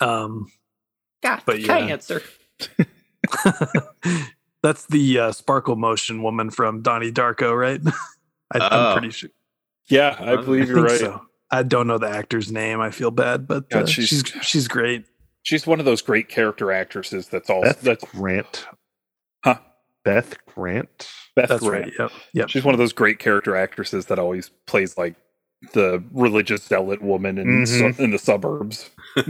um 0.00 0.50
Got 1.22 1.44
But 1.44 1.60
yeah. 1.60 1.76
answer. 1.76 2.22
that's 4.62 4.86
the 4.86 5.18
uh, 5.18 5.32
sparkle 5.32 5.76
motion 5.76 6.22
woman 6.22 6.50
from 6.50 6.82
donnie 6.82 7.12
darko 7.12 7.56
right 7.58 7.80
I, 8.54 8.58
i'm 8.58 8.68
Oh. 8.72 8.92
pretty 8.92 9.10
sure 9.10 9.30
Yeah, 9.88 10.16
I 10.18 10.32
I 10.32 10.36
believe 10.36 10.64
I 10.64 10.66
you're 10.72 10.82
right. 10.82 11.00
so. 11.00 11.22
I 11.52 11.62
don't 11.64 11.88
know 11.88 11.98
the 11.98 12.08
actor's 12.08 12.52
name. 12.52 12.80
I 12.80 12.92
feel 12.92 13.10
bad, 13.10 13.48
but 13.48 13.68
God, 13.70 13.82
uh, 13.82 13.86
she's- 13.86 14.06
she's 14.08 14.22
she's 14.40 14.68
great. 14.68 15.04
She's 15.42 15.66
one 15.66 15.78
of 15.80 15.86
those 15.86 16.02
great 16.02 16.28
character 16.28 16.70
actresses 16.72 17.28
that's 17.28 17.48
all 17.50 17.62
Beth 17.62 17.80
that's 17.80 18.04
Grant. 18.04 18.66
Huh. 19.44 19.58
Beth 20.04 20.34
Grant. 20.46 21.08
Beth 21.36 21.48
That's 21.48 21.62
Grant. 21.62 21.84
right. 21.86 21.92
Yep. 21.98 22.10
Yep. 22.34 22.48
She's 22.50 22.64
one 22.64 22.74
of 22.74 22.78
those 22.78 22.92
great 22.92 23.18
character 23.18 23.56
actresses 23.56 24.06
that 24.06 24.18
always 24.18 24.50
plays 24.66 24.98
like 24.98 25.14
the 25.72 26.02
religious 26.12 26.62
zealot 26.66 27.02
woman 27.02 27.38
in 27.38 27.46
Mhm. 27.64 27.94
su- 27.96 28.02
in 28.02 28.10
the 28.10 28.18
suburbs. 28.18 28.90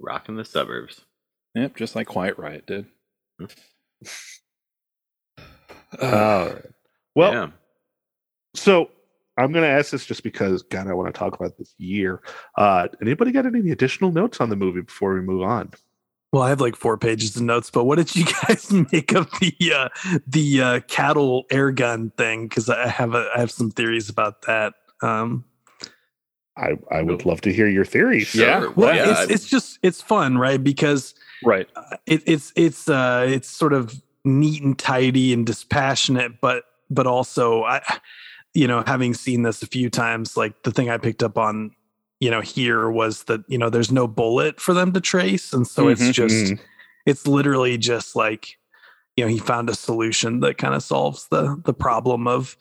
Rocking 0.00 0.36
the 0.36 0.44
suburbs. 0.44 1.00
Yep, 1.54 1.76
just 1.76 1.96
like 1.96 2.06
Quiet 2.06 2.38
Riot 2.38 2.66
did. 2.66 2.86
Uh, 6.02 6.04
All 6.04 6.46
right. 6.54 6.64
Well, 7.14 7.32
yeah. 7.32 7.48
so 8.54 8.90
I'm 9.38 9.52
going 9.52 9.64
to 9.64 9.68
ask 9.68 9.90
this 9.90 10.06
just 10.06 10.22
because, 10.22 10.62
God, 10.62 10.88
I 10.88 10.94
want 10.94 11.12
to 11.12 11.18
talk 11.18 11.34
about 11.34 11.58
this 11.58 11.74
year. 11.78 12.22
Uh, 12.56 12.88
anybody 13.02 13.32
got 13.32 13.46
any 13.46 13.70
additional 13.70 14.12
notes 14.12 14.40
on 14.40 14.48
the 14.48 14.56
movie 14.56 14.80
before 14.80 15.14
we 15.14 15.20
move 15.20 15.42
on? 15.42 15.70
Well, 16.32 16.42
I 16.42 16.48
have 16.48 16.60
like 16.60 16.76
four 16.76 16.98
pages 16.98 17.36
of 17.36 17.42
notes, 17.42 17.70
but 17.70 17.84
what 17.84 17.96
did 17.96 18.14
you 18.16 18.24
guys 18.46 18.70
make 18.92 19.12
of 19.12 19.30
the 19.40 19.54
uh, 19.74 19.88
the 20.26 20.60
uh, 20.60 20.80
cattle 20.88 21.44
air 21.50 21.70
gun 21.70 22.10
thing? 22.16 22.48
Because 22.48 22.68
I 22.68 22.88
have 22.88 23.14
a, 23.14 23.28
I 23.34 23.40
have 23.40 23.50
some 23.50 23.70
theories 23.70 24.08
about 24.08 24.42
that. 24.42 24.74
Um, 25.02 25.44
I, 26.56 26.72
I 26.90 27.02
would 27.02 27.26
love 27.26 27.42
to 27.42 27.52
hear 27.52 27.68
your 27.68 27.84
theories. 27.84 28.34
Yeah. 28.34 28.68
Well, 28.74 28.94
yeah, 28.94 29.22
it's 29.22 29.30
it's 29.30 29.48
just 29.48 29.78
it's 29.82 30.00
fun, 30.00 30.38
right? 30.38 30.62
Because 30.62 31.14
right. 31.44 31.68
uh, 31.76 31.96
it, 32.06 32.22
it's 32.26 32.52
it's 32.56 32.88
uh 32.88 33.26
it's 33.28 33.48
sort 33.48 33.72
of 33.72 34.02
neat 34.26 34.62
and 34.62 34.78
tidy 34.78 35.32
and 35.32 35.46
dispassionate 35.46 36.40
but 36.40 36.64
but 36.90 37.06
also 37.06 37.62
i 37.62 37.80
you 38.56 38.66
know 38.66 38.82
having 38.86 39.12
seen 39.14 39.42
this 39.42 39.62
a 39.62 39.66
few 39.66 39.88
times 39.90 40.36
like 40.36 40.62
the 40.62 40.70
thing 40.72 40.88
i 40.90 40.96
picked 40.98 41.22
up 41.22 41.36
on 41.38 41.70
you 42.20 42.30
know 42.30 42.40
here 42.40 42.88
was 42.90 43.24
that 43.24 43.42
you 43.48 43.58
know 43.58 43.68
there's 43.70 43.92
no 43.92 44.06
bullet 44.08 44.58
for 44.60 44.72
them 44.74 44.92
to 44.92 45.00
trace 45.00 45.52
and 45.52 45.66
so 45.66 45.84
Mhm. 45.84 45.92
it's 45.92 46.10
just 46.10 46.44
Mhm. 46.54 46.60
it's 47.04 47.26
literally 47.26 47.76
just 47.76 48.16
like 48.16 48.56
you 49.16 49.24
know 49.24 49.28
he 49.30 49.38
found 49.38 49.68
a 49.70 49.74
solution 49.74 50.40
that 50.40 50.56
kind 50.58 50.74
of 50.74 50.82
solves 50.82 51.28
the 51.30 51.60
the 51.64 51.74
problem 51.74 52.26
of 52.26 52.56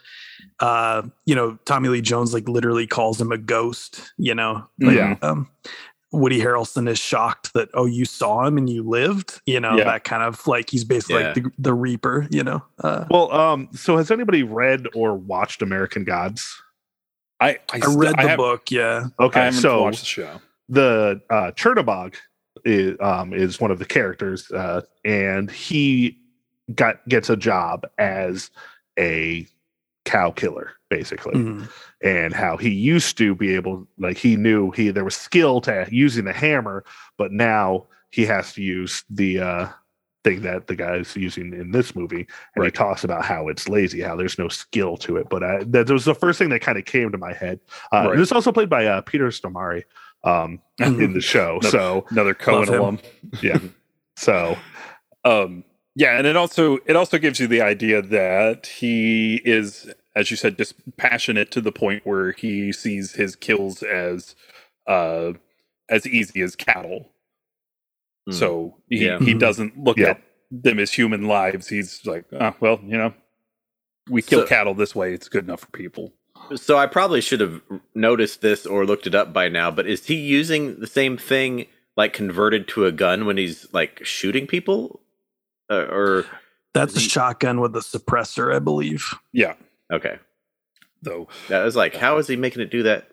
uh 0.60 1.02
you 1.26 1.36
know 1.36 1.58
tommy 1.66 1.90
lee 1.90 2.02
jones 2.02 2.34
like 2.34 2.48
literally 2.50 2.88
calls 2.88 3.20
him 3.20 3.32
a 3.32 3.38
ghost 3.38 4.12
you 4.18 4.36
know 4.36 4.66
like, 4.82 4.96
Yeah. 4.98 5.16
um 5.22 5.48
woody 6.16 6.40
harrelson 6.40 6.88
is 6.90 6.98
shocked 7.00 7.54
that 7.54 7.70
oh 7.74 7.86
you 7.86 8.06
saw 8.06 8.46
him 8.46 8.58
and 8.58 8.70
you 8.70 8.82
lived 8.84 9.42
you 9.46 9.60
know 9.60 9.78
Yeah. 9.78 9.84
that 9.86 10.04
kind 10.04 10.24
of 10.24 10.46
like 10.48 10.70
he's 10.70 10.84
basically 10.84 11.22
Yeah. 11.22 11.28
like 11.34 11.36
the, 11.36 11.52
the 11.60 11.74
reaper 11.74 12.28
you 12.32 12.44
know 12.44 12.64
uh 12.84 13.06
Well, 13.10 13.32
um, 13.32 13.70
so 13.74 13.98
has 13.98 14.12
anybody 14.12 14.44
read 14.44 14.88
or 14.96 15.16
watched 15.16 15.62
American 15.62 16.04
Gods? 16.04 16.62
I 17.40 17.50
I, 17.50 17.58
i 17.74 17.80
st- 17.80 17.98
read 18.00 18.16
I 18.18 18.24
the 18.24 18.30
have- 18.30 18.38
book 18.38 18.72
yeah 18.72 19.06
Okay, 19.20 19.40
haven't 19.46 19.60
so 19.62 19.82
watched 19.84 20.00
the 20.02 20.06
show. 20.06 20.42
the 20.70 21.22
uh, 21.30 21.52
Chernobog 21.52 22.16
is 22.64 22.98
um, 23.02 23.34
is 23.34 23.60
one 23.60 23.72
of 23.72 23.80
the 23.80 23.86
characters, 23.86 24.50
uh, 24.52 24.82
and 25.04 25.52
he 25.52 26.18
got 26.74 27.06
gets 27.08 27.30
a 27.30 27.36
job 27.38 27.86
as 28.00 28.50
a 28.98 29.46
cow 30.06 30.32
killer, 30.32 30.72
basically, 30.90 31.34
Mhm. 31.36 31.70
and 32.04 32.34
how 32.34 32.58
he 32.58 32.70
used 32.70 33.18
to 33.18 33.36
be 33.36 33.56
able, 33.56 33.88
like 33.98 34.18
he 34.18 34.36
knew 34.36 34.72
he 34.72 34.90
there 34.92 35.04
was 35.04 35.16
skill 35.16 35.62
to 35.62 35.88
using 35.92 36.26
the 36.26 36.34
hammer, 36.34 36.84
but 37.18 37.32
now 37.32 37.88
he 38.12 38.26
has 38.26 38.54
to 38.54 38.62
use 38.62 39.04
the 39.10 39.40
uh, 39.40 39.68
thing 40.24 40.42
that 40.42 40.68
the 40.68 40.76
guy's 40.76 41.16
using 41.16 41.54
in 41.54 41.72
this 41.72 41.96
movie, 41.96 42.26
and 42.56 42.62
Right. 42.64 42.66
he 42.68 42.72
talks 42.72 43.04
about 43.04 43.26
how 43.26 43.48
it's 43.48 43.68
lazy, 43.70 44.02
how 44.02 44.16
there's 44.16 44.40
no 44.40 44.48
skill 44.48 44.98
to 44.98 45.18
it. 45.18 45.28
But 45.30 45.44
uh, 45.44 45.64
that 45.68 45.90
was 45.90 46.06
the 46.06 46.16
first 46.16 46.40
thing 46.40 46.50
that 46.50 46.62
kind 46.62 46.78
of 46.78 46.86
came 46.86 47.12
to 47.12 47.18
my 47.18 47.34
head. 47.34 47.60
Uh, 47.94 47.98
Right. 48.06 48.12
and 48.14 48.22
It's 48.22 48.32
also 48.32 48.52
played 48.52 48.70
by 48.70 48.86
uh, 48.86 49.02
Peter 49.02 49.28
Stormare 49.28 49.84
um, 50.24 50.60
in 50.80 51.14
the 51.14 51.22
show, 51.22 51.60
No. 51.62 51.70
so 51.70 52.06
Another 52.10 52.34
Coen 52.34 52.68
alum. 52.68 53.00
yeah. 53.42 53.60
So 54.18 54.58
Um, 55.24 55.64
yeah, 55.96 56.18
and 56.18 56.28
it 56.28 56.36
also 56.36 56.78
it 56.86 56.96
also 56.96 57.18
gives 57.18 57.40
you 57.40 57.48
the 57.48 57.62
idea 57.62 58.02
that 58.02 58.68
he 58.68 59.42
is, 59.46 59.92
as 60.16 60.30
you 60.32 60.38
said, 60.38 60.58
dispassionate 60.58 61.52
to 61.52 61.62
the 61.62 61.72
point 61.72 62.06
where 62.06 62.32
he 62.34 62.72
sees 62.72 63.14
his 63.14 63.36
kills 63.36 63.82
as 63.84 64.36
uh 64.88 65.34
as 65.90 66.06
easy 66.08 66.42
as 66.42 66.56
cattle. 66.56 67.10
Hmm. 68.28 68.32
So 68.34 68.78
he, 68.90 69.06
Yeah. 69.06 69.20
he 69.20 69.34
Mhm. 69.36 69.40
doesn't 69.40 69.78
look 69.84 69.98
Yeah. 69.98 70.12
at 70.12 70.22
them 70.52 70.80
as 70.80 70.92
human 70.94 71.28
lives. 71.28 71.68
He's 71.70 72.06
like, 72.06 72.26
oh, 72.34 72.56
well, 72.60 72.80
you 72.84 72.98
know, 72.98 73.14
we 74.10 74.22
kill 74.22 74.42
So- 74.42 74.48
cattle 74.48 74.74
this 74.74 74.96
way. 74.96 75.14
It's 75.14 75.30
good 75.30 75.44
enough 75.44 75.62
for 75.62 75.72
people. 75.72 76.14
So 76.56 76.78
I 76.78 76.86
probably 76.86 77.22
should 77.22 77.40
have 77.40 77.62
noticed 77.96 78.42
this 78.42 78.66
or 78.66 78.86
looked 78.86 79.08
it 79.08 79.16
up 79.16 79.32
by 79.34 79.48
now, 79.50 79.72
but 79.72 79.88
is 79.88 80.06
he 80.08 80.16
using 80.16 80.80
the 80.80 80.88
same 80.88 81.18
thing 81.18 81.66
like 81.98 82.14
converted 82.14 82.68
to 82.70 82.86
a 82.86 82.92
gun 82.92 83.26
when 83.26 83.38
he's 83.38 83.72
like 83.74 84.04
shooting 84.06 84.46
people? 84.48 85.02
Uh, 85.70 85.86
or 85.90 86.26
that's 86.74 86.96
a 86.96 87.00
He- 87.00 87.10
shotgun 87.10 87.60
with 87.60 87.76
a 87.76 87.80
suppressor 87.80 88.54
i 88.56 88.60
believe 88.60 89.14
Yeah, 89.34 89.54
okay. 89.92 90.20
though 91.02 91.28
That 91.50 91.64
was 91.64 91.76
like, 91.76 91.96
how 91.96 92.18
is 92.18 92.28
he 92.28 92.36
making 92.36 92.62
it 92.62 92.70
do 92.72 92.84
that? 92.84 93.10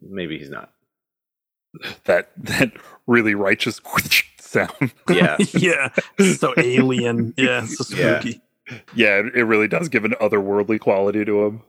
Maybe 0.00 0.38
he's 0.38 0.50
not. 0.50 0.72
that 2.04 2.30
that 2.36 2.72
really 3.06 3.34
righteous 3.34 3.80
sound. 4.40 4.92
Yeah. 5.08 5.36
yeah 5.54 5.88
so 6.36 6.54
alien 6.56 7.32
yeah 7.36 7.64
so 7.66 7.84
spooky 7.84 8.40
yeah, 8.94 9.18
it, 9.18 9.34
it 9.34 9.44
really 9.44 9.68
does 9.68 9.88
give 9.88 10.04
an 10.04 10.14
otherworldly 10.20 10.78
quality 10.80 11.24
to 11.24 11.44
him. 11.44 11.62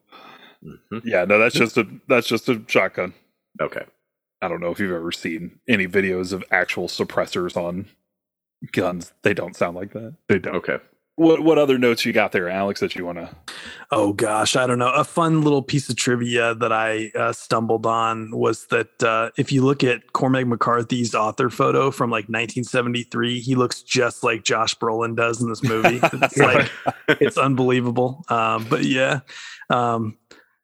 Mhm. 0.64 1.02
Yeah, 1.04 1.26
no, 1.26 1.38
that's 1.40 1.56
just 1.56 1.76
a 1.78 1.86
that's 2.08 2.28
just 2.28 2.48
a 2.48 2.62
shotgun. 2.68 3.14
Okay. 3.60 3.84
I 4.42 4.48
don't 4.48 4.62
know 4.62 4.72
if 4.72 4.80
you've 4.80 4.94
ever 4.96 5.12
seen 5.12 5.60
any 5.68 5.88
videos 5.88 6.32
of 6.34 6.44
actual 6.52 6.88
suppressors 6.88 7.58
on 7.58 7.88
guns. 8.72 9.14
They 9.24 9.34
don't 9.34 9.55
sound 9.55 9.76
like 9.76 9.93
that. 9.93 10.16
they 10.28 10.39
don't. 10.39 10.55
Okay. 10.55 10.78
What 11.16 11.41
what 11.43 11.59
other 11.59 11.78
notes 11.78 12.05
you 12.05 12.11
got 12.11 12.32
there, 12.32 12.49
Alex, 12.49 12.80
that 12.80 12.95
you 12.95 13.05
want 13.05 13.20
to? 13.20 13.30
Oh 13.91 14.14
gosh, 14.14 14.55
I 14.55 14.66
don't 14.66 14.80
know. 14.80 14.91
A 14.91 15.03
fun 15.03 15.43
little 15.43 15.61
piece 15.61 15.88
of 15.88 15.95
trivia 15.95 16.55
that 16.55 16.72
I 16.74 17.11
uh, 17.14 17.34
stumbled 17.34 17.86
on 17.86 18.32
was 18.32 18.66
that 18.68 19.03
uh, 19.03 19.30
if 19.38 19.51
you 19.51 19.64
look 19.64 19.84
at 19.84 20.14
Cormac 20.14 20.47
McCarthy's 20.47 21.14
author 21.14 21.51
photo 21.51 21.91
from 21.91 22.09
like 22.09 22.24
1973, 22.30 23.41
he 23.41 23.53
looks 23.53 23.84
just 23.84 24.24
like 24.24 24.43
Josh 24.43 24.74
Brolin 24.76 25.16
does 25.16 25.39
in 25.39 25.49
this 25.49 25.61
movie. 25.61 25.99
It's 26.14 26.38
like 26.38 26.72
it's 27.07 27.38
unbelievable. 27.38 28.26
Um, 28.30 28.66
but 28.68 28.84
yeah, 28.84 29.20
um, 29.70 30.18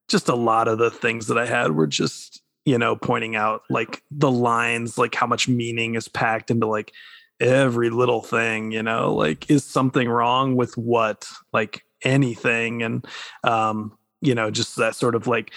just 0.08 0.30
a 0.30 0.36
lot 0.36 0.68
of 0.68 0.80
the 0.80 0.90
things 0.90 1.28
that 1.28 1.38
I 1.38 1.46
had 1.46 1.74
were 1.74 1.86
just 1.86 2.42
you 2.66 2.80
know 2.80 2.96
pointing 2.96 3.36
out 3.36 3.62
like 3.70 4.02
the 4.10 4.32
lines, 4.32 4.98
like 4.98 5.14
how 5.14 5.28
much 5.28 5.48
meaning 5.48 5.94
is 5.94 6.08
packed 6.08 6.50
into 6.50 6.66
like 6.66 6.92
every 7.40 7.90
little 7.90 8.22
thing. 8.22 8.72
You 8.72 8.84
know, 8.84 9.14
like 9.14 9.50
is 9.50 9.64
something 9.64 10.10
wrong 10.10 10.56
with 10.56 10.78
what? 10.78 11.28
Like 11.54 11.84
anything, 12.04 12.84
and 12.84 13.06
um, 13.44 13.98
you 14.22 14.36
know, 14.36 14.52
just 14.52 14.76
that 14.78 14.96
sort 14.96 15.16
of 15.16 15.28
like 15.28 15.52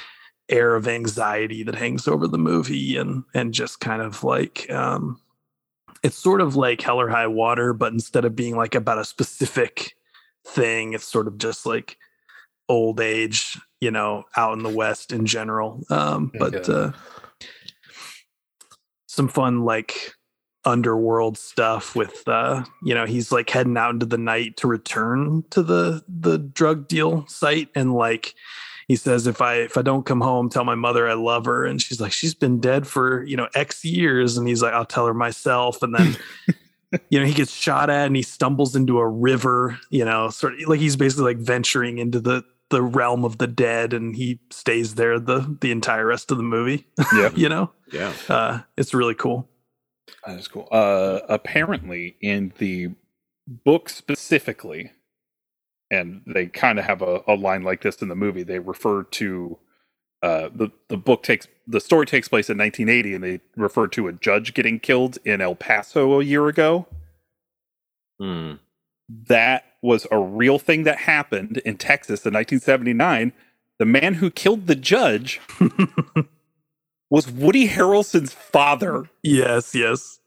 air 0.48 0.74
of 0.74 0.88
anxiety 0.88 1.62
that 1.62 1.74
hangs 1.74 2.06
over 2.08 2.26
the 2.28 2.38
movie, 2.38 2.96
and 2.96 3.24
and 3.34 3.54
just 3.54 3.80
kind 3.80 4.02
of 4.02 4.24
like 4.24 4.70
um, 4.70 5.20
it's 6.02 6.16
sort 6.16 6.40
of 6.40 6.56
like 6.56 6.80
Hell 6.80 7.00
or 7.00 7.08
High 7.08 7.26
Water, 7.28 7.72
but 7.72 7.92
instead 7.92 8.24
of 8.24 8.34
being 8.36 8.56
like 8.56 8.74
about 8.74 8.98
a 8.98 9.04
specific 9.04 9.94
thing, 10.46 10.92
it's 10.94 11.04
sort 11.04 11.28
of 11.28 11.38
just 11.38 11.64
like 11.64 11.96
old 12.68 13.00
age, 13.00 13.58
you 13.80 13.90
know, 13.90 14.24
out 14.36 14.56
in 14.56 14.62
the 14.62 14.68
West 14.68 15.12
in 15.12 15.26
general. 15.26 15.82
Um, 15.90 16.32
but 16.38 16.52
Yeah. 16.68 16.74
uh, 16.74 16.92
some 19.06 19.28
fun 19.28 19.64
like 19.64 20.14
underworld 20.64 21.36
stuff 21.36 21.96
with 21.96 22.26
uh 22.28 22.62
you 22.84 22.94
know 22.94 23.04
he's 23.04 23.32
like 23.32 23.50
heading 23.50 23.76
out 23.76 23.90
into 23.92 24.06
the 24.06 24.18
night 24.18 24.56
to 24.56 24.68
return 24.68 25.42
to 25.50 25.62
the 25.62 26.02
the 26.08 26.38
drug 26.38 26.86
deal 26.88 27.26
site. 27.26 27.68
And 27.74 27.94
like 27.94 28.34
he 28.88 28.96
says 28.96 29.26
if 29.26 29.40
i 29.40 29.54
if 29.56 29.76
i 29.76 29.82
don't 29.82 30.06
come 30.06 30.20
home 30.20 30.48
tell 30.50 30.64
my 30.64 30.74
mother 30.74 31.08
i 31.08 31.14
love 31.14 31.44
her. 31.46 31.64
And 31.64 31.80
she's 31.80 32.00
like 32.00 32.12
she's 32.12 32.34
been 32.34 32.60
dead 32.60 32.86
for 32.86 33.24
you 33.24 33.36
know 33.36 33.48
x 33.54 33.84
years. 33.84 34.36
And 34.36 34.46
he's 34.46 34.62
like 34.62 34.72
i'll 34.74 34.84
tell 34.84 35.06
her 35.06 35.14
myself. 35.14 35.82
And 35.82 35.94
then 35.94 36.16
you 37.10 37.18
know 37.18 37.26
he 37.26 37.32
gets 37.34 37.52
shot 37.52 37.90
at 37.90 38.06
and 38.06 38.16
he 38.16 38.22
stumbles 38.22 38.76
into 38.76 38.98
a 38.98 39.08
river 39.08 39.78
you 39.90 40.04
know 40.04 40.28
sort 40.28 40.52
of 40.54 40.68
like 40.68 40.78
he's 40.80 40.94
basically 40.96 41.24
like 41.34 41.38
venturing 41.38 41.98
into 41.98 42.20
the 42.20 42.44
the 42.68 42.82
realm 42.82 43.24
of 43.24 43.38
the 43.38 43.46
dead 43.46 43.92
and 43.92 44.14
he 44.16 44.38
stays 44.50 44.94
there 44.94 45.18
the 45.18 45.56
the 45.60 45.70
entire 45.70 46.06
rest 46.06 46.30
of 46.30 46.36
the 46.36 46.42
movie 46.42 46.86
Yeah. 47.14 47.30
you 47.34 47.48
know? 47.48 47.70
Yeah. 47.92 48.12
uh 48.28 48.60
it's 48.76 48.92
really 48.94 49.14
cool 49.14 49.48
That 50.26 50.38
is 50.38 50.48
cool. 50.48 50.68
Uh, 50.70 51.20
apparently, 51.28 52.16
in 52.20 52.52
the 52.58 52.90
book 53.46 53.88
specifically, 53.88 54.92
and 55.90 56.22
they 56.26 56.46
kind 56.46 56.78
of 56.78 56.84
have 56.84 57.02
a, 57.02 57.22
a 57.26 57.34
line 57.34 57.62
like 57.62 57.82
this 57.82 58.02
in 58.02 58.08
the 58.08 58.14
movie. 58.14 58.42
They 58.42 58.58
refer 58.58 59.02
to 59.02 59.58
uh, 60.22 60.48
the 60.54 60.70
the 60.88 60.96
book 60.96 61.22
takes 61.22 61.48
the 61.66 61.80
story 61.80 62.06
takes 62.06 62.28
place 62.28 62.48
in 62.48 62.58
1980, 62.58 63.14
and 63.14 63.24
they 63.24 63.40
refer 63.56 63.86
to 63.88 64.08
a 64.08 64.12
judge 64.12 64.54
getting 64.54 64.78
killed 64.80 65.18
in 65.24 65.40
El 65.40 65.54
Paso 65.54 66.20
a 66.20 66.24
year 66.24 66.48
ago. 66.48 66.86
Hmm. 68.20 68.54
That 69.08 69.64
was 69.82 70.06
a 70.10 70.18
real 70.18 70.58
thing 70.58 70.84
that 70.84 70.98
happened 70.98 71.58
in 71.58 71.76
Texas 71.76 72.24
in 72.24 72.32
1979. 72.32 73.32
The 73.78 73.84
man 73.84 74.14
who 74.14 74.30
killed 74.30 74.68
the 74.68 74.76
judge 74.76 75.40
was 77.12 77.30
Woody 77.30 77.68
Harrelson's 77.68 78.34
father. 78.34 79.10
yes 79.22 79.74
yes 79.76 80.20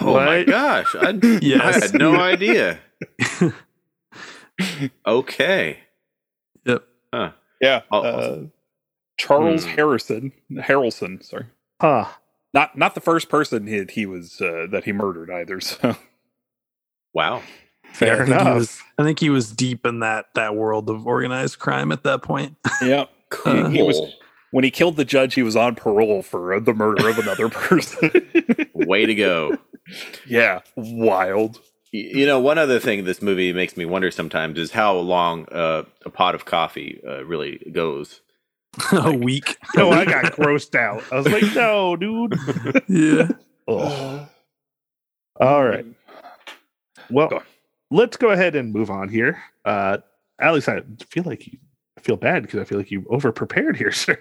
Oh 0.00 0.14
my 0.26 0.44
gosh. 0.44 0.96
I, 0.96 1.22
I 1.60 1.72
had 1.72 1.94
no 1.94 2.16
idea. 2.20 2.80
Okay. 5.06 5.80
yep 6.66 6.84
Yeah, 7.60 7.82
Oh, 7.92 8.00
uh, 8.02 8.40
Charles 9.18 9.64
Hmm. 9.64 9.70
Harrison, 9.70 10.32
Harrelson. 10.52 11.24
Sorry, 11.24 11.46
Huh. 11.80 12.06
not 12.54 12.76
not 12.78 12.94
the 12.94 13.00
first 13.02 13.28
person 13.28 13.66
he 13.66 13.84
he 13.90 14.06
was 14.06 14.40
uh, 14.40 14.66
that 14.70 14.84
he 14.84 14.92
murdered 14.92 15.30
either. 15.30 15.60
So 15.70 15.96
Wow. 17.14 17.42
Fair 17.92 18.22
I 18.22 18.26
think 18.26 18.28
enough. 18.28 18.46
He 18.48 18.54
was, 18.54 18.82
I 18.98 19.04
think 19.04 19.20
he 19.20 19.30
was 19.30 19.52
deep 19.52 19.86
in 19.86 20.00
that 20.00 20.26
that 20.34 20.56
world 20.56 20.90
of 20.90 21.06
organized 21.06 21.58
crime 21.58 21.92
at 21.92 22.04
that 22.04 22.22
point. 22.22 22.56
yeah, 22.82 23.06
Cool. 23.30 23.68
he 23.70 23.82
was 23.82 24.00
when 24.52 24.62
he 24.62 24.70
killed 24.70 24.96
the 24.96 25.04
judge, 25.04 25.34
he 25.34 25.42
was 25.42 25.56
on 25.56 25.74
parole 25.74 26.22
for 26.22 26.54
uh, 26.54 26.60
the 26.60 26.72
murder 26.72 27.08
of 27.08 27.18
another 27.18 27.48
person. 27.50 28.10
Way 28.72 29.06
to 29.06 29.14
go. 29.14 29.58
yeah, 30.26 30.60
wild. 30.76 31.60
You 31.90 32.24
know, 32.24 32.40
one 32.40 32.56
other 32.56 32.78
thing 32.78 33.04
this 33.04 33.20
movie 33.20 33.52
makes 33.52 33.76
me 33.76 33.84
wonder 33.84 34.10
sometimes 34.10 34.58
is 34.58 34.70
how 34.70 34.94
long 34.94 35.46
uh, 35.52 35.82
a 36.06 36.10
pot 36.10 36.34
of 36.34 36.44
coffee 36.44 37.00
uh, 37.06 37.24
really 37.24 37.58
goes. 37.72 38.20
a 38.92 39.12
week. 39.12 39.58
no, 39.76 39.90
I 39.92 40.04
got 40.04 40.32
grossed 40.32 40.74
out. 40.74 41.02
I 41.12 41.16
was 41.16 41.28
like, 41.28 41.54
no, 41.54 41.96
dude. 41.96 42.34
yeah. 42.88 43.28
Ugh. 43.68 44.28
All 45.40 45.64
right. 45.64 45.84
Well, 47.10 47.28
Go 47.28 47.42
let's 47.90 48.16
go 48.16 48.30
ahead 48.30 48.56
and 48.56 48.72
move 48.72 48.90
on 48.90 49.08
here. 49.08 49.42
Uh, 49.64 49.98
Alex, 50.40 50.68
I 50.68 50.80
feel 51.10 51.24
like 51.24 51.46
you 51.46 51.58
I 51.58 51.71
feel 52.02 52.16
bad 52.16 52.42
because 52.42 52.60
I 52.60 52.64
feel 52.64 52.78
like 52.78 52.90
you 52.90 53.04
over 53.10 53.32
prepared 53.32 53.76
here, 53.76 53.92
sir. 54.04 54.18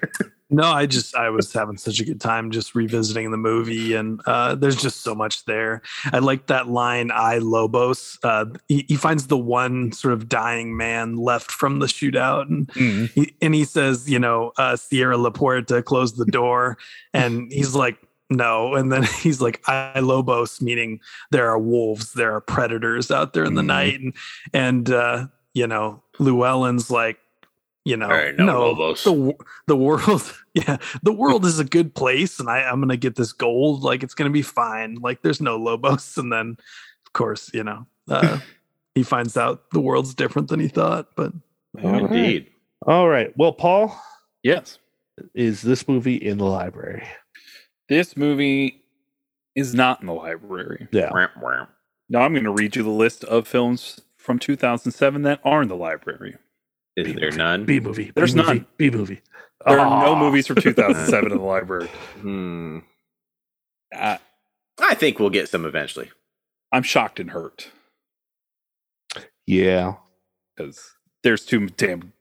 No, 0.49 0.63
I 0.63 0.85
just 0.85 1.15
I 1.15 1.29
was 1.29 1.53
having 1.53 1.77
such 1.77 1.99
a 2.01 2.05
good 2.05 2.19
time 2.19 2.51
just 2.51 2.75
revisiting 2.75 3.31
the 3.31 3.37
movie, 3.37 3.93
and 3.95 4.19
uh, 4.25 4.55
there's 4.55 4.75
just 4.75 5.01
so 5.01 5.15
much 5.15 5.45
there. 5.45 5.81
I 6.11 6.19
like 6.19 6.47
that 6.47 6.67
line, 6.67 7.09
"I 7.13 7.37
Lobos." 7.37 8.19
Uh, 8.21 8.45
he, 8.67 8.85
he 8.89 8.95
finds 8.97 9.27
the 9.27 9.37
one 9.37 9.91
sort 9.93 10.13
of 10.13 10.27
dying 10.27 10.75
man 10.75 11.15
left 11.15 11.51
from 11.51 11.79
the 11.79 11.85
shootout, 11.85 12.47
and 12.49 13.09
he, 13.15 13.33
and 13.41 13.55
he 13.55 13.63
says, 13.63 14.09
you 14.09 14.19
know, 14.19 14.51
uh, 14.57 14.75
Sierra 14.75 15.15
Laporta 15.15 15.83
closed 15.85 16.17
the 16.17 16.25
door, 16.25 16.77
and 17.13 17.49
he's 17.49 17.73
like, 17.73 17.97
no, 18.29 18.75
and 18.75 18.91
then 18.91 19.03
he's 19.21 19.39
like, 19.39 19.61
I 19.67 20.01
Lobos, 20.01 20.59
meaning 20.61 20.99
there 21.31 21.49
are 21.49 21.59
wolves, 21.59 22.11
there 22.11 22.33
are 22.35 22.41
predators 22.41 23.09
out 23.09 23.31
there 23.33 23.45
in 23.45 23.53
the 23.55 23.61
Mhm. 23.61 23.65
night, 23.67 23.99
and 24.01 24.13
and 24.53 24.89
uh, 24.91 25.27
you 25.53 25.65
know, 25.65 26.03
Llewellyn's 26.19 26.91
like, 26.91 27.19
you 27.85 27.97
know, 27.97 28.07
There 28.07 28.27
ain't 28.29 28.37
no 28.37 28.45
no, 28.45 28.59
Lobos." 28.59 29.03
the 29.03 29.33
the 29.67 29.75
world, 29.75 30.33
yeah, 30.53 30.77
the 31.03 31.13
world 31.13 31.45
is 31.45 31.59
a 31.59 31.63
good 31.65 31.93
place, 31.95 32.39
and 32.39 32.49
I 32.49 32.59
I'm 32.63 32.79
gonna 32.81 32.97
get 32.97 33.15
this 33.15 33.33
gold, 33.33 33.83
like 33.83 34.03
it's 34.03 34.13
gonna 34.13 34.29
be 34.29 34.41
fine, 34.41 34.95
like 34.95 35.21
there's 35.21 35.41
no 35.41 35.57
Lobos, 35.57 36.17
and 36.17 36.31
then 36.31 36.57
of 37.05 37.13
course, 37.13 37.49
you 37.53 37.63
know, 37.63 37.85
uh, 38.09 38.39
he 38.95 39.03
finds 39.03 39.37
out 39.37 39.69
the 39.71 39.79
world's 39.81 40.13
different 40.13 40.47
than 40.49 40.59
he 40.59 40.67
thought, 40.67 41.09
but 41.15 41.33
All 41.83 41.91
right. 41.91 42.01
Indeed. 42.03 42.47
All 42.87 43.07
right. 43.07 43.31
Well, 43.37 43.53
Paul, 43.53 43.95
Yes, 44.43 44.79
is 45.35 45.61
this 45.61 45.87
movie 45.87 46.15
in 46.15 46.37
the 46.37 46.45
library? 46.45 47.07
this 47.89 48.15
movie 48.15 48.83
is 49.55 49.75
not 49.75 49.99
in 49.99 50.07
the 50.07 50.13
library. 50.13 50.87
Yeah. 50.91 51.09
Wah, 51.11 51.27
wah. 51.41 51.65
Now 52.09 52.21
I'm 52.21 52.33
going 52.33 52.45
to 52.45 52.51
read 52.51 52.75
you 52.77 52.83
the 52.83 52.89
list 52.89 53.25
of 53.25 53.47
films 53.47 53.99
from 54.17 54.39
2007 54.39 55.23
that 55.23 55.41
are 55.43 55.61
in 55.61 55.67
the 55.67 55.75
library. 55.75 56.37
Is 56.97 57.15
there 57.15 57.31
none? 57.31 57.65
B 57.65 57.79
movie. 57.79 58.11
There's 58.15 58.33
B 58.33 58.41
movie, 58.41 58.53
none. 58.53 58.67
B 58.77 58.89
movie. 58.89 59.21
There 59.65 59.79
are 59.79 60.03
no 60.03 60.15
movies 60.15 60.47
from 60.47 60.55
2007 60.61 61.31
in 61.31 61.37
the 61.37 61.43
library. 61.43 61.87
Hmm. 62.19 62.79
Uh, 63.95 64.17
I 64.79 64.95
think 64.95 65.19
we'll 65.19 65.29
get 65.29 65.49
some 65.49 65.65
eventually. 65.65 66.11
I'm 66.71 66.83
shocked 66.83 67.19
and 67.19 67.31
hurt 67.31 67.69
Yeah. 69.45 69.95
because 70.55 70.91
there's 71.23 71.45
too 71.45 71.67
damn 71.67 72.13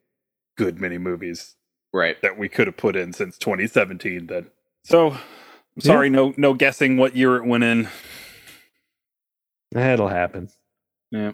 good 0.59 0.81
many 0.81 0.99
movies 0.99 1.57
Right. 1.93 2.21
that 2.23 2.37
we 2.39 2.49
could 2.49 2.67
have 2.67 2.77
put 2.77 2.97
in 2.97 3.13
since 3.13 3.39
2017. 3.39 4.27
Then, 4.27 4.47
so 4.85 5.11
I'm 5.13 5.81
sorry, 5.81 6.11
no 6.11 6.35
no 6.37 6.55
guessing 6.55 6.97
what 6.97 7.17
year 7.17 7.37
it 7.37 7.45
went 7.47 7.65
in. 7.65 7.89
That'll 9.73 10.09
happen. 10.09 10.51
Yeah, 11.11 11.33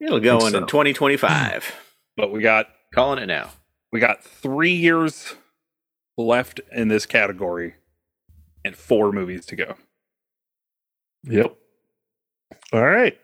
It'll 0.00 0.20
go 0.20 0.38
Think 0.40 0.54
in 0.54 0.62
in 0.62 0.68
2025. 0.68 1.74
but 2.16 2.30
we 2.32 2.40
got 2.42 2.68
Calling 2.94 3.22
it 3.22 3.26
now. 3.26 3.50
we 3.92 4.00
got 4.00 4.22
three 4.24 4.72
years 4.72 5.34
left 6.16 6.60
in 6.72 6.88
this 6.88 7.06
category 7.06 7.74
and 8.64 8.74
four 8.76 9.12
movies 9.12 9.46
to 9.46 9.56
go. 9.56 9.74
Yep. 11.24 11.54
All 12.72 12.84
right. 12.84 13.18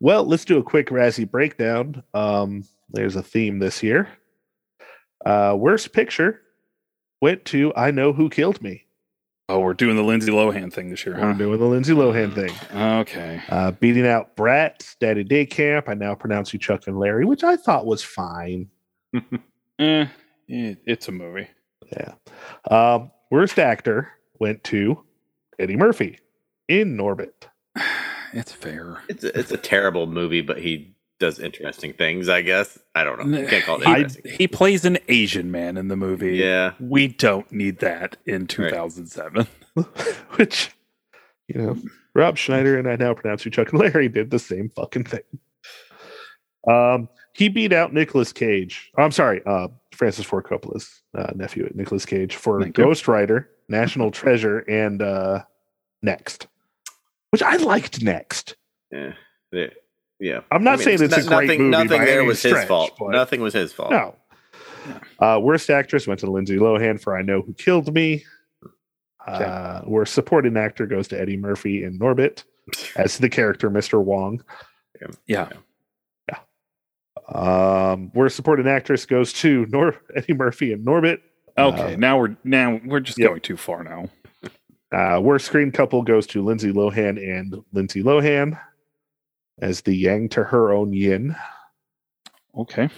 Well, 0.00 0.24
let's 0.24 0.44
do 0.44 0.58
a 0.58 0.62
quick 0.62 0.88
Razzie 0.88 1.30
breakdown. 1.30 2.02
Um, 2.14 2.64
there's 2.90 3.16
a 3.16 3.22
theme 3.22 3.58
this 3.58 3.82
year. 3.82 4.08
Uh, 5.24 5.56
worst 5.58 5.92
picture 5.92 6.40
went 7.20 7.44
to 7.46 7.72
I 7.74 7.90
Know 7.90 8.12
Who 8.12 8.28
Killed 8.28 8.60
Me. 8.62 8.84
Oh, 9.48 9.60
we're 9.60 9.74
doing 9.74 9.96
the 9.96 10.02
Lindsay 10.02 10.32
Lohan 10.32 10.72
thing 10.72 10.90
this 10.90 11.06
year, 11.06 11.14
We're 11.14 11.32
huh? 11.32 11.38
doing 11.38 11.58
the 11.58 11.66
Lindsay 11.66 11.92
Lohan 11.94 12.34
thing. 12.34 12.50
Okay. 13.00 13.40
Uh, 13.48 13.70
beating 13.72 14.06
out 14.06 14.36
Bratz, 14.36 14.96
Daddy 14.98 15.22
Day 15.24 15.46
Camp. 15.46 15.88
I 15.88 15.94
now 15.94 16.14
pronounce 16.16 16.52
you 16.52 16.58
Chuck 16.58 16.86
and 16.88 16.98
Larry, 16.98 17.24
which 17.24 17.44
I 17.44 17.56
thought 17.56 17.86
was 17.86 18.02
fine. 18.02 18.68
Eh, 19.78 20.06
it, 20.48 20.78
it's 20.86 21.08
a 21.08 21.12
movie. 21.12 21.48
Yeah. 21.92 22.14
Um, 22.70 23.10
worst 23.30 23.58
actor 23.58 24.10
went 24.38 24.64
to 24.64 25.02
Eddie 25.58 25.76
Murphy 25.76 26.18
in 26.68 26.96
Norbit. 26.96 27.32
It's 28.32 28.52
fair. 28.52 28.98
It's 29.08 29.24
a, 29.24 29.38
it's 29.38 29.52
a 29.52 29.56
terrible 29.56 30.06
movie, 30.06 30.42
but 30.42 30.58
he 30.58 30.94
does 31.20 31.38
interesting 31.38 31.94
things, 31.94 32.28
I 32.28 32.42
guess. 32.42 32.76
I 32.94 33.04
don't 33.04 33.30
know. 33.30 33.46
Can't 33.46 33.64
call 33.64 33.80
it 33.80 33.86
He, 33.86 33.92
interesting. 33.94 34.32
he 34.32 34.48
plays 34.48 34.84
an 34.84 34.98
Asian 35.08 35.50
man 35.50 35.76
in 35.78 35.88
the 35.88 35.96
movie. 35.96 36.36
Yeah. 36.36 36.72
We 36.80 37.06
don't 37.08 37.50
need 37.50 37.78
that 37.78 38.16
in 38.26 38.46
2007. 38.46 39.46
which 40.36 40.74
you 41.48 41.60
know 41.60 41.76
rob 42.14 42.38
schneider 42.38 42.78
and 42.78 42.88
i 42.88 42.96
now 42.96 43.12
pronounce 43.12 43.44
you 43.44 43.50
chuck 43.50 43.70
and 43.72 43.80
larry 43.80 44.08
did 44.08 44.30
the 44.30 44.38
same 44.38 44.70
fucking 44.74 45.04
thing 45.04 45.20
um 46.66 47.08
he 47.36 47.48
beat 47.48 47.72
out 47.72 47.92
Nicolas 47.92 48.32
Cage. 48.32 48.90
I'm 48.96 49.10
sorry, 49.12 49.42
uh, 49.44 49.68
Francis 49.92 50.24
Ford 50.24 50.44
Coppola's 50.44 51.02
uh, 51.16 51.32
nephew, 51.34 51.70
Nicolas 51.74 52.06
Cage, 52.06 52.36
for 52.36 52.62
Thank 52.62 52.78
you. 52.78 52.84
Ghost 52.84 53.06
Rider, 53.08 53.50
National 53.68 54.10
Treasure, 54.10 54.60
and 54.60 55.02
uh, 55.02 55.42
Next, 56.02 56.46
which 57.30 57.42
I 57.42 57.56
liked. 57.56 58.02
Next, 58.02 58.56
Yeah. 58.90 59.12
Yeah. 59.52 59.66
yeah. 60.18 60.40
I'm 60.50 60.64
not 60.64 60.80
saying 60.80 61.02
it's 61.02 61.16
a 61.16 61.22
great 61.22 61.46
nothing, 61.46 61.58
movie 61.58 61.70
Nothing 61.70 61.88
by 62.00 62.04
there 62.04 62.18
any 62.20 62.28
was 62.28 62.38
stretch, 62.38 62.56
his 62.56 62.64
fault. 62.68 62.92
Nothing 63.00 63.40
was 63.40 63.54
his 63.54 63.72
fault. 63.72 63.90
no. 63.90 64.14
Uh, 65.18 65.38
worst 65.42 65.68
actress 65.68 66.06
went 66.06 66.20
to 66.20 66.30
Lindsay 66.30 66.56
Lohan 66.58 67.00
for 67.00 67.16
I 67.16 67.22
Know 67.22 67.42
Who 67.42 67.52
Killed 67.54 67.92
Me. 67.92 68.24
Uh, 69.26 69.80
worst 69.84 70.14
supporting 70.14 70.56
actor 70.56 70.86
goes 70.86 71.08
to 71.08 71.20
Eddie 71.20 71.36
Murphy 71.36 71.82
in 71.82 71.98
Norbit 71.98 72.44
as 72.96 73.18
the 73.18 73.28
character 73.28 73.68
Mr. 73.70 74.00
Wong. 74.02 74.44
Yeah. 75.26 75.48
Um, 77.32 78.10
worst 78.14 78.36
supporting 78.36 78.68
actress 78.68 79.04
goes 79.06 79.32
to 79.34 79.66
Nor- 79.70 79.96
Eddie 80.16 80.34
Murphy 80.34 80.72
and 80.72 80.84
Norbit. 80.86 81.20
Okay. 81.58 81.94
Uh, 81.94 81.96
now 81.96 82.18
we're 82.18 82.36
now 82.44 82.80
we're 82.84 83.00
just 83.00 83.18
Yep. 83.18 83.28
going 83.28 83.40
too 83.40 83.56
far 83.56 83.82
now. 83.82 84.08
Uh, 84.92 85.20
worst 85.20 85.46
screen 85.46 85.72
couple 85.72 86.02
goes 86.02 86.26
to 86.28 86.44
Lindsay 86.44 86.72
Lohan 86.72 87.18
and 87.18 87.56
Lindsay 87.72 88.02
Lohan 88.02 88.58
as 89.60 89.80
the 89.80 89.94
yang 89.96 90.28
to 90.30 90.44
her 90.44 90.70
own 90.72 90.92
yin. 90.92 91.34
Okay. 92.56 92.88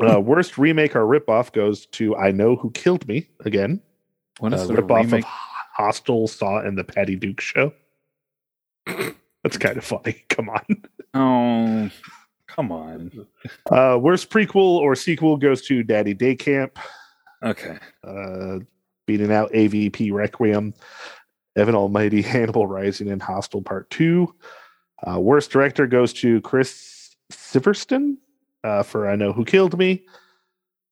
Uh, 0.00 0.20
worst 0.20 0.56
remake 0.56 0.94
or 0.94 1.00
ripoff 1.00 1.52
goes 1.52 1.86
to 1.86 2.16
I 2.16 2.30
Know 2.30 2.56
Who 2.56 2.70
Killed 2.70 3.06
Me 3.08 3.28
again. 3.44 3.80
What 4.38 4.54
is 4.54 4.62
uh, 4.62 4.66
the 4.66 4.74
ripoff 4.74 5.04
remake? 5.04 5.24
of 5.24 5.30
Hostel, 5.74 6.28
Saw, 6.28 6.60
and 6.60 6.78
the 6.78 6.84
Patty 6.84 7.16
Duke 7.16 7.40
Show. 7.40 7.72
That's 8.86 9.58
kind 9.58 9.76
of 9.76 9.84
funny. 9.84 10.24
Come 10.28 10.48
on. 10.48 10.64
Oh, 11.14 11.90
come 12.58 12.72
on. 12.72 13.12
Uh, 13.70 13.96
worst 14.00 14.30
prequel 14.30 14.56
or 14.56 14.96
sequel 14.96 15.36
goes 15.36 15.62
to 15.62 15.84
Daddy 15.84 16.12
Day 16.12 16.34
Camp, 16.34 16.76
Okay. 17.44 17.78
uh, 18.04 18.58
beating 19.06 19.30
out 19.32 19.52
AVP 19.52 20.12
Requiem, 20.12 20.74
Evan 21.56 21.76
Almighty, 21.76 22.20
Hannibal 22.34 22.66
Rising, 22.66 23.10
and 23.12 23.22
Hostel 23.22 23.62
Part 23.62 23.88
2. 23.90 24.34
Uh, 25.06 25.20
worst 25.20 25.52
director 25.52 25.86
goes 25.86 26.12
to 26.14 26.40
Chris 26.40 27.14
Sivertson 27.32 28.16
uh, 28.64 28.82
for 28.82 29.08
I 29.08 29.14
Know 29.14 29.32
Who 29.32 29.44
Killed 29.44 29.78
Me. 29.78 30.04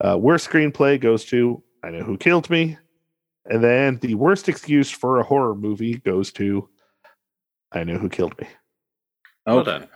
Uh, 0.01 0.17
worst 0.17 0.49
screenplay 0.49 1.01
goes 1.01 1.25
to 1.27 1.61
I 1.83 1.91
Know 1.91 2.05
Who 2.05 2.17
Killed 2.17 2.49
Me. 2.49 2.79
And 3.47 3.63
then 3.63 3.99
the 4.03 4.15
worst 4.15 4.49
excuse 4.49 4.89
for 4.91 5.19
a 5.19 5.25
horror 5.25 5.57
movie 5.57 5.95
goes 5.99 6.31
to 6.35 6.69
I 7.73 7.83
Know 7.83 7.99
Who 7.99 8.09
Killed 8.09 8.39
Me. 8.41 8.47
Well 9.47 9.59
Okay. 9.59 9.71
done. 9.81 9.89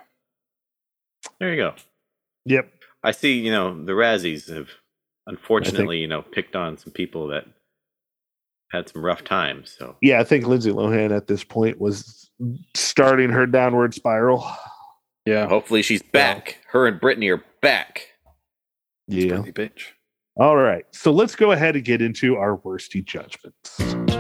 There 1.41 1.51
you 1.51 1.57
go. 1.57 1.75
Yep. 2.45 2.71
I 3.03 3.13
see, 3.13 3.39
you 3.39 3.51
know, 3.51 3.85
the 3.85 3.93
Razzies 3.93 4.55
have 4.55 4.69
unfortunately, 5.27 5.99
you 5.99 6.07
know, 6.07 6.23
picked 6.23 6.55
on 6.55 6.77
some 6.77 6.93
people 6.93 7.29
that 7.29 7.45
had 8.71 8.89
some 8.89 9.05
rough 9.05 9.25
times. 9.25 9.75
So 9.79 9.97
Yeah, 10.01 10.21
I 10.21 10.25
think 10.25 10.47
Lindsay 10.47 10.71
Lohan 10.71 11.17
at 11.17 11.27
this 11.27 11.43
point 11.45 11.81
was 11.81 12.31
starting 12.75 13.31
her 13.31 13.47
downward 13.47 13.95
spiral. 13.95 14.47
Yeah. 15.27 15.47
hopefully 15.49 15.83
she's 15.83 16.03
back. 16.03 16.59
Her 16.69 16.87
and 16.87 17.01
Britney 17.01 17.33
are 17.33 17.45
back. 17.61 18.09
Yeah. 19.07 19.37
Bitch. 19.39 19.83
All 20.37 20.57
right. 20.57 20.85
So 20.93 21.13
let's 21.13 21.37
go 21.37 21.53
ahead 21.53 21.77
and 21.77 21.85
get 21.85 22.01
into 22.01 22.37
our 22.37 22.57
worsty 22.59 23.05
judgments. 23.05 24.20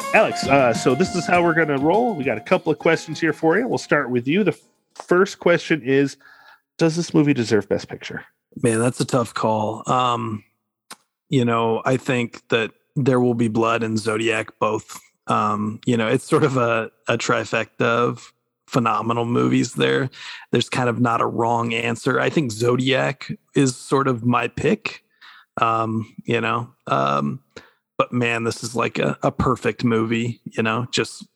Right, 0.00 0.14
Alex. 0.14 0.46
Uh, 0.46 0.72
so 0.72 0.94
this 0.94 1.14
is 1.14 1.26
how 1.26 1.42
we're 1.42 1.54
going 1.54 1.68
to 1.68 1.78
roll. 1.78 2.14
We 2.14 2.24
got 2.24 2.38
a 2.38 2.42
couple 2.42 2.72
of 2.72 2.78
questions 2.78 3.20
here 3.20 3.32
for 3.32 3.58
you. 3.58 3.66
We'll 3.66 3.78
start 3.78 4.10
with 4.10 4.26
you. 4.26 4.44
The 4.44 4.58
first 4.94 5.38
question 5.38 5.82
is 5.82 6.16
Does 6.78 6.96
this 6.96 7.14
movie 7.14 7.34
deserve 7.34 7.68
Best 7.68 7.88
Picture? 7.88 8.24
Man, 8.62 8.80
that's 8.80 9.00
a 9.00 9.04
tough 9.04 9.34
call. 9.34 9.88
Um, 9.90 10.44
you 11.28 11.44
know, 11.44 11.82
I 11.84 11.96
think 11.96 12.46
that 12.48 12.72
there 12.96 13.20
will 13.20 13.34
be 13.34 13.48
blood 13.48 13.82
and 13.82 13.98
Zodiac 13.98 14.58
both. 14.58 14.98
Um, 15.26 15.80
you 15.86 15.96
know, 15.96 16.08
it's 16.08 16.24
sort 16.24 16.42
of 16.42 16.56
a, 16.56 16.90
a 17.08 17.16
trifecta 17.16 17.82
of 17.82 18.32
phenomenal 18.66 19.24
movies 19.24 19.74
there. 19.74 20.10
There's 20.50 20.68
kind 20.68 20.88
of 20.88 21.00
not 21.00 21.20
a 21.20 21.26
wrong 21.26 21.72
answer. 21.72 22.18
I 22.18 22.30
think 22.30 22.50
Zodiac 22.50 23.30
is 23.54 23.76
sort 23.76 24.08
of 24.08 24.24
my 24.24 24.48
pick. 24.48 25.04
Um, 25.60 26.14
you 26.24 26.40
know, 26.40 26.72
um, 26.86 27.40
but 28.00 28.14
man, 28.14 28.44
this 28.44 28.64
is 28.64 28.74
like 28.74 28.98
a, 28.98 29.18
a 29.22 29.30
perfect 29.30 29.84
movie, 29.84 30.40
you 30.46 30.62
know, 30.62 30.86
just 30.90 31.28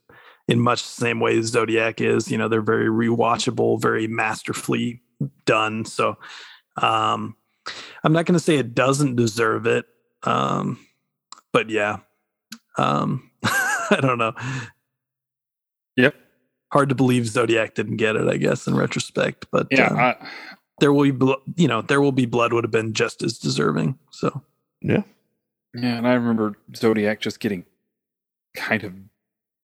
in 0.49 0.59
much 0.59 0.83
the 0.83 0.89
same 0.89 1.21
way 1.21 1.37
as 1.37 1.49
Zodiac 1.49 2.01
is, 2.01 2.31
you 2.31 2.39
know, 2.39 2.49
they're 2.49 2.63
very 2.63 2.87
rewatchable, 2.87 3.79
very 3.83 4.07
masterfully 4.07 5.03
done. 5.45 5.85
So 5.85 6.17
um, 6.81 7.37
I'm 8.03 8.15
not 8.15 8.25
going 8.25 8.39
to 8.39 8.43
say 8.43 8.57
it 8.57 8.75
doesn't 8.75 9.17
deserve 9.17 9.67
it. 9.67 9.85
Um, 10.23 10.79
but 11.53 11.69
yeah, 11.69 11.99
um, 12.79 13.31
I 13.45 13.99
don't 14.01 14.17
know. 14.17 14.33
Yep. 15.99 16.15
Hard 16.73 16.89
to 16.89 16.95
believe 16.95 17.27
Zodiac 17.27 17.75
didn't 17.75 17.99
get 17.99 18.17
it, 18.17 18.27
I 18.27 18.39
guess, 18.39 18.67
in 18.67 18.75
retrospect. 18.75 19.49
But 19.53 19.67
Yeah. 19.71 19.89
um, 19.89 19.99
I, 19.99 20.17
there 20.81 20.95
will 20.95 21.03
be, 21.03 21.11
blo- 21.11 21.43
you 21.57 21.69
know, 21.69 21.83
there 21.83 22.01
will 22.01 22.11
be 22.11 22.25
blood 22.25 22.55
would 22.55 22.65
have 22.65 22.71
been 22.71 22.95
just 22.95 23.23
as 23.23 23.37
deserving. 23.39 23.99
So 24.13 24.43
Yeah. 24.81 25.03
Yeah. 25.75 25.97
And 25.97 26.07
I 26.07 26.15
remember 26.15 26.57
Zodiac 26.75 27.21
just 27.21 27.41
getting 27.41 27.65
kind 28.57 28.85
of 28.85 28.95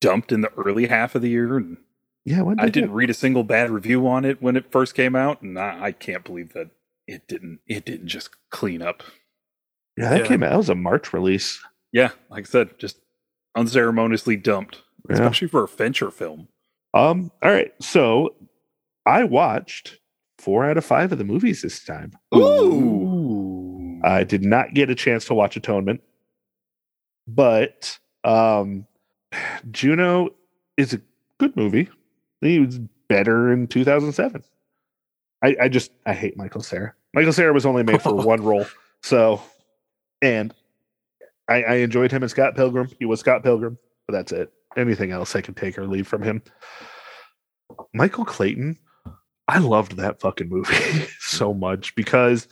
dumped 0.00 0.32
in 0.32 0.40
the 0.40 0.52
early 0.56 0.86
half 0.86 1.14
of 1.14 1.22
the 1.22 1.30
year. 1.30 1.56
And 1.56 1.76
Yeah. 2.24 2.42
When 2.42 2.58
I 2.61 2.64
did 2.66 2.72
didn't 2.74 2.90
it- 2.90 2.94
read 2.94 3.11
a 3.11 3.14
single 3.14 3.44
bad 3.44 3.70
review 3.70 4.06
on 4.08 4.24
it 4.24 4.42
when 4.42 4.56
it 4.56 4.70
first 4.72 4.94
came 4.94 5.14
out. 5.16 5.42
And 5.42 5.58
I, 5.58 5.84
I 5.86 5.92
can't 5.92 6.24
believe 6.24 6.52
that 6.54 6.70
it 7.06 7.26
didn't, 7.28 7.61
it 7.66 7.84
didn't 7.84 8.08
just 8.08 8.30
clean 8.50 8.82
up. 8.82 9.02
Yeah, 9.96 10.11
that 10.11 10.20
Yeah. 10.22 10.26
came 10.26 10.42
out. 10.42 10.50
That 10.50 10.56
was 10.58 10.68
a 10.68 10.74
March 10.74 11.12
release. 11.12 11.61
Yeah. 11.92 12.11
Like 12.30 12.46
I 12.46 12.48
said, 12.50 12.78
just 12.78 12.98
unceremoniously 13.56 14.36
dumped, 14.36 14.82
Yeah. 15.08 15.14
especially 15.14 15.48
for 15.48 15.62
a 15.64 15.68
Fincher 15.68 16.11
film. 16.11 16.48
Um. 16.94 17.30
All 17.42 17.50
right. 17.50 17.72
So 17.80 18.34
I 19.06 19.24
watched 19.24 19.98
four 20.38 20.64
out 20.64 20.76
of 20.78 20.84
five 20.84 21.12
of 21.12 21.18
the 21.18 21.24
movies 21.24 21.62
this 21.62 21.84
time. 21.84 22.12
Ooh. 22.34 23.09
I 24.03 24.24
did 24.24 24.42
not 24.42 24.74
get 24.74 24.90
a 24.90 24.94
chance 24.94 25.24
to 25.26 25.34
watch 25.34 25.57
Atonement, 25.57 26.03
but 27.26 27.98
um, 28.24 28.86
Juno 29.70 30.30
is 30.76 30.94
a 30.94 31.01
good 31.38 31.57
movie. 31.57 31.88
He 32.40 32.59
was 32.61 32.78
better 33.09 33.53
in 33.53 33.66
2007. 33.66 34.42
I, 35.42 35.57
I 35.61 35.68
just 35.68 35.92
I 36.07 36.12
hate 36.12 36.36
Michael 36.36 36.62
Cera. 36.62 36.94
Michael 37.14 37.32
Cera 37.32 37.53
was 37.53 37.66
only 37.66 37.82
made 37.82 38.03
for 38.03 38.14
one 38.26 38.42
role, 38.42 38.66
so 39.03 39.42
and 40.22 40.55
I, 41.48 41.62
I 41.62 41.74
enjoyed 41.76 42.12
him 42.12 42.22
as 42.22 42.30
Scott 42.30 42.55
Pilgrim. 42.55 42.88
He 42.98 43.07
was 43.07 43.20
Scott 43.20 43.42
Pilgrim, 43.42 43.78
but 44.07 44.12
that's 44.12 44.32
it. 44.32 44.53
Anything 44.76 45.11
else 45.11 45.34
I 45.34 45.40
can 45.40 45.55
take 45.55 45.76
or 45.78 45.86
leave 45.86 46.07
from 46.07 46.22
him. 46.22 46.42
Michael 47.92 48.24
Clayton, 48.24 48.78
I 49.48 49.59
loved 49.59 49.96
that 49.96 50.20
fucking 50.20 50.48
movie 50.48 50.74
so 51.20 51.53
much 51.53 51.94
because 51.96 52.46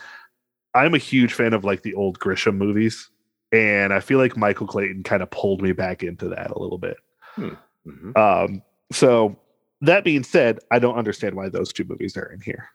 I'm 0.78 0.94
a 0.94 0.98
huge 0.98 1.32
fan 1.32 1.54
of 1.54 1.64
like 1.64 1.82
the 1.82 1.94
old 1.94 2.20
Grisham 2.20 2.56
movies, 2.56 3.10
and 3.50 3.92
I 3.92 3.98
feel 3.98 4.18
like 4.18 4.36
Michael 4.36 4.66
Clayton 4.68 5.02
kind 5.02 5.22
of 5.22 5.30
pulled 5.30 5.60
me 5.60 5.72
back 5.72 6.04
into 6.04 6.28
that 6.28 6.52
a 6.52 6.58
little 6.58 6.78
bit. 6.78 6.96
Mhm. 7.36 8.16
Um, 8.16 8.62
so 8.92 9.36
that 9.80 10.04
being 10.04 10.22
said, 10.22 10.60
I 10.70 10.78
don't 10.78 10.96
understand 10.96 11.34
why 11.34 11.48
those 11.48 11.72
two 11.72 11.84
movies 11.84 12.16
are 12.16 12.32
in 12.32 12.40
here 12.40 12.68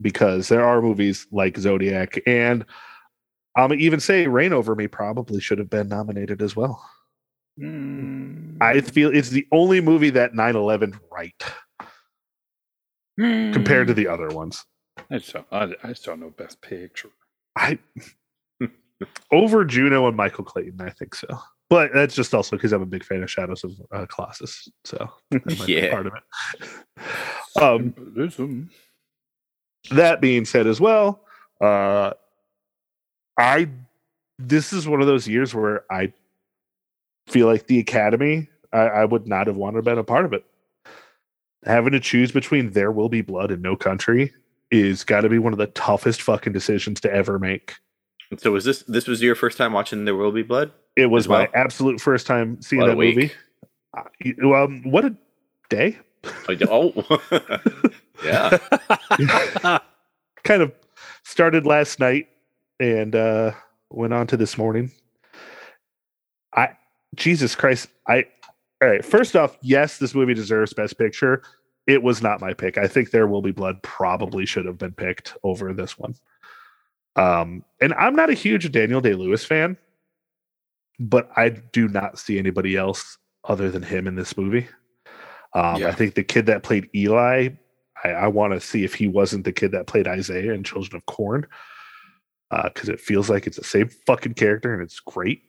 because 0.00 0.48
there 0.48 0.64
are 0.64 0.80
movies 0.80 1.26
like 1.32 1.58
Zodiac, 1.58 2.18
and 2.26 2.64
I'm 3.56 3.74
even 3.74 4.00
say 4.00 4.26
Reign 4.26 4.54
Over 4.54 4.74
Me 4.74 4.86
probably 4.86 5.40
should 5.40 5.58
have 5.58 5.68
been 5.68 5.88
nominated 5.88 6.40
as 6.40 6.56
well. 6.56 6.82
Mm. 7.60 8.56
I 8.62 8.80
feel 8.80 9.14
it's 9.14 9.28
the 9.28 9.46
only 9.52 9.82
movie 9.82 10.10
that 10.10 10.32
9/11 10.32 10.98
right 11.12 11.44
compared 13.52 13.88
to 13.88 13.94
the 13.94 14.08
other 14.08 14.28
ones. 14.28 14.64
I 15.10 15.18
just 15.18 15.34
don't, 15.34 15.46
I, 15.52 15.64
I 15.82 15.88
just 15.88 16.06
don't 16.06 16.20
know 16.20 16.30
best 16.30 16.62
picture. 16.62 17.10
I 17.56 17.78
over 19.32 19.64
Juno 19.64 20.06
and 20.08 20.16
Michael 20.16 20.44
Clayton, 20.44 20.80
I 20.80 20.90
think 20.90 21.14
so. 21.14 21.26
But 21.68 21.92
that's 21.94 22.14
just 22.16 22.34
also 22.34 22.56
because 22.56 22.72
I'm 22.72 22.82
a 22.82 22.86
big 22.86 23.04
fan 23.04 23.22
of 23.22 23.30
Shadows 23.30 23.62
of 23.62 23.72
uh, 23.92 24.06
Colossus, 24.06 24.68
so 24.84 25.08
that 25.30 25.46
might 25.46 25.66
be 25.66 25.72
Yeah. 25.74 25.90
part 25.92 26.06
of 26.06 26.14
it. 26.14 27.62
Um, 27.62 28.70
that 29.92 30.20
being 30.20 30.44
said, 30.44 30.66
as 30.66 30.80
well, 30.80 31.24
uh, 31.60 32.12
I 33.38 33.68
this 34.38 34.72
is 34.72 34.88
one 34.88 35.00
of 35.00 35.06
those 35.06 35.28
years 35.28 35.54
where 35.54 35.84
I 35.92 36.12
feel 37.28 37.46
like 37.46 37.66
the 37.66 37.78
Academy, 37.78 38.48
I, 38.72 38.78
I 38.80 39.04
would 39.04 39.28
not 39.28 39.46
have 39.46 39.56
wanted 39.56 39.76
to 39.76 39.82
been 39.82 39.98
a 39.98 40.04
part 40.04 40.24
of 40.24 40.32
it. 40.32 40.44
Having 41.64 41.92
to 41.92 42.00
choose 42.00 42.32
between 42.32 42.70
There 42.70 42.90
Will 42.90 43.08
Be 43.10 43.20
Blood 43.20 43.50
and 43.50 43.62
No 43.62 43.76
Country 43.76 44.32
is 44.70 45.04
got 45.04 45.22
to 45.22 45.28
be 45.28 45.38
one 45.38 45.52
of 45.52 45.58
the 45.58 45.66
toughest 45.68 46.22
fucking 46.22 46.52
decisions 46.52 47.00
to 47.00 47.12
ever 47.12 47.38
make. 47.38 47.76
So 48.38 48.52
was 48.52 48.64
this 48.64 48.82
this 48.84 49.08
was 49.08 49.20
your 49.20 49.34
first 49.34 49.58
time 49.58 49.72
watching 49.72 50.04
There 50.04 50.14
Will 50.14 50.30
Be 50.32 50.42
Blood? 50.42 50.72
It 50.96 51.06
was 51.06 51.26
well? 51.26 51.40
my 51.40 51.48
absolute 51.54 52.00
first 52.00 52.26
time 52.26 52.60
seeing 52.62 52.86
that 52.86 52.96
movie. 52.96 53.32
Uh, 53.96 54.02
well, 54.42 54.68
what 54.84 55.04
a 55.04 55.16
day! 55.68 55.98
Oh, 56.68 56.92
oh. 57.10 57.40
yeah. 58.24 58.58
kind 60.44 60.62
of 60.62 60.72
started 61.24 61.66
last 61.66 61.98
night 61.98 62.28
and 62.78 63.14
uh 63.14 63.52
went 63.90 64.12
on 64.12 64.26
to 64.28 64.36
this 64.36 64.56
morning. 64.56 64.92
I 66.54 66.70
Jesus 67.16 67.56
Christ, 67.56 67.88
I 68.06 68.26
all 68.82 68.88
right, 68.88 69.04
first 69.04 69.36
off, 69.36 69.58
yes, 69.60 69.98
this 69.98 70.14
movie 70.14 70.34
deserves 70.34 70.72
best 70.72 70.96
picture. 70.98 71.42
It 71.86 72.02
was 72.02 72.22
not 72.22 72.40
my 72.40 72.54
pick. 72.54 72.78
I 72.78 72.86
think 72.86 73.10
There 73.10 73.26
Will 73.26 73.42
Be 73.42 73.52
Blood 73.52 73.82
probably 73.82 74.46
should 74.46 74.66
have 74.66 74.78
been 74.78 74.92
picked 74.92 75.36
over 75.42 75.72
this 75.72 75.98
one. 75.98 76.14
Um, 77.16 77.64
and 77.80 77.92
I'm 77.94 78.14
not 78.14 78.30
a 78.30 78.34
huge 78.34 78.70
Daniel 78.70 79.00
Day 79.00 79.14
Lewis 79.14 79.44
fan, 79.44 79.76
but 80.98 81.30
I 81.36 81.48
do 81.48 81.88
not 81.88 82.18
see 82.18 82.38
anybody 82.38 82.76
else 82.76 83.18
other 83.44 83.70
than 83.70 83.82
him 83.82 84.06
in 84.06 84.14
this 84.14 84.36
movie. 84.36 84.68
Um, 85.54 85.80
Yeah. 85.80 85.88
I 85.88 85.92
think 85.92 86.14
the 86.14 86.22
kid 86.22 86.46
that 86.46 86.62
played 86.62 86.88
Eli, 86.94 87.48
I, 88.04 88.08
I 88.10 88.26
want 88.28 88.52
to 88.52 88.60
see 88.60 88.84
if 88.84 88.94
he 88.94 89.08
wasn't 89.08 89.44
the 89.44 89.52
kid 89.52 89.72
that 89.72 89.86
played 89.86 90.06
Isaiah 90.06 90.52
in 90.52 90.62
Children 90.62 90.96
of 90.98 91.06
Corn. 91.06 91.46
because 92.64 92.88
it 92.88 93.00
feels 93.00 93.28
like 93.30 93.46
it's 93.46 93.56
the 93.56 93.64
same 93.64 93.88
fucking 94.06 94.34
character 94.34 94.72
and 94.74 94.82
it's 94.82 95.00
great. 95.00 95.42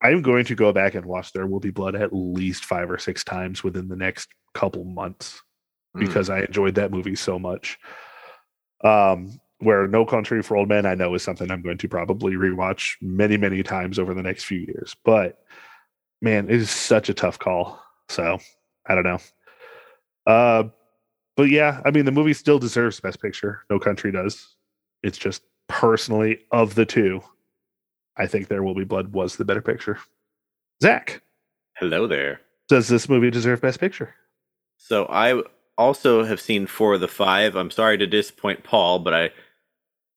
I'm 0.00 0.22
going 0.22 0.44
to 0.44 0.54
go 0.54 0.72
back 0.72 0.94
and 0.94 1.04
watch 1.04 1.32
There 1.32 1.46
Will 1.46 1.60
Be 1.60 1.70
Blood 1.70 1.96
at 1.96 2.12
least 2.12 2.64
five 2.64 2.88
or 2.90 2.98
six 2.98 3.24
times 3.24 3.64
within 3.64 3.88
the 3.88 3.96
next 3.96 4.28
couple 4.54 4.84
months 4.84 5.42
Mm. 5.98 6.06
because 6.06 6.30
I 6.30 6.40
enjoyed 6.40 6.74
that 6.76 6.90
movie 6.90 7.14
so 7.16 7.38
much. 7.38 7.78
Um, 8.84 9.40
where 9.60 9.88
No 9.88 10.06
Country 10.06 10.42
for 10.42 10.56
Old 10.56 10.68
Men, 10.68 10.86
I 10.86 10.94
know 10.94 11.14
is 11.14 11.22
something 11.22 11.50
I'm 11.50 11.62
going 11.62 11.78
to 11.78 11.88
probably 11.88 12.34
rewatch 12.34 12.94
many, 13.00 13.36
many 13.36 13.62
times 13.64 13.98
over 13.98 14.14
the 14.14 14.22
next 14.22 14.44
few 14.44 14.58
years. 14.60 14.94
But 15.04 15.38
man, 16.22 16.48
it 16.48 16.56
is 16.56 16.70
such 16.70 17.08
a 17.08 17.14
tough 17.14 17.38
call. 17.40 17.82
So 18.08 18.38
I 18.86 18.94
don't 18.94 19.04
know. 19.04 19.18
Uh, 20.26 20.64
but 21.36 21.50
yeah, 21.50 21.80
I 21.84 21.90
mean, 21.90 22.04
the 22.04 22.12
movie 22.12 22.34
still 22.34 22.58
deserves 22.58 23.00
Best 23.00 23.20
Picture. 23.20 23.64
No 23.68 23.78
Country 23.80 24.12
does. 24.12 24.54
It's 25.02 25.18
just 25.18 25.42
personally 25.68 26.40
of 26.52 26.74
the 26.74 26.86
two, 26.86 27.20
I 28.16 28.26
think 28.26 28.48
There 28.48 28.62
Will 28.62 28.74
Be 28.74 28.84
Blood 28.84 29.12
was 29.12 29.36
the 29.36 29.44
better 29.44 29.60
picture. 29.62 29.98
Zach, 30.82 31.22
Hello 31.76 32.06
there. 32.06 32.40
does 32.68 32.88
this 32.88 33.08
movie 33.08 33.30
deserve 33.30 33.60
Best 33.60 33.80
Picture? 33.80 34.14
So 34.76 35.04
I 35.06 35.42
also 35.78 36.24
have 36.24 36.40
seen 36.40 36.66
four 36.66 36.94
of 36.94 37.00
the 37.00 37.08
five. 37.08 37.54
I'm 37.54 37.70
sorry 37.70 37.96
to 37.98 38.06
disappoint 38.06 38.64
Paul, 38.64 38.98
but 38.98 39.14
I 39.14 39.30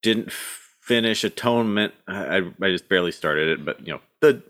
didn't 0.01 0.31
finish 0.31 1.23
Atonement. 1.23 1.93
I, 2.07 2.37
I 2.37 2.41
I 2.61 2.69
just 2.71 2.89
barely 2.89 3.11
started 3.11 3.59
it, 3.59 3.65
but 3.65 3.85
you 3.85 3.93
know 3.93 4.01
the 4.19 4.43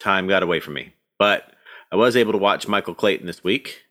time 0.00 0.26
got 0.26 0.42
away 0.42 0.58
from 0.58 0.74
me. 0.74 0.94
But 1.18 1.52
I 1.92 1.96
was 1.96 2.16
able 2.16 2.32
to 2.32 2.38
watch 2.38 2.66
Michael 2.66 2.94
Clayton 2.94 3.26
this 3.26 3.44
week, 3.44 3.82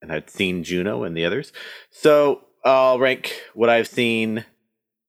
and 0.00 0.12
I'd 0.12 0.30
seen 0.30 0.62
Juno 0.62 1.02
and 1.02 1.16
the 1.16 1.24
others. 1.24 1.52
So 1.90 2.42
I'll 2.64 2.98
rank 2.98 3.34
what 3.54 3.68
I've 3.68 3.88
seen. 3.88 4.44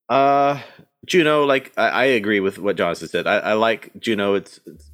Uh, 0.10 0.62
Juno, 1.06 1.46
like 1.46 1.72
I, 1.78 1.90
I 1.90 2.04
agree 2.06 2.40
with 2.40 2.58
what 2.58 2.78
Jonathan 2.78 3.08
said. 3.08 3.28
I, 3.28 3.38
I 3.38 3.54
like 3.54 3.92
Juno. 4.00 4.34
It's, 4.34 4.60
it's 4.66 4.90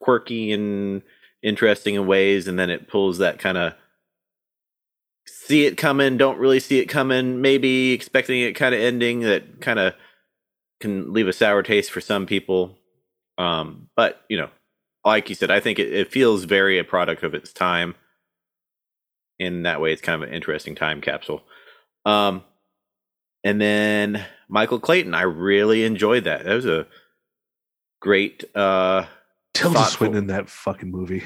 quirky 0.00 0.52
and 0.52 1.02
interesting 1.42 1.94
in 1.94 2.06
ways, 2.06 2.48
and 2.48 2.58
then 2.58 2.70
it 2.70 2.88
pulls 2.88 3.18
that 3.18 3.38
kind 3.38 3.58
of 3.58 3.74
see 5.26 5.66
it 5.66 5.76
coming, 5.76 6.16
don't 6.16 6.38
really 6.38 6.60
see 6.60 6.78
it 6.78 6.86
coming, 6.86 7.40
maybe 7.40 7.92
expecting 7.92 8.40
it 8.40 8.52
kind 8.54 8.74
of 8.74 8.80
ending 8.80 9.20
that 9.20 9.60
kind 9.60 9.78
of 9.78 9.94
can 10.80 11.12
leave 11.12 11.28
a 11.28 11.32
sour 11.32 11.62
taste 11.62 11.90
for 11.90 12.00
some 12.00 12.26
people. 12.26 12.76
Um, 13.38 13.88
but 13.96 14.22
you 14.28 14.36
know, 14.36 14.50
like 15.04 15.28
you 15.28 15.34
said, 15.34 15.50
I 15.50 15.60
think 15.60 15.78
it, 15.78 15.92
it 15.92 16.10
feels 16.12 16.44
very 16.44 16.78
a 16.78 16.84
product 16.84 17.22
of 17.22 17.34
its 17.34 17.52
time. 17.52 17.94
In 19.40 19.62
that 19.64 19.80
way, 19.80 19.92
it's 19.92 20.00
kind 20.02 20.22
of 20.22 20.28
an 20.28 20.34
interesting 20.34 20.74
time 20.76 21.00
capsule. 21.00 21.42
Um, 22.06 22.44
and 23.42 23.60
then 23.60 24.24
Michael 24.48 24.78
Clayton, 24.78 25.12
I 25.14 25.22
really 25.22 25.84
enjoyed 25.84 26.24
that. 26.24 26.44
That 26.44 26.54
was 26.54 26.66
a 26.66 26.86
great 28.00 28.44
uh 28.54 29.06
Tilda 29.54 29.78
Thoughtful. 29.78 29.96
Swinton 29.96 30.18
in 30.18 30.26
that 30.28 30.48
fucking 30.48 30.90
movie. 30.90 31.24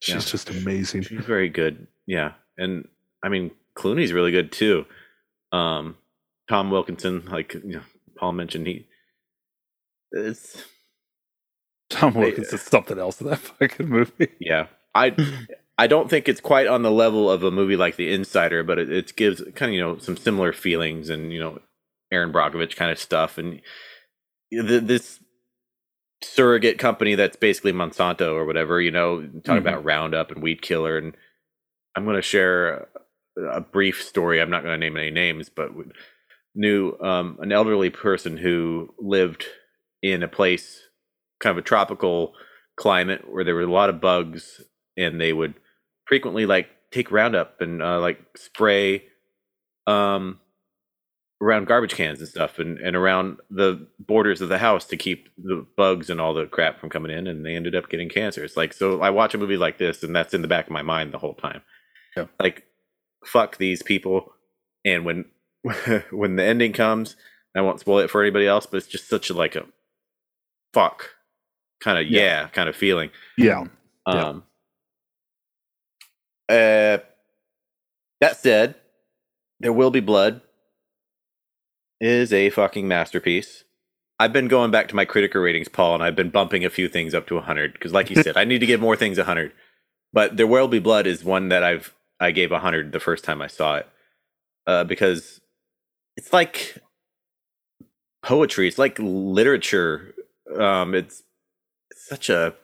She's 0.00 0.14
Yeah. 0.14 0.20
just 0.30 0.50
amazing. 0.50 1.02
She's 1.02 1.24
very 1.24 1.48
good. 1.48 1.86
Yeah. 2.06 2.32
And 2.58 2.88
I 3.24 3.28
mean 3.30 3.50
Clooney's 3.76 4.12
really 4.12 4.30
good 4.30 4.52
too. 4.52 4.84
Um 5.50 5.96
Tom 6.48 6.70
Wilkinson, 6.70 7.24
like 7.26 7.54
you 7.54 7.62
know, 7.76 7.82
Paul 8.16 8.32
mentioned, 8.32 8.66
he 8.68 8.86
it's 10.12 10.62
Tom 11.90 12.12
They- 12.14 12.20
Wilkins 12.20 12.60
something 12.62 12.98
else 12.98 13.20
in 13.20 13.28
that 13.28 13.38
fucking 13.58 13.88
movie. 13.88 14.28
yeah. 14.38 14.66
I 14.94 15.16
I 15.78 15.88
don't 15.88 16.08
think 16.08 16.28
it's 16.28 16.40
quite 16.40 16.68
on 16.68 16.82
the 16.82 16.90
level 16.90 17.28
of 17.30 17.42
a 17.42 17.50
movie 17.50 17.76
like 17.76 17.96
The 17.96 18.12
Insider, 18.12 18.62
but 18.62 18.78
it, 18.78 18.92
it 18.92 19.16
gives 19.16 19.42
kind 19.56 19.70
of 19.70 19.74
you 19.74 19.80
know 19.80 19.98
some 19.98 20.16
similar 20.16 20.52
feelings 20.52 21.10
and 21.10 21.32
you 21.32 21.40
know 21.40 21.58
Erin 22.12 22.32
Brockovich 22.32 22.76
kind 22.76 22.92
of 22.92 22.98
stuff 22.98 23.38
and 23.38 23.60
the, 24.52 24.78
this 24.78 25.18
surrogate 26.22 26.78
company 26.78 27.16
that's 27.16 27.36
basically 27.36 27.72
Monsanto 27.72 28.34
or 28.34 28.44
whatever. 28.44 28.80
You 28.80 28.92
know, 28.92 29.22
talking 29.44 29.56
Mhm. 29.64 29.68
about 29.68 29.84
Roundup 29.84 30.30
and 30.30 30.42
Weed 30.42 30.62
Killer, 30.62 30.96
and 30.96 31.16
I'm 31.96 32.04
going 32.04 32.16
to 32.16 32.22
share 32.22 32.86
a, 33.36 33.60
brief 33.60 34.02
story. 34.02 34.40
I'm 34.40 34.50
not 34.50 34.62
going 34.62 34.78
to 34.78 34.78
name 34.78 34.96
any 34.96 35.10
names, 35.10 35.48
but 35.48 35.70
knew 36.54 36.96
um, 37.00 37.38
an 37.40 37.52
elderly 37.52 37.90
person 37.90 38.36
who 38.36 38.94
lived 38.98 39.46
in 40.02 40.22
a 40.22 40.28
place, 40.28 40.80
kind 41.40 41.56
of 41.56 41.64
a 41.64 41.66
tropical 41.66 42.34
climate 42.76 43.22
where 43.30 43.44
there 43.44 43.54
were 43.54 43.62
a 43.62 43.72
lot 43.72 43.90
of 43.90 44.00
bugs, 44.00 44.60
and 44.96 45.20
they 45.20 45.32
would 45.32 45.54
frequently 46.06 46.46
like 46.46 46.68
take 46.90 47.10
Roundup 47.10 47.60
and 47.60 47.82
uh, 47.82 48.00
like 48.00 48.20
spray 48.36 49.04
um 49.86 50.40
around 51.42 51.66
garbage 51.66 51.94
cans 51.94 52.20
and 52.20 52.28
stuff 52.28 52.58
and, 52.58 52.78
and 52.78 52.96
around 52.96 53.36
the 53.50 53.86
borders 53.98 54.40
of 54.40 54.48
the 54.48 54.58
house 54.58 54.86
to 54.86 54.96
keep 54.96 55.28
the 55.36 55.66
bugs 55.76 56.08
and 56.08 56.20
all 56.20 56.32
the 56.32 56.46
crap 56.46 56.80
from 56.80 56.88
coming 56.88 57.10
in 57.10 57.26
and 57.26 57.44
they 57.44 57.54
ended 57.54 57.74
up 57.74 57.90
getting 57.90 58.08
cancer. 58.08 58.42
It's 58.44 58.56
like 58.56 58.72
so 58.72 59.02
I 59.02 59.10
watch 59.10 59.34
a 59.34 59.38
movie 59.38 59.56
like 59.56 59.76
this 59.76 60.02
and 60.02 60.16
that's 60.16 60.32
in 60.32 60.42
the 60.42 60.48
back 60.48 60.66
of 60.66 60.72
my 60.72 60.82
mind 60.82 61.12
the 61.12 61.18
whole 61.18 61.34
time. 61.34 61.60
Yeah. 62.16 62.26
Like 62.40 62.64
fuck 63.26 63.58
these 63.58 63.82
people 63.82 64.32
and 64.84 65.04
when 65.04 65.26
when 66.10 66.36
the 66.36 66.44
ending 66.44 66.72
comes, 66.72 67.16
I 67.56 67.60
won't 67.62 67.80
spoil 67.80 68.00
it 68.00 68.10
for 68.10 68.22
anybody 68.22 68.46
else, 68.46 68.66
but 68.66 68.78
it's 68.78 68.86
just 68.86 69.08
such 69.08 69.30
a 69.30 69.34
like 69.34 69.56
a 69.56 69.66
fuck 70.72 71.10
kind 71.80 71.98
of 71.98 72.10
Yeah. 72.10 72.20
yeah, 72.22 72.48
kind 72.48 72.68
of 72.68 72.76
feeling. 72.76 73.10
Yeah. 73.38 73.64
Yeah. 74.06 74.28
Um, 74.28 74.44
uh, 76.48 76.98
that 78.20 78.36
said, 78.36 78.74
there 79.60 79.72
will 79.72 79.90
be 79.90 80.00
blood. 80.00 80.42
Is 82.00 82.32
a 82.32 82.50
fucking 82.50 82.86
masterpiece. 82.86 83.64
I've 84.18 84.32
been 84.32 84.48
going 84.48 84.70
back 84.70 84.88
to 84.88 84.96
my 84.96 85.04
critical 85.04 85.40
ratings, 85.40 85.68
Paul, 85.68 85.94
and 85.94 86.02
I've 86.02 86.16
been 86.16 86.28
bumping 86.30 86.64
a 86.64 86.70
few 86.70 86.88
things 86.88 87.14
up 87.14 87.26
to 87.28 87.34
100 87.36 87.72
because, 87.72 87.92
like 87.92 88.10
you 88.10 88.16
said, 88.22 88.36
I 88.36 88.44
need 88.44 88.58
to 88.58 88.66
give 88.66 88.80
more 88.80 88.96
things 88.96 89.16
100. 89.16 89.52
But 90.12 90.36
there 90.36 90.46
will 90.46 90.68
be 90.68 90.80
blood 90.80 91.06
is 91.06 91.24
one 91.24 91.48
that 91.48 91.62
I've 91.62 91.94
I 92.20 92.30
gave 92.30 92.50
100 92.50 92.92
the 92.92 93.00
first 93.00 93.24
time 93.24 93.42
I 93.42 93.46
saw 93.48 93.76
it 93.76 93.88
uh, 94.66 94.84
because 94.84 95.40
it's 96.16 96.32
like 96.32 96.78
poetry. 98.22 98.68
It's 98.68 98.78
like 98.78 98.96
literature. 98.98 100.14
Um, 100.58 100.94
it's 100.94 101.22
such 101.92 102.30
a 102.30 102.54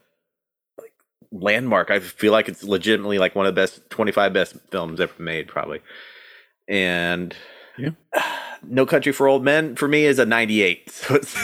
like 0.78 0.92
landmark. 1.32 1.90
I 1.90 2.00
feel 2.00 2.32
like 2.32 2.48
it's 2.48 2.62
legitimately 2.62 3.18
like 3.18 3.34
one 3.34 3.46
of 3.46 3.54
the 3.54 3.60
best 3.60 3.88
25 3.90 4.32
best 4.32 4.56
films 4.70 5.00
ever 5.00 5.20
made, 5.22 5.48
probably. 5.48 5.80
And 6.68 7.34
Yeah. 7.76 7.90
No 8.62 8.84
Country 8.84 9.10
for 9.12 9.26
Old 9.26 9.42
Men 9.42 9.74
for 9.74 9.88
me 9.88 10.04
is 10.04 10.18
a 10.18 10.26
98. 10.26 10.90
So 10.90 11.14
it's 11.14 11.34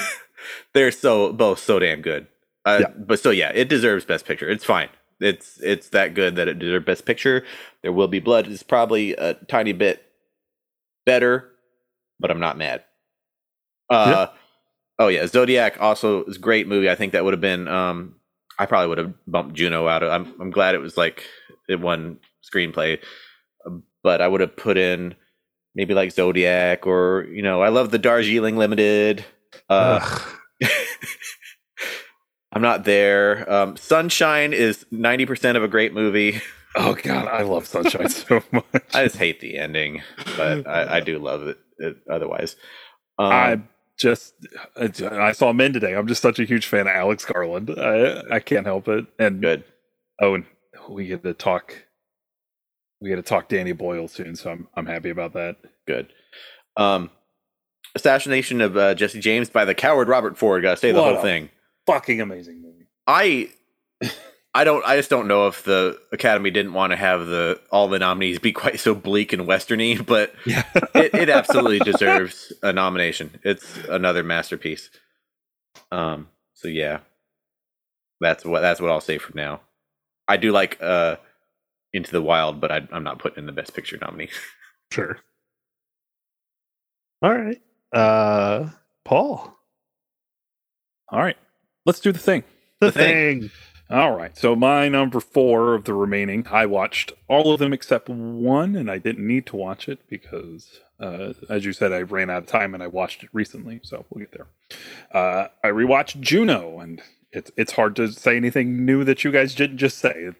they're 0.75 0.91
so 0.93 1.33
both 1.33 1.59
so 1.59 1.79
damn 1.79 2.03
good. 2.03 2.27
Uh, 2.67 2.81
Yeah. 2.83 2.89
But 2.99 3.19
still, 3.19 3.33
yeah, 3.33 3.51
it 3.55 3.69
deserves 3.71 4.05
Best 4.05 4.27
Picture. 4.27 4.49
It's 4.51 4.65
fine. 4.65 4.91
It's 5.21 5.59
it's 5.61 5.91
that 5.91 6.15
good 6.15 6.37
that 6.37 6.49
it 6.49 6.59
deserves 6.59 6.85
Best 6.85 7.07
Picture. 7.07 7.45
There 7.83 7.93
will 7.93 8.09
be 8.09 8.21
blood. 8.21 8.47
It's 8.47 8.63
probably 8.63 9.13
a 9.13 9.35
tiny 9.35 9.73
bit 9.73 10.03
better, 11.05 11.51
but 12.21 12.31
I'm 12.31 12.41
not 12.41 12.59
mad. 12.59 12.85
Uh, 13.89 14.27
Oh 14.99 15.09
yeah, 15.09 15.27
Zodiac 15.27 15.81
also 15.81 16.25
is 16.25 16.37
a 16.37 16.41
great 16.41 16.67
movie. 16.67 16.89
I 16.89 16.95
think 16.95 17.13
that 17.13 17.25
would 17.25 17.35
have 17.35 17.41
been. 17.41 17.69
Um, 17.69 18.17
I 18.59 18.65
probably 18.67 18.89
would 18.89 18.99
have 18.99 19.15
bumped 19.27 19.55
Juno 19.55 19.87
out 19.89 20.03
of. 20.03 20.11
I'm 20.11 20.41
I'm 20.41 20.51
glad 20.51 20.75
it 20.75 20.79
was 20.79 20.97
like 20.97 21.25
it 21.69 21.81
won 21.81 22.19
screenplay, 22.43 23.01
but 24.03 24.23
I 24.23 24.29
would 24.29 24.41
have 24.41 24.57
put 24.57 24.79
in 24.79 25.15
maybe 25.75 25.93
like 25.93 26.13
Zodiac 26.13 26.87
or 26.87 27.27
you 27.31 27.43
know 27.43 27.61
I 27.61 27.69
love 27.69 27.91
the 27.91 27.99
Darjeeling 27.99 28.57
Limited. 28.57 29.25
Uh, 29.69 30.01
Ugh. 30.03 30.23
I'm 32.57 32.63
not 32.63 32.85
there. 32.85 33.53
Um, 33.53 33.77
Sunshine 33.77 34.55
is 34.55 34.87
ninety 34.91 35.27
percent 35.27 35.59
of 35.59 35.63
a 35.63 35.69
great 35.69 35.93
movie. 35.93 36.41
Oh 36.79 36.95
god, 36.95 37.27
I 37.29 37.41
love 37.41 37.67
Sunshine 37.67 38.11
so 38.11 38.43
much. 38.53 38.65
I 38.93 39.05
just 39.05 39.17
hate 39.17 39.41
the 39.41 39.57
ending, 39.57 40.03
but 40.37 40.67
I, 40.67 40.97
I 40.97 41.01
do 41.01 41.19
love 41.19 41.47
it, 41.49 41.57
it 41.79 41.97
otherwise. 42.11 42.55
Um, 43.19 43.33
I 43.33 43.61
just 43.99 44.35
I 44.79 45.33
saw 45.33 45.55
Men 45.55 45.73
today. 45.73 45.95
I'm 45.95 46.07
just 46.07 46.21
such 46.21 46.39
a 46.39 46.45
huge 46.45 46.67
fan 46.67 46.83
of 46.83 46.89
Alex 46.89 47.25
Garland. 47.25 47.71
I 47.71 48.21
I 48.31 48.41
can't 48.41 48.67
help 48.67 48.89
it. 48.89 49.07
And 49.19 49.41
good. 49.41 49.65
oh, 50.21 50.35
and 50.35 50.45
we 50.91 51.07
get 51.07 51.23
to 51.23 51.33
talk. 51.33 51.75
We 53.01 53.09
get 53.09 53.17
to 53.17 53.23
talk 53.23 53.49
Danny 53.49 53.73
Boyle 53.73 54.07
soon, 54.07 54.37
so 54.37 54.51
I'm 54.51 54.69
I'm 54.75 54.85
happy 54.87 55.09
about 55.09 55.33
that. 55.33 55.57
good. 55.87 56.13
Um, 56.77 57.09
assassination 57.95 58.61
of 58.61 58.77
uh, 58.77 58.95
Jesse 58.95 59.21
James 59.21 59.49
by 59.49 59.65
the 59.65 59.75
coward 59.75 60.09
Robert 60.09 60.37
Ford. 60.37 60.63
Gotta 60.63 60.77
say 60.77 60.93
the 60.93 61.03
whole 61.03 61.23
thing. 61.23 61.49
Fucking 61.87 62.21
amazing 62.21 62.63
movie. 62.63 62.87
I, 63.07 63.51
I 64.55 64.65
don't. 64.65 64.85
I 64.87 64.97
just 64.97 65.11
don't 65.11 65.29
know 65.29 65.49
if 65.49 65.65
the 65.65 65.99
Academy 66.13 66.51
didn't 66.51 66.75
want 66.75 66.93
to 66.93 66.97
have 66.97 67.27
the 67.27 67.61
all 67.71 67.89
the 67.89 67.99
nominees 68.01 68.39
be 68.41 68.53
quite 68.53 68.81
so 68.81 68.95
bleak 68.95 69.33
and 69.33 69.45
westerny, 69.45 70.05
but 70.07 70.35
Yeah, 70.45 70.65
it, 70.95 71.15
it 71.15 71.31
absolutely 71.31 71.81
deserves 71.81 72.53
a 72.63 72.73
nomination. 72.73 73.39
It's 73.45 73.79
another 73.89 74.25
masterpiece. 74.25 74.91
Um. 75.93 76.29
So 76.55 76.69
yeah, 76.69 77.01
that's 78.21 78.45
what 78.45 78.61
that's 78.63 78.81
what 78.81 78.91
I'll 78.91 79.01
say 79.01 79.19
for 79.19 79.37
now. 79.37 79.61
I 80.29 80.39
do 80.39 80.53
like 80.53 80.79
uh, 80.83 81.17
Into 81.93 82.13
the 82.13 82.23
Wild, 82.23 82.61
but 82.61 82.73
I, 82.73 82.89
I'm 82.93 83.05
not 83.05 83.19
putting 83.21 83.41
in 83.41 83.47
the 83.47 83.53
Best 83.53 83.75
Picture 83.75 83.99
nominee. 84.01 84.31
Sure. 84.93 85.19
All 87.23 87.35
right. 87.35 87.61
Uh 87.93 88.71
Paul. 89.05 89.55
All 91.11 91.21
right, 91.23 91.37
let's 91.87 92.01
do 92.01 92.13
the 92.13 92.19
thing. 92.19 92.45
The, 92.81 92.87
The 92.87 92.93
Thing. 92.93 93.41
thing. 93.43 93.51
All 93.89 94.17
right. 94.17 94.37
So 94.37 94.55
my 94.57 94.89
number 94.89 95.21
four 95.21 95.75
of 95.75 95.85
the 95.85 95.95
remaining, 95.95 96.47
I 96.51 96.67
watched 96.67 97.13
all 97.29 97.53
of 97.55 97.61
them 97.61 97.73
except 97.73 98.09
one, 98.09 98.75
and 98.77 98.91
I 98.91 98.99
didn't 98.99 99.27
need 99.27 99.47
to 99.47 99.57
watch 99.57 99.89
it 99.89 100.01
because, 100.11 100.81
uh, 101.01 101.35
as 101.49 101.65
you 101.65 101.73
said, 101.73 101.93
I 101.93 102.03
ran 102.03 102.29
out 102.29 102.39
of 102.43 102.47
time 102.49 102.75
and 102.75 102.83
I 102.83 102.89
watched 102.89 103.23
it 103.23 103.31
recently. 103.33 103.79
So 103.85 104.05
we'll 104.11 104.27
get 104.27 104.33
there. 104.33 104.49
Uh, 105.13 105.49
I 105.63 105.69
rewatched 105.69 106.21
Juno, 106.21 106.81
and 106.81 107.01
it's 107.33 107.53
it's 107.57 107.73
hard 107.73 107.95
to 107.97 108.09
say 108.11 108.37
anything 108.37 108.85
new 108.85 109.05
that 109.05 109.23
you 109.23 109.31
guys 109.31 109.55
didn't 109.55 109.79
just 109.79 109.99
say. 109.99 110.31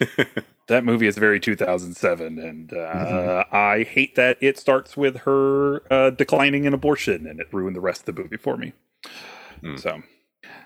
that 0.68 0.84
movie 0.84 1.06
is 1.06 1.18
very 1.18 1.38
2007, 1.38 2.38
and 2.38 2.72
uh, 2.72 2.76
Mhm. 2.76 3.52
I 3.52 3.82
hate 3.82 4.14
that 4.14 4.38
it 4.40 4.58
starts 4.58 4.96
with 4.96 5.18
her 5.18 5.82
uh, 5.92 6.08
declining 6.10 6.66
an 6.66 6.72
abortion, 6.72 7.26
and 7.26 7.38
it 7.38 7.48
ruined 7.52 7.76
the 7.76 7.80
rest 7.82 8.08
of 8.08 8.14
the 8.16 8.22
movie 8.22 8.38
for 8.38 8.56
me. 8.56 8.72
Hmm. 9.60 9.76
So, 9.76 10.02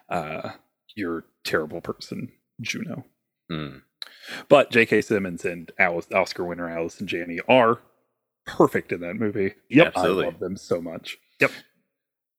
uh, 0.08 0.50
you're 0.94 1.18
a 1.18 1.22
terrible 1.44 1.80
person, 1.80 2.30
Juno. 2.60 3.04
Hmm. 3.50 3.78
But 4.48 4.70
J.K. 4.70 5.02
Simmons 5.02 5.44
and 5.44 5.72
Alice, 5.78 6.06
Oscar 6.12 6.44
winner 6.44 6.68
Allison 6.68 7.06
Janney 7.06 7.40
are 7.48 7.80
perfect 8.46 8.92
in 8.92 9.00
that 9.00 9.14
movie. 9.14 9.54
Yep. 9.70 9.86
Absolutely. 9.88 10.24
I 10.24 10.28
love 10.28 10.40
them 10.40 10.56
so 10.56 10.80
much. 10.80 11.18
Yep. 11.40 11.50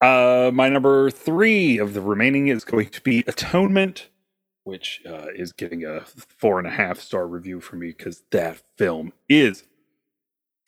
Uh, 0.01 0.51
my 0.53 0.69
number 0.69 1.11
three 1.11 1.77
of 1.77 1.93
the 1.93 2.01
remaining 2.01 2.47
is 2.47 2.63
going 2.63 2.89
to 2.89 3.01
be 3.01 3.23
Atonement, 3.27 4.09
which 4.63 5.01
uh, 5.07 5.27
is 5.35 5.51
getting 5.51 5.83
a 5.83 6.01
four 6.01 6.57
and 6.57 6.67
a 6.67 6.71
half 6.71 6.99
star 6.99 7.27
review 7.27 7.59
from 7.59 7.79
me 7.79 7.87
because 7.87 8.23
that 8.31 8.61
film 8.77 9.11
is 9.27 9.63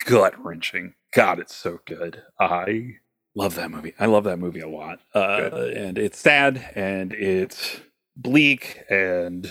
gut 0.04 0.34
wrenching. 0.42 0.94
God, 1.14 1.38
it's 1.38 1.54
so 1.54 1.80
good. 1.86 2.22
I 2.40 2.96
love 3.34 3.54
that 3.56 3.70
movie. 3.70 3.94
I 3.98 4.06
love 4.06 4.24
that 4.24 4.38
movie 4.38 4.60
a 4.60 4.68
lot. 4.68 5.00
Uh, 5.14 5.50
and 5.74 5.98
it's 5.98 6.18
sad 6.18 6.70
and 6.74 7.12
it's 7.12 7.80
bleak. 8.16 8.80
And 8.90 9.46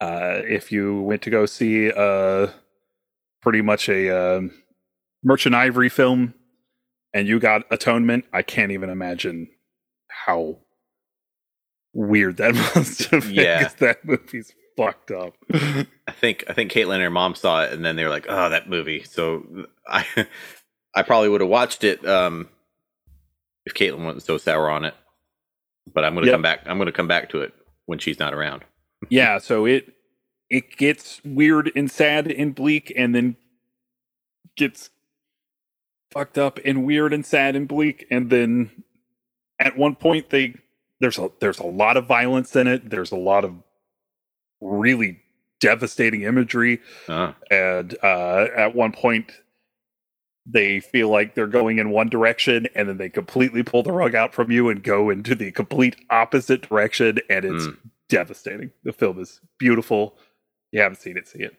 uh, 0.00 0.40
if 0.44 0.70
you 0.70 1.00
went 1.02 1.22
to 1.22 1.30
go 1.30 1.46
see 1.46 1.90
uh, 1.90 2.48
pretty 3.42 3.62
much 3.62 3.88
a 3.88 4.36
um 4.36 4.50
Merchant 5.22 5.54
Ivory 5.54 5.88
film 5.88 6.34
and 7.12 7.26
you 7.26 7.40
got 7.40 7.62
Atonement, 7.70 8.24
I 8.32 8.42
can't 8.42 8.70
even 8.72 8.90
imagine 8.90 9.48
how 10.08 10.58
weird 11.92 12.36
that 12.36 12.54
must 12.76 13.06
have 13.06 13.24
been. 13.24 13.34
Yeah. 13.34 13.68
that 13.78 14.04
movie's 14.04 14.52
fucked 14.76 15.10
up. 15.10 15.34
I 15.52 16.12
think 16.12 16.44
I 16.48 16.52
think 16.52 16.70
Caitlin 16.70 16.94
and 16.94 17.02
her 17.02 17.10
mom 17.10 17.34
saw 17.34 17.64
it, 17.64 17.72
and 17.72 17.84
then 17.84 17.96
they 17.96 18.04
were 18.04 18.10
like, 18.10 18.26
"Oh, 18.28 18.50
that 18.50 18.68
movie." 18.68 19.02
So 19.04 19.66
I 19.88 20.04
I 20.94 21.02
probably 21.02 21.28
would 21.28 21.40
have 21.40 21.50
watched 21.50 21.82
it 21.84 22.06
um, 22.06 22.48
if 23.66 23.74
Caitlin 23.74 24.04
wasn't 24.04 24.22
so 24.22 24.38
sour 24.38 24.70
on 24.70 24.84
it. 24.84 24.94
But 25.92 26.04
I'm 26.04 26.14
gonna 26.14 26.26
Yep. 26.26 26.34
come 26.34 26.42
back. 26.42 26.60
I'm 26.66 26.78
gonna 26.78 26.92
come 26.92 27.08
back 27.08 27.28
to 27.30 27.42
it 27.42 27.52
when 27.86 27.98
she's 27.98 28.18
not 28.18 28.32
around. 28.34 28.64
yeah, 29.10 29.38
so 29.38 29.66
it 29.66 29.92
it 30.48 30.76
gets 30.76 31.20
weird 31.24 31.70
and 31.76 31.90
sad 31.90 32.30
and 32.30 32.54
bleak, 32.54 32.92
and 32.96 33.14
then 33.14 33.36
gets 34.56 34.90
fucked 36.12 36.38
up 36.38 36.58
and 36.64 36.84
weird 36.86 37.12
and 37.12 37.26
sad 37.26 37.54
and 37.56 37.68
bleak, 37.68 38.06
and 38.10 38.30
then 38.30 38.84
at 39.58 39.76
one 39.76 39.94
point 39.96 40.30
they 40.30 40.54
there's 41.00 41.18
a 41.18 41.30
there's 41.40 41.58
a 41.58 41.66
lot 41.66 41.96
of 41.96 42.06
violence 42.06 42.54
in 42.56 42.66
it. 42.66 42.88
There's 42.90 43.12
a 43.12 43.16
lot 43.16 43.44
of 43.44 43.54
really 44.60 45.20
devastating 45.60 46.22
imagery, 46.22 46.80
Uh, 47.08 47.32
and 47.50 47.96
uh, 48.02 48.46
at 48.56 48.74
one 48.74 48.92
point 48.92 49.30
they 50.48 50.78
feel 50.80 51.08
like 51.08 51.34
they're 51.34 51.46
going 51.46 51.78
in 51.78 51.90
one 51.90 52.08
direction 52.08 52.66
and 52.76 52.88
then 52.88 52.98
they 52.98 53.08
completely 53.08 53.62
pull 53.62 53.82
the 53.82 53.92
rug 53.92 54.14
out 54.14 54.32
from 54.32 54.50
you 54.50 54.68
and 54.68 54.82
go 54.82 55.10
into 55.10 55.34
the 55.34 55.50
complete 55.52 55.96
opposite 56.10 56.62
direction 56.68 57.18
and 57.28 57.44
it's 57.44 57.66
Mm. 57.66 57.76
devastating 58.08 58.70
the 58.84 58.92
film 58.92 59.18
is 59.20 59.40
beautiful 59.58 60.16
you 60.72 60.80
haven't 60.80 60.98
seen 61.00 61.16
it 61.16 61.26
see 61.26 61.40
it 61.40 61.56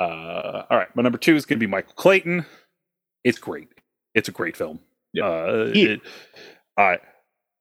uh, 0.00 0.64
all 0.70 0.76
right 0.78 0.94
my 0.96 1.02
number 1.02 1.18
two 1.18 1.36
is 1.36 1.46
going 1.46 1.58
to 1.58 1.64
be 1.66 1.70
michael 1.70 1.92
clayton 1.94 2.44
it's 3.24 3.38
great 3.38 3.68
it's 4.14 4.28
a 4.28 4.32
great 4.32 4.56
film 4.56 4.80
Yep. 5.14 5.24
uh, 5.24 5.64
Yeah. 5.72 5.88
it, 5.90 6.00
i 6.76 6.98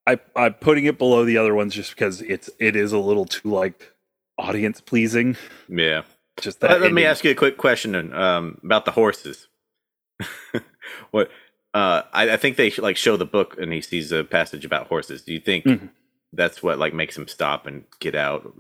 i 0.07 0.19
i'm 0.35 0.53
putting 0.55 0.85
it 0.85 0.97
below 0.97 1.23
the 1.25 1.37
other 1.37 1.53
ones 1.53 1.73
just 1.75 1.91
because 1.91 2.21
it's 2.21 2.49
it 2.59 2.75
is 2.75 2.91
a 2.91 2.97
little 2.97 3.25
too 3.25 3.49
like 3.49 3.93
audience 4.37 4.81
pleasing 4.81 5.37
yeah. 5.69 6.01
just 6.41 6.59
that 6.61 6.71
Let, 6.71 6.81
let 6.81 6.93
me 6.93 7.05
ask 7.05 7.23
you 7.23 7.31
a 7.31 7.35
quick 7.35 7.57
question 7.57 8.11
um, 8.13 8.59
about 8.63 8.83
the 8.85 8.91
horses. 8.91 9.47
what 11.11 11.29
uh, 11.73 12.03
I, 12.13 12.31
I 12.31 12.37
think 12.37 12.57
they 12.57 12.71
like 12.71 12.97
show 12.97 13.17
the 13.17 13.25
book, 13.25 13.57
and 13.59 13.73
he 13.73 13.81
sees 13.81 14.11
a 14.11 14.23
passage 14.23 14.65
about 14.65 14.87
horses. 14.87 15.21
Do 15.23 15.33
you 15.33 15.39
think 15.39 15.65
Mhm. 15.65 15.89
that's 16.33 16.63
what 16.63 16.79
like 16.79 16.93
makes 16.93 17.17
him 17.17 17.27
stop 17.27 17.65
and 17.67 17.83
get 17.99 18.15
out? 18.15 18.53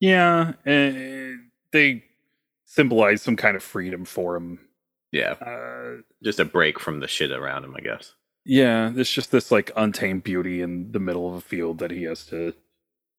Yeah, 0.00 0.52
uh, 0.66 1.36
they 1.72 2.04
symbolize 2.66 3.22
some 3.22 3.36
kind 3.36 3.56
of 3.56 3.62
freedom 3.62 4.04
for 4.04 4.36
him. 4.36 4.60
Yeah, 5.10 5.32
Uh, 5.32 6.02
just 6.22 6.38
a 6.38 6.44
break 6.44 6.78
from 6.78 7.00
the 7.00 7.08
shit 7.08 7.30
around 7.30 7.64
him, 7.64 7.74
I 7.74 7.80
guess. 7.80 8.14
yeah, 8.44 8.90
there's 8.92 9.10
just 9.10 9.30
this 9.32 9.50
like 9.50 9.70
untamed 9.74 10.22
beauty 10.22 10.60
in 10.60 10.92
the 10.92 11.00
middle 11.00 11.28
of 11.30 11.34
a 11.36 11.40
field 11.40 11.78
that 11.78 11.90
he 11.90 12.02
has 12.02 12.26
to 12.26 12.52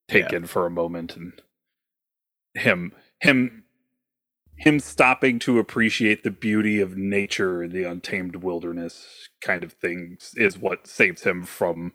take 0.07 0.29
Yeah. 0.31 0.37
in 0.37 0.45
for 0.45 0.67
a 0.67 0.69
moment, 0.71 1.15
and 1.17 1.33
him, 2.53 2.93
him, 3.21 3.63
him 4.59 4.79
stopping 4.79 5.39
to 5.39 5.59
appreciate 5.59 6.23
the 6.23 6.31
beauty 6.31 6.81
of 6.81 6.97
nature, 6.97 7.63
and 7.63 7.71
the 7.73 7.85
untamed 7.85 8.37
wilderness 8.37 9.29
kind 9.41 9.63
of 9.63 9.73
things, 9.73 10.33
is 10.37 10.57
what 10.57 10.87
saves 10.87 11.23
him 11.23 11.43
from 11.43 11.93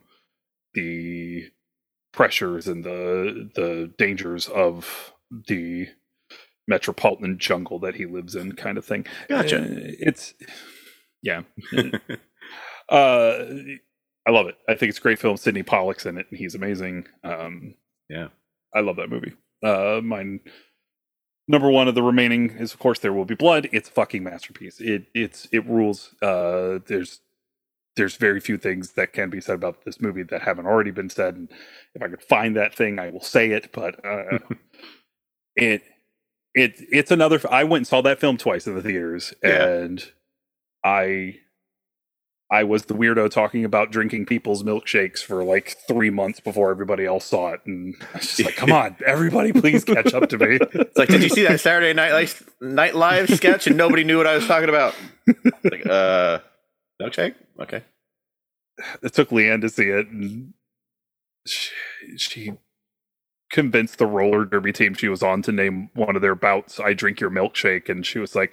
the 0.74 1.48
pressures 2.12 2.66
and 2.68 2.84
the 2.84 3.50
the 3.54 3.92
dangers 3.98 4.48
of 4.48 5.12
the 5.48 5.88
metropolitan 6.68 7.38
jungle 7.38 7.78
that 7.80 7.96
he 7.96 8.06
lives 8.06 8.34
in 8.34 8.52
kind 8.52 8.78
of 8.78 8.84
thing. 8.84 9.06
Gotcha. 9.28 9.60
Uh, 9.62 9.66
it's 10.00 10.34
yeah. 11.22 11.42
Uh 12.90 13.46
i 14.26 14.30
love 14.30 14.46
it. 14.46 14.56
I 14.68 14.74
think 14.74 14.90
it's 14.90 14.98
a 14.98 15.02
great 15.02 15.18
film. 15.18 15.36
Sidney 15.38 15.62
pollack's 15.62 16.06
in 16.06 16.18
it 16.18 16.26
and 16.30 16.38
he's 16.38 16.54
amazing. 16.54 17.06
Um 17.24 17.74
Yeah. 18.10 18.28
i 18.74 18.80
love 18.80 18.96
that 18.96 19.10
movie. 19.10 19.32
Uh 19.62 20.00
mine 20.04 20.40
number 21.48 21.70
one 21.70 21.88
of 21.88 21.94
the 21.94 22.02
remaining 22.02 22.50
is 22.50 22.72
of 22.72 22.78
course 22.78 22.98
there 23.00 23.12
will 23.12 23.24
be 23.24 23.34
blood 23.34 23.68
it's 23.72 23.88
a 23.88 23.92
fucking 23.92 24.22
masterpiece 24.22 24.80
it 24.80 25.06
it's 25.14 25.46
it 25.52 25.66
rules 25.66 26.14
uh 26.22 26.78
there's 26.86 27.20
there's 27.96 28.16
very 28.16 28.40
few 28.40 28.56
things 28.58 28.92
that 28.92 29.12
can 29.12 29.30
be 29.30 29.40
said 29.40 29.54
about 29.54 29.84
this 29.84 30.00
movie 30.00 30.22
that 30.24 30.42
haven't 30.42 30.66
already 30.66 30.90
been 30.90 31.10
said 31.10 31.34
and 31.36 31.48
if 31.94 32.02
i 32.02 32.08
could 32.08 32.22
find 32.22 32.56
that 32.56 32.74
thing 32.74 32.98
i 32.98 33.10
will 33.10 33.20
say 33.22 33.50
it 33.50 33.70
but 33.72 34.04
uh 34.04 34.38
it 35.56 35.82
it 36.54 36.74
it's 36.78 37.10
another 37.10 37.40
i 37.50 37.64
went 37.64 37.80
and 37.80 37.86
saw 37.86 38.00
that 38.00 38.20
film 38.20 38.36
twice 38.36 38.66
in 38.66 38.74
the 38.74 38.82
theaters 38.82 39.34
Yeah. 39.42 39.66
and 39.66 40.12
i 40.84 41.36
i 42.54 42.62
was 42.62 42.84
the 42.84 42.94
weirdo 42.94 43.30
talking 43.30 43.64
about 43.64 43.90
drinking 43.90 44.24
people's 44.26 44.62
milkshakes 44.62 45.18
for 45.20 45.44
like 45.44 45.76
three 45.88 46.10
months 46.10 46.40
before 46.40 46.70
everybody 46.70 47.04
else 47.04 47.24
saw 47.26 47.52
it 47.52 47.60
and 47.66 47.94
i 48.14 48.18
was 48.18 48.26
just 48.36 48.44
like 48.44 48.56
come 48.56 48.72
on 48.72 48.96
everybody 49.04 49.52
please 49.52 49.84
catch 49.84 50.14
up 50.14 50.28
to 50.28 50.38
me 50.38 50.58
It's 50.74 50.98
like, 50.98 51.08
did 51.08 51.22
you 51.22 51.28
see 51.28 51.42
that 51.42 51.60
Saturday 51.60 51.92
Night 51.92 52.12
Live, 52.12 52.50
Night 52.60 52.94
Live 52.94 53.28
sketch 53.30 53.66
and 53.66 53.76
nobody 53.76 54.04
knew 54.04 54.16
what 54.16 54.26
I 54.28 54.36
was 54.36 54.46
talking 54.46 54.68
about? 54.68 54.94
Like, 55.64 55.84
uh, 55.86 56.38
milkshake? 57.02 57.34
Okay. 57.60 57.82
it 59.02 59.12
took 59.12 59.30
leanne 59.30 59.60
to 59.62 59.68
see 59.68 59.88
it 59.88 60.06
and 60.08 60.52
she, 61.46 61.70
she 62.16 62.52
convinced 63.50 63.98
the 63.98 64.06
roller 64.06 64.44
derby 64.44 64.72
team 64.72 64.94
she 64.94 65.08
was 65.08 65.22
on 65.22 65.42
to 65.42 65.52
name 65.52 65.90
one 65.94 66.16
of 66.16 66.22
their 66.22 66.34
bouts 66.34 66.78
i 66.80 66.92
drink 66.92 67.20
your 67.20 67.30
milkshake 67.30 67.88
and 67.88 68.06
she 68.06 68.18
was 68.18 68.34
like 68.34 68.52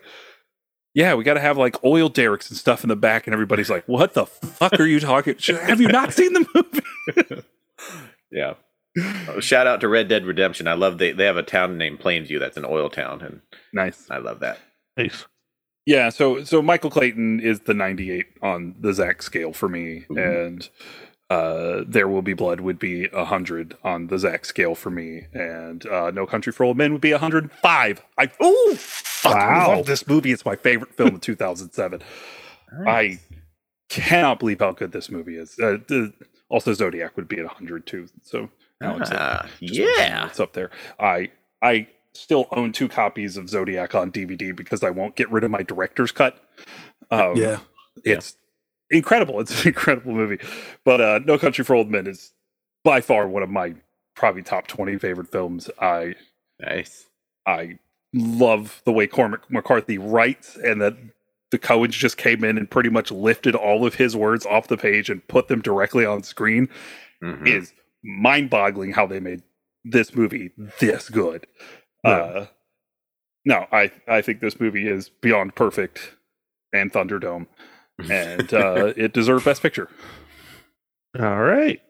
yeah 0.94 1.14
we 1.14 1.24
got 1.24 1.36
to 1.36 1.40
have 1.42 1.58
like 1.58 1.82
oil 1.84 2.10
derricks 2.10 2.50
and 2.50 2.58
stuff 2.58 2.84
in 2.84 2.90
the 2.90 2.96
back 2.96 3.28
and 3.28 3.34
everybody's 3.34 3.70
like 3.70 3.88
what 3.88 4.14
the 4.14 4.26
fuck 4.26 4.80
are 4.80 4.86
you 4.86 5.00
talking 5.00 5.36
have 5.62 5.80
you 5.82 5.88
not 5.88 6.14
seen 6.14 6.34
the 6.34 6.46
movie 6.54 7.44
Yeah. 8.32 8.54
Oh, 9.30 9.40
shout 9.40 9.68
out 9.68 9.82
to 9.82 9.88
Red 9.88 10.08
Dead 10.10 10.26
Redemption. 10.26 10.68
I 10.68 10.74
love 10.74 10.98
they 10.98 11.12
they 11.14 11.26
have 11.26 11.38
a 11.38 11.44
town 11.44 11.78
named 11.78 12.00
Plainview 12.00 12.40
that's 12.40 12.58
an 12.58 12.66
oil 12.66 12.90
town, 12.90 13.22
and 13.22 13.42
nice 13.74 14.06
I 14.12 14.18
love 14.18 14.40
that. 14.42 14.60
Nice. 14.98 15.26
yeah 15.86 16.10
so 16.10 16.44
so 16.44 16.62
michael 16.62 16.90
clayton 16.92 17.40
is 17.40 17.62
the 17.62 17.74
98 17.74 18.26
on 18.44 18.76
the 18.80 18.94
zach 18.94 19.22
scale 19.24 19.52
for 19.54 19.68
me 19.70 20.06
Mhm. 20.10 20.48
and 20.48 20.70
uh 21.32 21.84
there 21.88 22.08
will 22.08 22.22
be 22.22 22.34
blood 22.34 22.60
would 22.60 22.80
be 22.80 23.08
100 23.08 23.78
on 23.84 24.08
the 24.08 24.18
zach 24.20 24.44
scale 24.46 24.76
for 24.76 24.90
me 24.90 25.28
and 25.34 25.86
uh 25.86 26.12
no 26.12 26.26
country 26.26 26.52
for 26.52 26.64
old 26.64 26.78
men 26.78 26.92
would 26.92 27.02
be 27.02 27.12
105 27.12 28.02
i 28.18 28.32
oh 28.40 28.76
fuck 28.78 29.36
I 29.36 29.58
Wow. 29.68 29.76
love 29.78 29.86
this 29.86 30.08
movie 30.08 30.32
it's 30.32 30.46
my 30.46 30.56
favorite 30.56 30.94
film 30.96 31.16
of 31.16 31.22
2007 31.22 32.02
i 32.88 33.20
cannot 33.90 34.40
believe 34.40 34.60
how 34.60 34.72
good 34.72 34.92
this 34.92 35.10
movie 35.12 35.38
is 35.38 35.58
uh, 35.60 35.78
the, 35.88 36.12
also 36.50 36.74
zodiac 36.74 37.16
would 37.18 37.28
be 37.28 37.38
at 37.40 37.46
100 37.46 37.86
too 37.86 38.08
so 38.24 38.50
Alex, 38.82 39.10
Ah, 39.14 39.48
yeah. 39.60 40.26
it's 40.26 40.40
up 40.40 40.54
there. 40.54 40.72
I 41.00 41.30
I 41.62 41.86
still 42.14 42.48
own 42.52 42.72
two 42.72 42.88
copies 42.90 43.38
of 43.38 43.48
Zodiac 43.48 43.94
on 43.94 44.12
DVD 44.12 44.56
because 44.56 44.82
I 44.84 44.90
won't 44.90 45.16
get 45.16 45.32
rid 45.32 45.44
of 45.44 45.52
my 45.52 45.62
director's 45.62 46.12
cut. 46.12 46.44
Um, 47.12 47.36
yeah. 47.36 47.60
it's 48.04 48.36
incredible. 48.92 49.40
It's 49.40 49.62
an 49.62 49.68
incredible 49.70 50.14
movie. 50.14 50.40
But 50.84 51.02
uh, 51.02 51.20
No 51.26 51.38
Country 51.38 51.64
for 51.64 51.76
Old 51.76 51.90
Men 51.90 52.08
is 52.08 52.34
by 52.84 53.02
far 53.02 53.28
one 53.28 53.44
of 53.44 53.50
my 53.50 53.76
probably 54.16 54.44
top 54.44 54.68
20 54.68 54.98
favorite 54.98 55.32
films. 55.32 55.70
I 55.80 56.16
Nice. 56.60 57.08
I 57.48 57.80
love 58.14 58.82
the 58.86 58.92
way 58.92 59.08
Cormac 59.08 59.50
McCarthy 59.50 59.98
writes 59.98 60.56
and 60.58 60.80
that 60.82 60.96
the 61.50 61.58
Coens 61.60 61.92
just 61.92 62.18
came 62.18 62.44
in 62.44 62.58
and 62.58 62.70
pretty 62.70 62.90
much 62.90 63.12
lifted 63.12 63.56
all 63.56 63.86
of 63.86 63.96
his 63.96 64.16
words 64.16 64.46
off 64.46 64.68
the 64.68 64.78
page 64.78 65.10
and 65.10 65.28
put 65.28 65.48
them 65.48 65.62
directly 65.62 66.06
on 66.06 66.22
screen 66.24 66.70
Mhm. 67.24 67.48
is 67.48 67.74
mind-boggling 68.04 68.92
how 68.94 69.06
they 69.08 69.20
made 69.20 69.42
this 69.84 70.16
movie 70.16 70.52
this 70.80 71.10
good. 71.10 71.48
Uh, 72.04 72.46
no, 73.46 73.66
I 73.72 73.92
I 74.08 74.22
think 74.22 74.40
this 74.40 74.60
movie 74.60 74.88
is 74.88 75.10
beyond 75.10 75.56
perfect 75.56 76.16
and 76.74 76.92
Thunderdome, 76.94 77.48
and 78.10 78.54
uh, 78.54 78.94
it 78.98 79.14
deserved 79.14 79.46
Best 79.46 79.62
Picture. 79.62 79.90
All 81.20 81.42
right. 81.42 81.82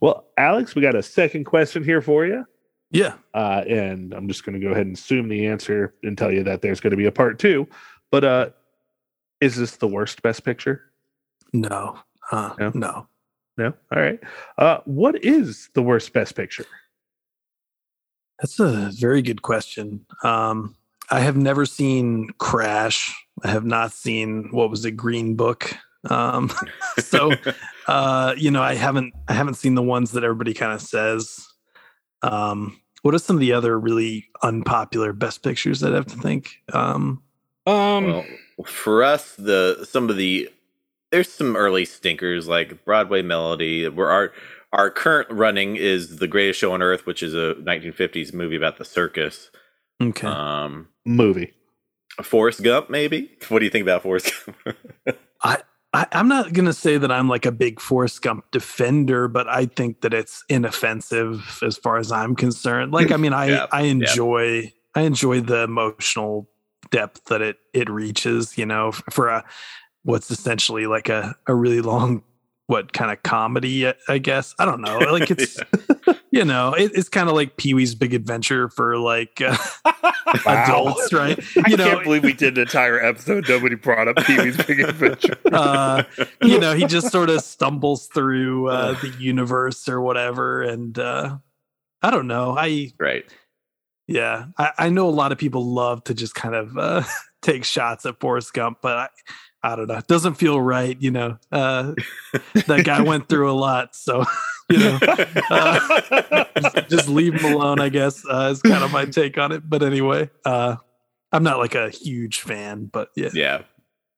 Well, 0.00 0.26
Alex, 0.36 0.74
we 0.74 0.82
got 0.82 0.94
a 0.94 1.02
second 1.02 1.44
question 1.44 1.82
here 1.84 2.00
for 2.02 2.26
you. 2.26 2.44
Yeah. 2.90 3.14
Uh, 3.34 3.62
and 3.68 4.14
I'm 4.14 4.28
just 4.28 4.44
going 4.44 4.58
to 4.58 4.64
go 4.64 4.72
ahead 4.72 4.86
and 4.86 4.96
assume 4.96 5.28
the 5.28 5.46
answer 5.46 5.94
and 6.02 6.16
tell 6.16 6.30
you 6.30 6.42
that 6.44 6.62
there's 6.62 6.80
going 6.80 6.92
to 6.92 6.96
be 6.96 7.06
a 7.06 7.12
part 7.12 7.38
two. 7.38 7.66
But 8.10 8.24
uh, 8.24 8.50
is 9.40 9.56
this 9.56 9.76
the 9.76 9.88
worst 9.88 10.22
best 10.22 10.44
picture? 10.44 10.82
No. 11.52 11.98
Uh, 12.30 12.54
No? 12.58 12.70
no. 12.74 13.06
No. 13.58 13.72
All 13.94 14.00
right. 14.02 14.20
Uh, 14.58 14.78
what 14.84 15.24
is 15.24 15.70
the 15.74 15.82
worst 15.82 16.12
best 16.12 16.36
picture? 16.36 16.66
That's 18.38 18.60
a 18.60 18.90
very 18.92 19.22
good 19.22 19.40
question. 19.42 20.04
Um, 20.22 20.76
I 21.10 21.20
have 21.20 21.36
never 21.36 21.66
seen 21.66 22.30
Crash. 22.38 23.14
I 23.42 23.48
have 23.48 23.64
not 23.64 23.92
seen 23.92 24.48
what 24.50 24.70
was 24.70 24.84
it, 24.84 24.92
Green 24.92 25.34
Book. 25.36 25.74
Um, 26.08 26.50
so 26.98 27.32
uh, 27.86 28.34
you 28.36 28.50
know, 28.50 28.62
I 28.62 28.74
haven't 28.74 29.14
I 29.28 29.32
haven't 29.32 29.54
seen 29.54 29.74
the 29.74 29.82
ones 29.82 30.12
that 30.12 30.24
everybody 30.24 30.54
kind 30.54 30.72
of 30.72 30.80
says. 30.80 31.46
Um, 32.22 32.80
what 33.02 33.14
are 33.14 33.18
some 33.18 33.36
of 33.36 33.40
the 33.40 33.52
other 33.52 33.78
really 33.78 34.26
unpopular 34.42 35.12
best 35.12 35.42
pictures 35.42 35.80
that 35.80 35.92
I 35.92 35.96
have 35.96 36.06
to 36.06 36.16
think? 36.16 36.56
Um, 36.72 37.22
Um, 37.66 38.06
well, 38.06 38.24
for 38.64 39.04
us, 39.04 39.34
the 39.36 39.86
some 39.88 40.10
of 40.10 40.16
the 40.16 40.50
there's 41.12 41.32
some 41.32 41.56
early 41.56 41.84
stinkers 41.84 42.48
like 42.48 42.84
Broadway 42.84 43.22
Melody. 43.22 43.88
Where 43.88 44.10
our 44.10 44.32
our 44.72 44.90
current 44.90 45.30
running 45.30 45.76
is 45.76 46.18
The 46.18 46.26
Greatest 46.26 46.58
Show 46.58 46.72
on 46.72 46.82
Earth, 46.82 47.06
which 47.06 47.22
is 47.22 47.34
a 47.34 47.54
1950s 47.62 48.34
movie 48.34 48.56
about 48.56 48.78
the 48.78 48.84
circus. 48.84 49.50
Okay. 50.02 50.26
Um, 50.26 50.88
Movie. 51.04 51.52
Forrest 52.22 52.62
Gump, 52.62 52.88
maybe. 52.90 53.30
What 53.48 53.58
do 53.60 53.64
you 53.64 53.70
think 53.70 53.82
about 53.82 54.02
Forrest 54.02 54.32
Gump? 54.46 54.78
I, 55.42 55.58
I'm 56.12 56.28
not 56.28 56.52
going 56.52 56.64
to 56.66 56.72
say 56.72 56.98
that 56.98 57.10
I'm 57.12 57.28
like 57.28 57.46
a 57.46 57.52
big 57.52 57.80
Forrest 57.80 58.20
Gump 58.22 58.44
defender, 58.50 59.28
but 59.28 59.48
I 59.48 59.66
think 59.66 60.00
that 60.02 60.12
it's 60.12 60.44
inoffensive 60.48 61.60
as 61.62 61.76
far 61.78 61.98
as 61.98 62.10
I'm 62.12 62.34
concerned. 62.34 62.92
Like, 62.92 63.12
I 63.12 63.16
mean, 63.16 63.32
I, 63.32 63.46
Yeah, 63.50 63.66
I 63.72 63.82
enjoy, 63.82 64.72
I 64.94 65.02
enjoy 65.02 65.40
the 65.40 65.62
emotional 65.62 66.48
depth 66.90 67.24
that 67.26 67.40
it, 67.42 67.56
it 67.72 67.88
reaches, 67.90 68.58
you 68.58 68.66
know, 68.66 68.92
for 68.92 69.28
a, 69.28 69.44
what's 70.02 70.30
essentially 70.30 70.86
like 70.86 71.08
a, 71.08 71.34
a 71.46 71.54
really 71.54 71.80
long, 71.80 72.22
what 72.66 72.92
kind 72.92 73.10
of 73.10 73.22
comedy, 73.22 73.88
I- 73.88 73.94
I 74.08 74.18
guess. 74.18 74.54
I 74.58 74.64
don't 74.64 74.80
know. 74.80 74.98
Like 74.98 75.30
it's, 75.30 75.58
you 76.36 76.44
know, 76.44 76.74
it, 76.74 76.92
it's 76.94 77.08
kind 77.08 77.28
of 77.28 77.34
like 77.34 77.56
Pee 77.56 77.74
Wee's 77.74 77.94
Big 77.94 78.14
Adventure 78.14 78.68
for 78.68 78.98
like 78.98 79.40
uh, 79.40 79.56
adults, 80.46 81.12
right? 81.12 81.38
I 81.64 81.70
You 81.70 81.76
know, 81.76 81.90
can't 81.90 82.04
believe 82.04 82.24
we 82.24 82.32
did 82.32 82.56
an 82.58 82.62
entire 82.62 83.02
episode. 83.02 83.48
Nobody 83.48 83.74
brought 83.74 84.08
up 84.08 84.16
Pee 84.24 84.38
Wee's 84.38 84.56
Big 84.64 84.80
Adventure. 84.80 85.36
uh, 85.52 86.02
you 86.42 86.58
know, 86.58 86.74
he 86.74 86.86
just 86.86 87.10
sort 87.10 87.30
of 87.30 87.40
stumbles 87.40 88.06
through 88.08 88.68
uh, 88.68 88.92
the 89.00 89.08
universe 89.18 89.88
or 89.88 90.00
whatever. 90.00 90.62
And 90.62 90.98
uh, 90.98 91.38
I 92.02 92.10
don't 92.10 92.26
know. 92.26 92.56
I, 92.56 92.92
right. 92.98 93.24
yeah, 94.06 94.46
I, 94.58 94.72
I 94.78 94.88
know 94.90 95.08
a 95.08 95.10
lot 95.10 95.32
of 95.32 95.38
people 95.38 95.64
love 95.64 96.04
to 96.04 96.14
just 96.14 96.34
kind 96.34 96.54
of 96.54 96.76
uh, 96.76 97.02
take 97.42 97.64
shots 97.64 98.06
at 98.06 98.20
Forrest 98.20 98.52
Gump, 98.52 98.78
but 98.82 98.96
I, 98.96 99.08
I 99.66 99.74
don't 99.74 99.88
know. 99.88 99.96
It 99.96 100.06
doesn't 100.06 100.34
feel 100.34 100.60
right. 100.60 100.96
You 101.00 101.10
know, 101.10 101.38
uh, 101.50 101.92
that 102.66 102.84
guy 102.84 103.02
went 103.02 103.28
through 103.28 103.50
a 103.50 103.52
lot. 103.52 103.96
So, 103.96 104.24
you 104.70 104.78
know, 104.78 104.98
uh, 105.50 106.44
just, 106.60 106.76
just 106.88 107.08
leave 107.08 107.34
him 107.34 107.52
alone, 107.52 107.80
I 107.80 107.88
guess, 107.88 108.22
uh, 108.30 108.50
is 108.52 108.62
kind 108.62 108.84
of 108.84 108.92
my 108.92 109.06
take 109.06 109.36
on 109.38 109.50
it. 109.50 109.68
But 109.68 109.82
anyway, 109.82 110.30
uh, 110.44 110.76
I'm 111.32 111.42
not 111.42 111.58
like 111.58 111.74
a 111.74 111.90
huge 111.90 112.42
fan, 112.42 112.86
but 112.86 113.10
yeah. 113.16 113.30
yeah. 113.34 113.62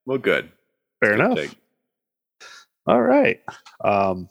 Well, 0.05 0.19
good. 0.19 0.51
Fair 1.03 1.15
Good 1.15 1.25
enough. 1.25 1.37
take. 1.37 1.57
All 2.85 3.01
right. 3.01 3.41
Um, 3.83 4.29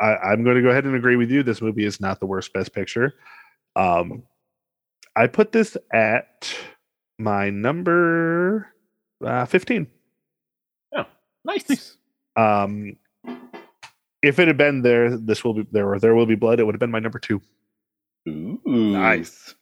I, 0.00 0.14
I'm 0.14 0.44
going 0.44 0.56
to 0.56 0.62
go 0.62 0.68
ahead 0.68 0.84
and 0.84 0.94
agree 0.94 1.16
with 1.16 1.32
you. 1.32 1.42
This 1.42 1.60
movie 1.60 1.84
is 1.84 2.00
not 2.00 2.20
the 2.20 2.26
worst 2.26 2.52
best 2.52 2.72
picture. 2.72 3.14
Um, 3.74 4.22
I 5.16 5.26
put 5.26 5.50
this 5.50 5.76
at 5.92 6.54
my 7.18 7.50
number 7.50 8.72
uh, 9.24 9.44
15. 9.46 9.86
Nice. 11.44 11.96
Um, 12.36 12.96
if 14.22 14.38
it 14.38 14.48
had 14.48 14.58
been 14.58 14.82
there, 14.82 15.16
this 15.16 15.44
will 15.44 15.54
be 15.54 15.66
there 15.70 15.88
or 15.88 15.98
there 15.98 16.14
will 16.14 16.26
be 16.26 16.34
blood. 16.34 16.60
It 16.60 16.64
would 16.64 16.74
have 16.74 16.80
been 16.80 16.90
my 16.90 16.98
number 16.98 17.18
two, 17.18 17.40
Ooh. 18.28 18.60
nice. 18.66 19.54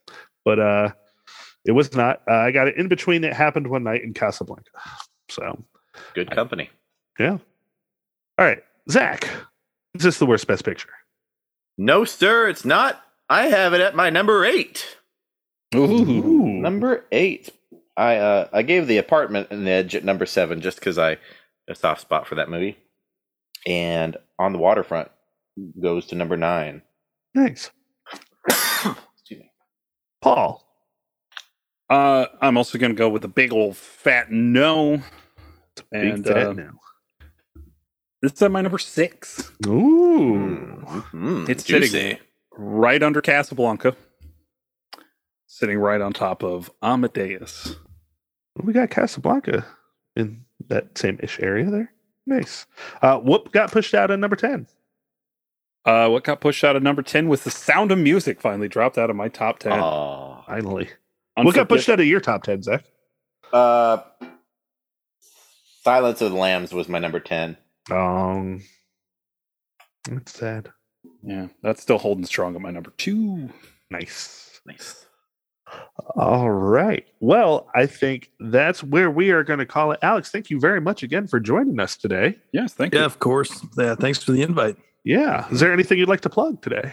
but 0.45 0.59
uh, 0.59 0.89
it 1.65 1.73
was 1.73 1.95
not. 1.95 2.23
Uh, 2.29 2.33
I 2.35 2.51
got 2.51 2.67
it 2.67 2.77
in 2.77 2.89
between. 2.89 3.23
It 3.23 3.35
happened 3.35 3.69
one 3.69 3.85
night 3.85 4.03
in 4.03 4.15
Casablanca. 4.15 4.71
So 5.29 5.63
Good 6.15 6.31
company. 6.31 6.71
yeah. 7.21 7.39
All 8.39 8.47
right, 8.47 8.65
Zach. 8.91 9.29
Is 9.95 10.03
this 10.03 10.19
the 10.19 10.27
worst 10.27 10.47
best 10.49 10.65
picture? 10.65 10.89
No, 11.79 12.05
sir, 12.05 12.49
it's 12.49 12.65
not. 12.65 13.01
I 13.29 13.47
have 13.47 13.75
it 13.75 13.81
at 13.81 13.95
my 13.95 14.11
number 14.11 14.45
eight. 14.45 14.97
Ooh. 15.75 16.61
Number 16.61 17.05
eight. 17.13 17.51
I 17.97 18.17
uh 18.17 18.49
I 18.53 18.63
gave 18.63 18.87
the 18.87 18.99
apartment 18.99 19.51
an 19.51 19.67
edge 19.67 19.95
at 19.95 20.05
number 20.05 20.27
seven 20.27 20.61
just 20.61 20.79
because 20.79 20.99
I 20.99 21.17
a 21.69 21.75
soft 21.75 22.01
spot 22.03 22.27
for 22.27 22.35
that 22.37 22.49
movie. 22.51 22.77
And 23.67 24.17
on 24.39 24.53
the 24.53 24.59
waterfront 24.59 25.11
goes 25.81 26.07
to 26.07 26.15
number 26.15 26.37
nine. 26.37 26.83
Nice, 27.35 27.71
Excuse 28.49 29.41
me. 29.41 29.51
Paul. 30.23 30.63
Uh, 31.91 32.27
I'm 32.41 32.57
also 32.57 32.79
going 32.79 32.91
to 32.93 32.97
go 32.99 33.09
with 33.09 33.25
a 33.25 33.29
big 33.29 33.53
old 33.53 33.77
fat 33.77 34.31
no. 34.31 35.03
Big 35.93 36.05
And 36.15 36.27
fat 36.27 36.47
uh, 36.49 36.53
now. 36.53 36.71
this 38.23 38.33
is 38.33 38.43
at 38.43 38.51
my 38.51 38.61
number 38.61 38.79
six, 38.79 39.53
Ooh. 39.67 40.83
Mm, 41.13 41.49
It's 41.49 41.63
juicy. 41.65 41.89
sitting- 41.89 42.19
right 42.59 43.03
under 43.03 43.21
Casablanca, 43.21 43.95
sitting 45.47 45.79
right 45.79 46.01
on 46.01 46.13
top 46.13 46.43
of 46.43 46.71
Amadeus. 46.83 47.77
We 48.63 48.73
got 48.73 48.91
Casablanca 48.91 49.67
in 50.15 50.45
that 50.69 50.97
same 50.97 51.19
ish 51.23 51.41
area 51.41 51.71
there. 51.71 51.93
Nice. 52.27 52.67
Uh, 53.03 53.19
what 53.19 53.53
got 53.53 53.71
pushed 53.71 53.95
out 53.95 54.11
at 54.11 54.19
number 54.19 54.37
10? 54.37 54.67
Uh, 55.85 56.09
what 56.09 56.25
got 56.25 56.41
pushed 56.41 56.65
out 56.65 56.75
of 56.75 56.83
number 56.83 57.03
10 57.03 57.29
was 57.29 57.45
The 57.45 57.51
Sound 57.51 57.93
of 57.93 57.99
Music 57.99 58.41
finally 58.41 58.69
dropped 58.69 58.99
out 58.99 59.11
of 59.11 59.17
my 59.17 59.29
top 59.29 59.61
10. 59.61 59.73
Aw. 59.73 60.43
Finally. 60.47 60.91
What 61.37 61.55
got 61.55 61.69
pushed 61.69 61.89
out 61.89 62.01
of 62.01 62.07
your 62.07 62.21
top 62.21 62.43
10, 62.43 62.63
Zach? 62.63 62.85
Uh, 63.53 63.99
Silence 65.87 66.21
of 66.21 66.33
the 66.33 66.37
Lambs 66.37 66.73
was 66.73 66.89
my 66.89 66.99
number 66.99 67.21
ten. 67.21 67.57
Um, 67.93 68.61
that's 70.11 70.33
sad. 70.33 70.73
Yeah, 71.23 71.47
that's 71.63 71.81
still 71.81 71.99
holding 71.99 72.25
strong 72.25 72.57
at 72.57 72.61
my 72.61 72.73
number 72.73 72.93
two. 72.99 73.51
Nice. 73.89 74.61
Nice. 74.67 75.07
All 76.17 76.51
right. 76.51 77.07
Well, 77.21 77.69
I 77.75 77.87
think 77.87 78.31
that's 78.41 78.83
where 78.83 79.11
we 79.11 79.31
are 79.31 79.43
going 79.45 79.59
to 79.59 79.67
call 79.67 79.93
it. 79.93 79.99
Alex, 80.03 80.31
thank 80.31 80.51
you 80.51 80.61
very 80.61 80.81
much 80.81 81.03
again 81.03 81.27
for 81.27 81.41
joining 81.41 81.81
us 81.81 81.97
today. 81.97 82.37
Yes, 82.53 82.73
thank 82.75 82.95
Yeah, 82.95 83.01
you. 83.01 83.07
of 83.07 83.19
course. 83.19 83.65
Yeah, 83.77 83.95
thanks 83.95 84.23
for 84.23 84.33
the 84.33 84.43
invite. 84.43 84.77
Yeah. 85.05 85.49
Is 85.51 85.61
there 85.61 85.73
anything 85.73 85.99
you'd 85.99 86.09
like 86.09 86.21
to 86.23 86.31
plug 86.31 86.63
today? 86.63 86.93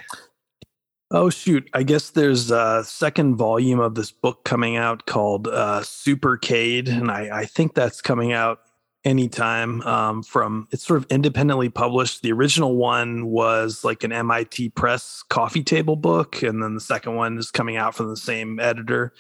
Oh 1.15 1.29
shoot! 1.29 1.69
I 1.75 1.83
guess 1.83 2.09
there's 2.09 2.49
a 2.49 2.83
second 2.83 3.35
volume 3.35 3.79
of 3.79 3.93
this 3.93 4.09
book 4.09 4.43
coming 4.45 4.77
out 4.77 5.05
called 5.05 5.47
uh, 5.47 5.81
Supercade, 5.81 6.87
and 6.89 7.11
I, 7.11 7.41
I 7.41 7.45
think 7.45 7.75
that's 7.75 8.01
coming 8.01 8.33
out 8.33 8.61
anytime. 9.05 9.81
Um, 9.81 10.23
from 10.23 10.67
it's 10.71 10.85
sort 10.85 10.97
of 10.97 11.11
independently 11.11 11.69
published. 11.69 12.21
The 12.21 12.31
original 12.31 12.75
one 12.75 13.25
was 13.25 13.83
like 13.83 14.03
an 14.03 14.11
MIT 14.11 14.69
Press 14.69 15.23
coffee 15.29 15.63
table 15.63 15.95
book, 15.95 16.41
and 16.43 16.61
then 16.61 16.73
the 16.73 16.81
second 16.81 17.15
one 17.15 17.37
is 17.37 17.51
coming 17.51 17.77
out 17.77 17.95
from 17.95 18.09
the 18.09 18.17
same 18.17 18.59
editor. 18.59 19.13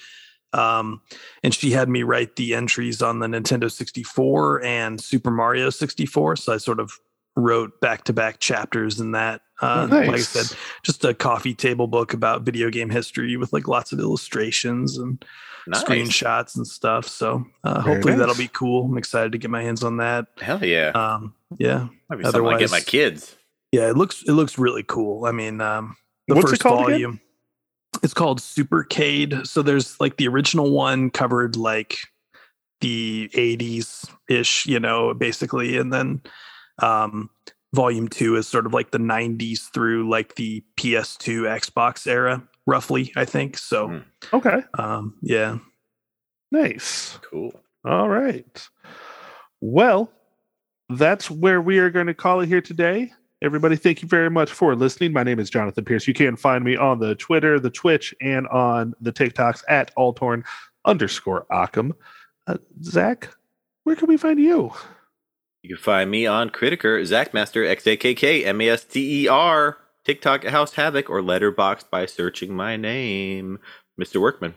Um, 0.53 1.01
and 1.43 1.53
she 1.53 1.71
had 1.71 1.89
me 1.89 2.03
write 2.03 2.35
the 2.35 2.53
entries 2.53 3.01
on 3.01 3.19
the 3.19 3.27
Nintendo 3.27 3.71
64 3.71 4.63
and 4.63 5.01
Super 5.01 5.31
Mario 5.31 5.71
64, 5.71 6.35
so 6.35 6.53
I 6.53 6.57
sort 6.57 6.79
of 6.79 6.91
wrote 7.35 7.81
back 7.81 8.03
to 8.03 8.13
back 8.13 8.39
chapters 8.39 8.99
in 8.99 9.13
that. 9.13 9.41
Uh, 9.61 9.87
Like 9.89 10.09
I 10.09 10.17
said, 10.19 10.57
just 10.83 11.03
a 11.05 11.13
coffee 11.15 11.55
table 11.55 11.87
book 11.87 12.13
about 12.13 12.43
video 12.43 12.69
game 12.69 12.91
history 12.91 13.35
with 13.37 13.51
like 13.51 13.67
lots 13.67 13.91
of 13.91 13.99
illustrations 13.99 14.97
and 14.97 15.25
Nice. 15.67 15.83
screenshots 15.83 16.55
and 16.55 16.67
stuff. 16.67 17.07
So 17.07 17.45
uh, 17.63 17.81
hopefully 17.81 18.15
that'll 18.15 18.35
be 18.35 18.49
cool. 18.49 18.85
I'm 18.85 18.97
excited 18.97 19.31
to 19.31 19.37
get 19.37 19.49
my 19.49 19.61
hands 19.63 19.83
on 19.83 19.97
that. 19.97 20.27
Hell 20.41 20.63
yeah. 20.63 20.89
Um, 20.89 21.33
yeah, 21.57 21.87
Might 22.09 22.17
be 22.17 22.23
something 22.23 22.47
I 22.47 22.59
get 22.59 22.71
my 22.71 22.79
kids. 22.81 23.35
yeah, 23.71 23.89
it 23.89 23.95
looks 23.97 24.23
it 24.27 24.31
looks 24.33 24.57
really 24.57 24.83
cool. 24.83 25.25
I 25.25 25.31
mean, 25.31 25.61
um, 25.61 25.95
the 26.27 26.35
What's 26.35 26.47
it 26.47 26.49
first 26.49 26.65
again? 26.65 26.77
volume. 26.77 27.21
It's 28.01 28.13
called 28.13 28.39
Supercade. 28.39 29.45
So 29.47 29.61
there's 29.61 29.99
like 29.99 30.17
the 30.17 30.27
original 30.27 30.71
one 30.71 31.09
covered 31.11 31.55
like 31.55 31.97
the 32.81 33.29
80s 33.33 34.09
ish, 34.29 34.65
you 34.65 34.79
know, 34.79 35.13
basically, 35.13 35.77
and 35.77 35.93
then 35.93 36.21
um, 36.79 37.29
volume 37.73 38.07
two 38.09 38.35
is 38.35 38.47
sort 38.47 38.65
of 38.65 38.73
like 38.73 38.91
the 38.91 38.97
90s 38.97 39.71
through 39.73 40.09
like 40.09 40.35
the 40.35 40.63
PS2, 40.77 41.43
Xbox 41.43 42.07
era, 42.07 42.43
roughly. 42.65 43.11
I 43.15 43.25
think 43.25 43.57
so. 43.57 43.87
Hmm. 43.87 43.97
Okay. 44.33 44.61
Um, 44.77 45.15
yeah, 45.21 45.57
Nice. 46.53 47.17
Cool. 47.31 47.59
All 47.83 48.07
right. 48.09 48.69
Well, 49.59 50.11
that's 50.89 51.31
where 51.31 51.59
we 51.59 51.79
are 51.79 51.89
going 51.89 52.05
to 52.05 52.13
call 52.13 52.41
it 52.41 52.47
here 52.47 52.61
today. 52.61 53.11
Everybody, 53.41 53.75
thank 53.75 54.03
you 54.03 54.07
very 54.07 54.29
much 54.29 54.51
for 54.51 54.75
listening. 54.75 55.13
My 55.13 55.23
name 55.23 55.39
is 55.39 55.49
Jonathan 55.49 55.83
Pierce. 55.83 56.07
You 56.07 56.13
can 56.13 56.35
find 56.35 56.63
me 56.63 56.77
on 56.77 56.99
the 56.99 57.15
Twitter, 57.15 57.59
the 57.59 57.71
Twitch, 57.71 58.13
and 58.21 58.47
on 58.49 58.93
the 59.01 59.11
TikToks 59.11 59.63
at 59.67 59.91
Altorn 59.95 60.43
underscore 60.85 61.47
Occam. 61.51 61.93
Uh, 62.45 62.57
Zach, 62.83 63.29
where 63.83 63.95
can 63.95 64.07
we 64.07 64.15
find 64.15 64.39
you? 64.39 64.71
You 65.63 65.75
can 65.75 65.83
find 65.83 66.11
me 66.11 66.27
on 66.27 66.51
Critiker, 66.51 67.01
Zachmaster, 67.01 67.67
X 67.67 67.87
A 67.87 67.97
K 67.97 68.13
K 68.13 68.45
M 68.45 68.61
A 68.61 68.69
S 68.69 68.85
T 68.85 69.23
E 69.23 69.27
R, 69.27 69.79
TikTok 70.05 70.45
at 70.45 70.51
House 70.51 70.73
Havoc, 70.73 71.09
or 71.09 71.21
Letterboxd 71.21 71.89
by 71.89 72.05
searching 72.05 72.53
my 72.53 72.75
name, 72.75 73.59
Mr. 73.99 74.19
Workman. 74.19 74.55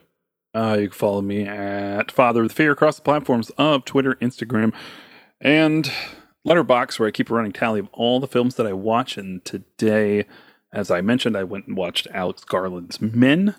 Uh, 0.55 0.76
you 0.80 0.88
can 0.88 0.99
follow 0.99 1.22
me 1.22 1.42
at 1.47 2.11
Father 2.11 2.42
of 2.42 2.49
the 2.49 2.55
Fear 2.55 2.72
across 2.72 2.97
the 2.97 3.03
platforms 3.03 3.51
of 3.59 3.84
Twitter, 3.84 4.14
Instagram, 4.16 4.72
and 5.40 5.90
Letterboxd, 6.47 6.99
where 6.99 7.09
I 7.09 7.12
keep 7.12 7.30
a 7.30 7.34
running 7.34 7.53
tally 7.53 7.80
of 7.80 7.88
all 7.92 8.20
the 8.20 8.26
films 8.26 8.55
that 8.57 8.66
I 8.66 8.72
watch. 8.72 9.18
And 9.18 9.44
today, 9.44 10.24
as 10.72 10.90
I 10.90 11.01
mentioned, 11.01 11.36
I 11.36 11.44
went 11.44 11.66
and 11.66 11.76
watched 11.76 12.07
Alex 12.12 12.42
Garland's 12.44 13.01
Men. 13.01 13.55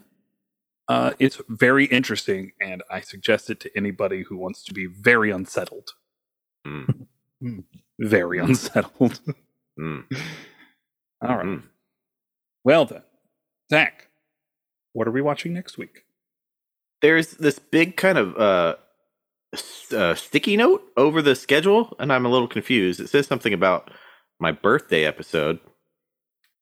Uh, 0.88 1.12
it's 1.20 1.42
very 1.50 1.86
interesting, 1.86 2.54
and 2.62 2.82
I 2.90 3.02
suggest 3.02 3.50
it 3.50 3.60
to 3.62 3.78
anybody 3.78 4.24
who 4.24 4.38
wants 4.38 4.64
to 4.64 4.74
be 4.74 4.88
very 4.88 5.32
unsettled. 5.32 5.92
Mm. 6.66 7.08
Very 8.00 8.38
unsettled. 8.38 9.20
Mm. 9.80 10.04
all 11.22 11.38
right. 11.38 11.46
Mm. 11.46 11.64
Well 12.64 12.86
then, 12.86 13.04
Zach, 13.70 14.08
what 14.94 15.08
are 15.08 15.12
we 15.12 15.22
watching 15.22 15.54
next 15.54 15.78
week? 15.78 16.04
There's 17.02 17.32
this 17.32 17.60
big 17.60 17.96
kind 17.96 18.18
of 18.18 18.38
uh, 18.38 18.76
uh, 19.96 20.16
sticky 20.16 20.58
note 20.58 20.84
over 20.98 21.22
the 21.22 21.36
schedule, 21.36 21.96
and 22.00 22.12
I'm 22.12 22.26
a 22.26 22.30
little 22.30 22.48
confused. 22.48 23.00
It 23.00 23.10
says 23.10 23.28
something 23.28 23.54
about 23.54 23.92
my 24.40 24.52
birthday 24.52 25.06
episode. 25.06 25.60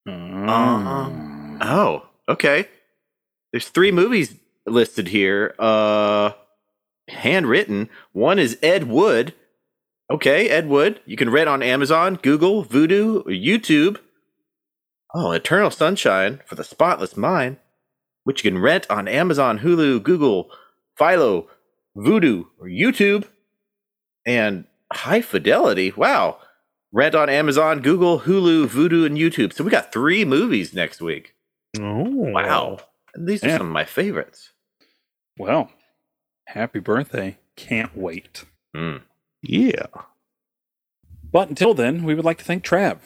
Um, 0.07 1.57
Oh, 1.61 2.05
okay. 2.29 2.67
There's 3.51 3.69
three 3.69 3.91
movies 3.91 4.35
listed 4.65 5.07
here. 5.07 5.55
Uh 5.57 6.31
handwritten. 7.07 7.89
One 8.13 8.39
is 8.39 8.57
Ed 8.61 8.87
Wood. 8.87 9.33
Okay, 10.11 10.49
Ed 10.49 10.67
Wood. 10.67 10.99
You 11.05 11.15
can 11.17 11.29
rent 11.29 11.49
on 11.49 11.63
Amazon, 11.63 12.19
Google, 12.21 12.63
Vudu, 12.65 13.23
YouTube. 13.25 13.99
Oh, 15.17 15.31
Eternal 15.31 15.71
Sunshine 15.71 16.41
for 16.45 16.55
the 16.55 16.63
Spotless 16.65 17.15
Mind, 17.15 17.55
which 18.25 18.43
you 18.43 18.51
can 18.51 18.59
rent 18.61 18.85
on 18.89 19.07
Amazon, 19.07 19.59
Hulu, 19.59 20.03
Google, 20.03 20.51
Philo, 20.97 21.47
Vudu, 21.95 22.47
or 22.59 22.67
YouTube. 22.67 23.25
And 24.25 24.65
High 24.91 25.21
Fidelity. 25.21 25.93
Wow. 25.95 26.39
Rent 26.91 27.15
on 27.15 27.29
Amazon, 27.29 27.79
Google, 27.81 28.21
Hulu, 28.21 28.67
Vudu, 28.67 29.05
and 29.05 29.17
YouTube. 29.17 29.53
So 29.53 29.63
we 29.63 29.71
got 29.71 29.93
three 29.93 30.25
movies 30.25 30.73
next 30.73 31.01
week. 31.01 31.33
Oh, 31.79 32.03
Wow. 32.09 32.79
And 33.13 33.25
these 33.27 33.43
are 33.43 33.47
Yeah. 33.47 33.57
some 33.59 33.67
of 33.67 33.71
my 33.73 33.85
favorites. 33.85 34.51
Well, 35.37 35.71
happy 36.47 36.79
birthday. 36.79 37.37
Can't 37.55 37.95
wait. 37.95 38.43
Mm. 38.75 39.03
Yeah. 39.41 39.85
But 41.31 41.47
until 41.49 41.73
then, 41.73 42.03
we 42.03 42.15
would 42.15 42.25
like 42.25 42.39
to 42.39 42.43
thank 42.43 42.65
Trav 42.65 42.97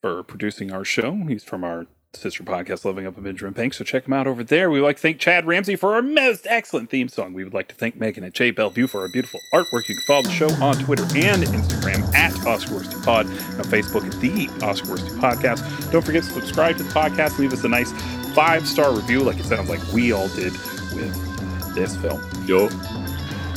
for 0.00 0.22
producing 0.22 0.72
our 0.72 0.84
show. 0.84 1.14
He's 1.28 1.44
from 1.44 1.64
our 1.64 1.86
sister 2.16 2.42
podcast, 2.42 2.84
Living 2.84 3.06
Up 3.06 3.16
in 3.16 3.24
Benjamin 3.24 3.52
Bank. 3.52 3.74
So 3.74 3.84
check 3.84 4.06
him 4.06 4.12
out 4.12 4.26
over 4.26 4.42
there. 4.42 4.70
We 4.70 4.80
would 4.80 4.86
like 4.86 4.96
to 4.96 5.02
thank 5.02 5.18
Chad 5.18 5.46
Ramsey 5.46 5.76
for 5.76 5.94
our 5.94 6.02
most 6.02 6.46
excellent 6.48 6.90
theme 6.90 7.08
song. 7.08 7.34
We 7.34 7.44
would 7.44 7.54
like 7.54 7.68
to 7.68 7.74
thank 7.74 7.96
Megan 7.96 8.24
and 8.24 8.32
Jay 8.32 8.50
Bellevue 8.50 8.86
for 8.86 9.02
our 9.02 9.08
beautiful 9.08 9.40
artwork. 9.52 9.88
You 9.88 9.96
can 9.96 10.04
follow 10.06 10.22
the 10.22 10.30
show 10.30 10.50
on 10.62 10.76
Twitter 10.76 11.04
and 11.14 11.42
Instagram 11.42 12.14
at 12.14 12.32
Oscar 12.46 12.74
Worsty 12.76 13.04
Pod 13.04 13.26
and 13.26 13.36
on 13.36 13.64
Facebook 13.64 14.06
at 14.06 14.20
the 14.20 14.48
Oscar 14.64 14.96
Podcast. 15.18 15.92
Don't 15.92 16.04
forget 16.04 16.22
to 16.24 16.30
subscribe 16.30 16.76
to 16.78 16.82
the 16.82 16.90
podcast. 16.90 17.38
Leave 17.38 17.52
us 17.52 17.64
a 17.64 17.68
nice 17.68 17.92
five 18.34 18.66
star 18.66 18.94
review, 18.94 19.20
like 19.20 19.38
it 19.38 19.44
sounds 19.44 19.68
like 19.68 19.82
we 19.92 20.12
all 20.12 20.28
did 20.28 20.52
with 20.94 21.74
this 21.74 21.96
film. 21.96 22.20
Yo. 22.46 22.68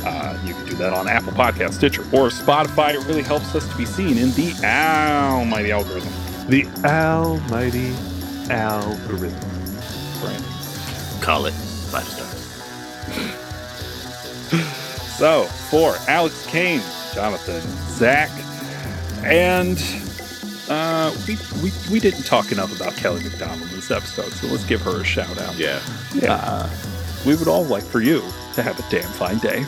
Uh, 0.01 0.41
you 0.45 0.53
can 0.53 0.65
do 0.65 0.75
that 0.75 0.93
on 0.93 1.09
Apple 1.09 1.33
Podcast, 1.33 1.73
Stitcher, 1.73 2.03
or 2.03 2.29
Spotify. 2.29 2.93
It 2.93 3.05
really 3.05 3.21
helps 3.21 3.53
us 3.53 3.67
to 3.69 3.77
be 3.77 3.85
seen 3.85 4.17
in 4.17 4.31
the 4.31 4.53
almighty 4.63 5.71
algorithm. 5.71 6.13
The 6.50 6.66
almighty 6.84 7.93
algorithm. 8.50 9.50
Right. 10.24 10.41
Call 11.22 11.45
it 11.45 11.54
five 11.54 12.08
stars. 12.08 12.36
So, 15.20 15.43
for 15.70 15.97
Alex 16.08 16.45
Kane, 16.45 16.82
Jonathan, 17.14 17.60
Zach, 17.89 18.30
and 19.26 19.78
uh, 20.70 21.14
we, 21.28 21.38
we 21.62 21.74
we 21.91 22.00
didn't 22.00 22.24
talk 22.24 22.54
enough 22.54 22.74
about 22.74 22.95
Kelly 22.95 23.22
Macdonald 23.26 23.62
in 23.64 23.76
this 23.76 23.91
episode, 23.91 24.32
so 24.32 24.47
let's 24.47 24.64
give 24.64 24.82
her 24.84 25.02
a 25.02 25.04
shout 25.04 25.38
out. 25.41 25.58
Yeah. 25.58 25.82
Uh, 26.26 26.70
we 27.26 27.36
would 27.36 27.50
all 27.50 27.66
like 27.66 27.84
for 27.84 28.00
you 28.00 28.22
to 28.54 28.64
have 28.64 28.80
a 28.80 28.89
damn 28.89 29.12
fine 29.12 29.39
day. 29.39 29.66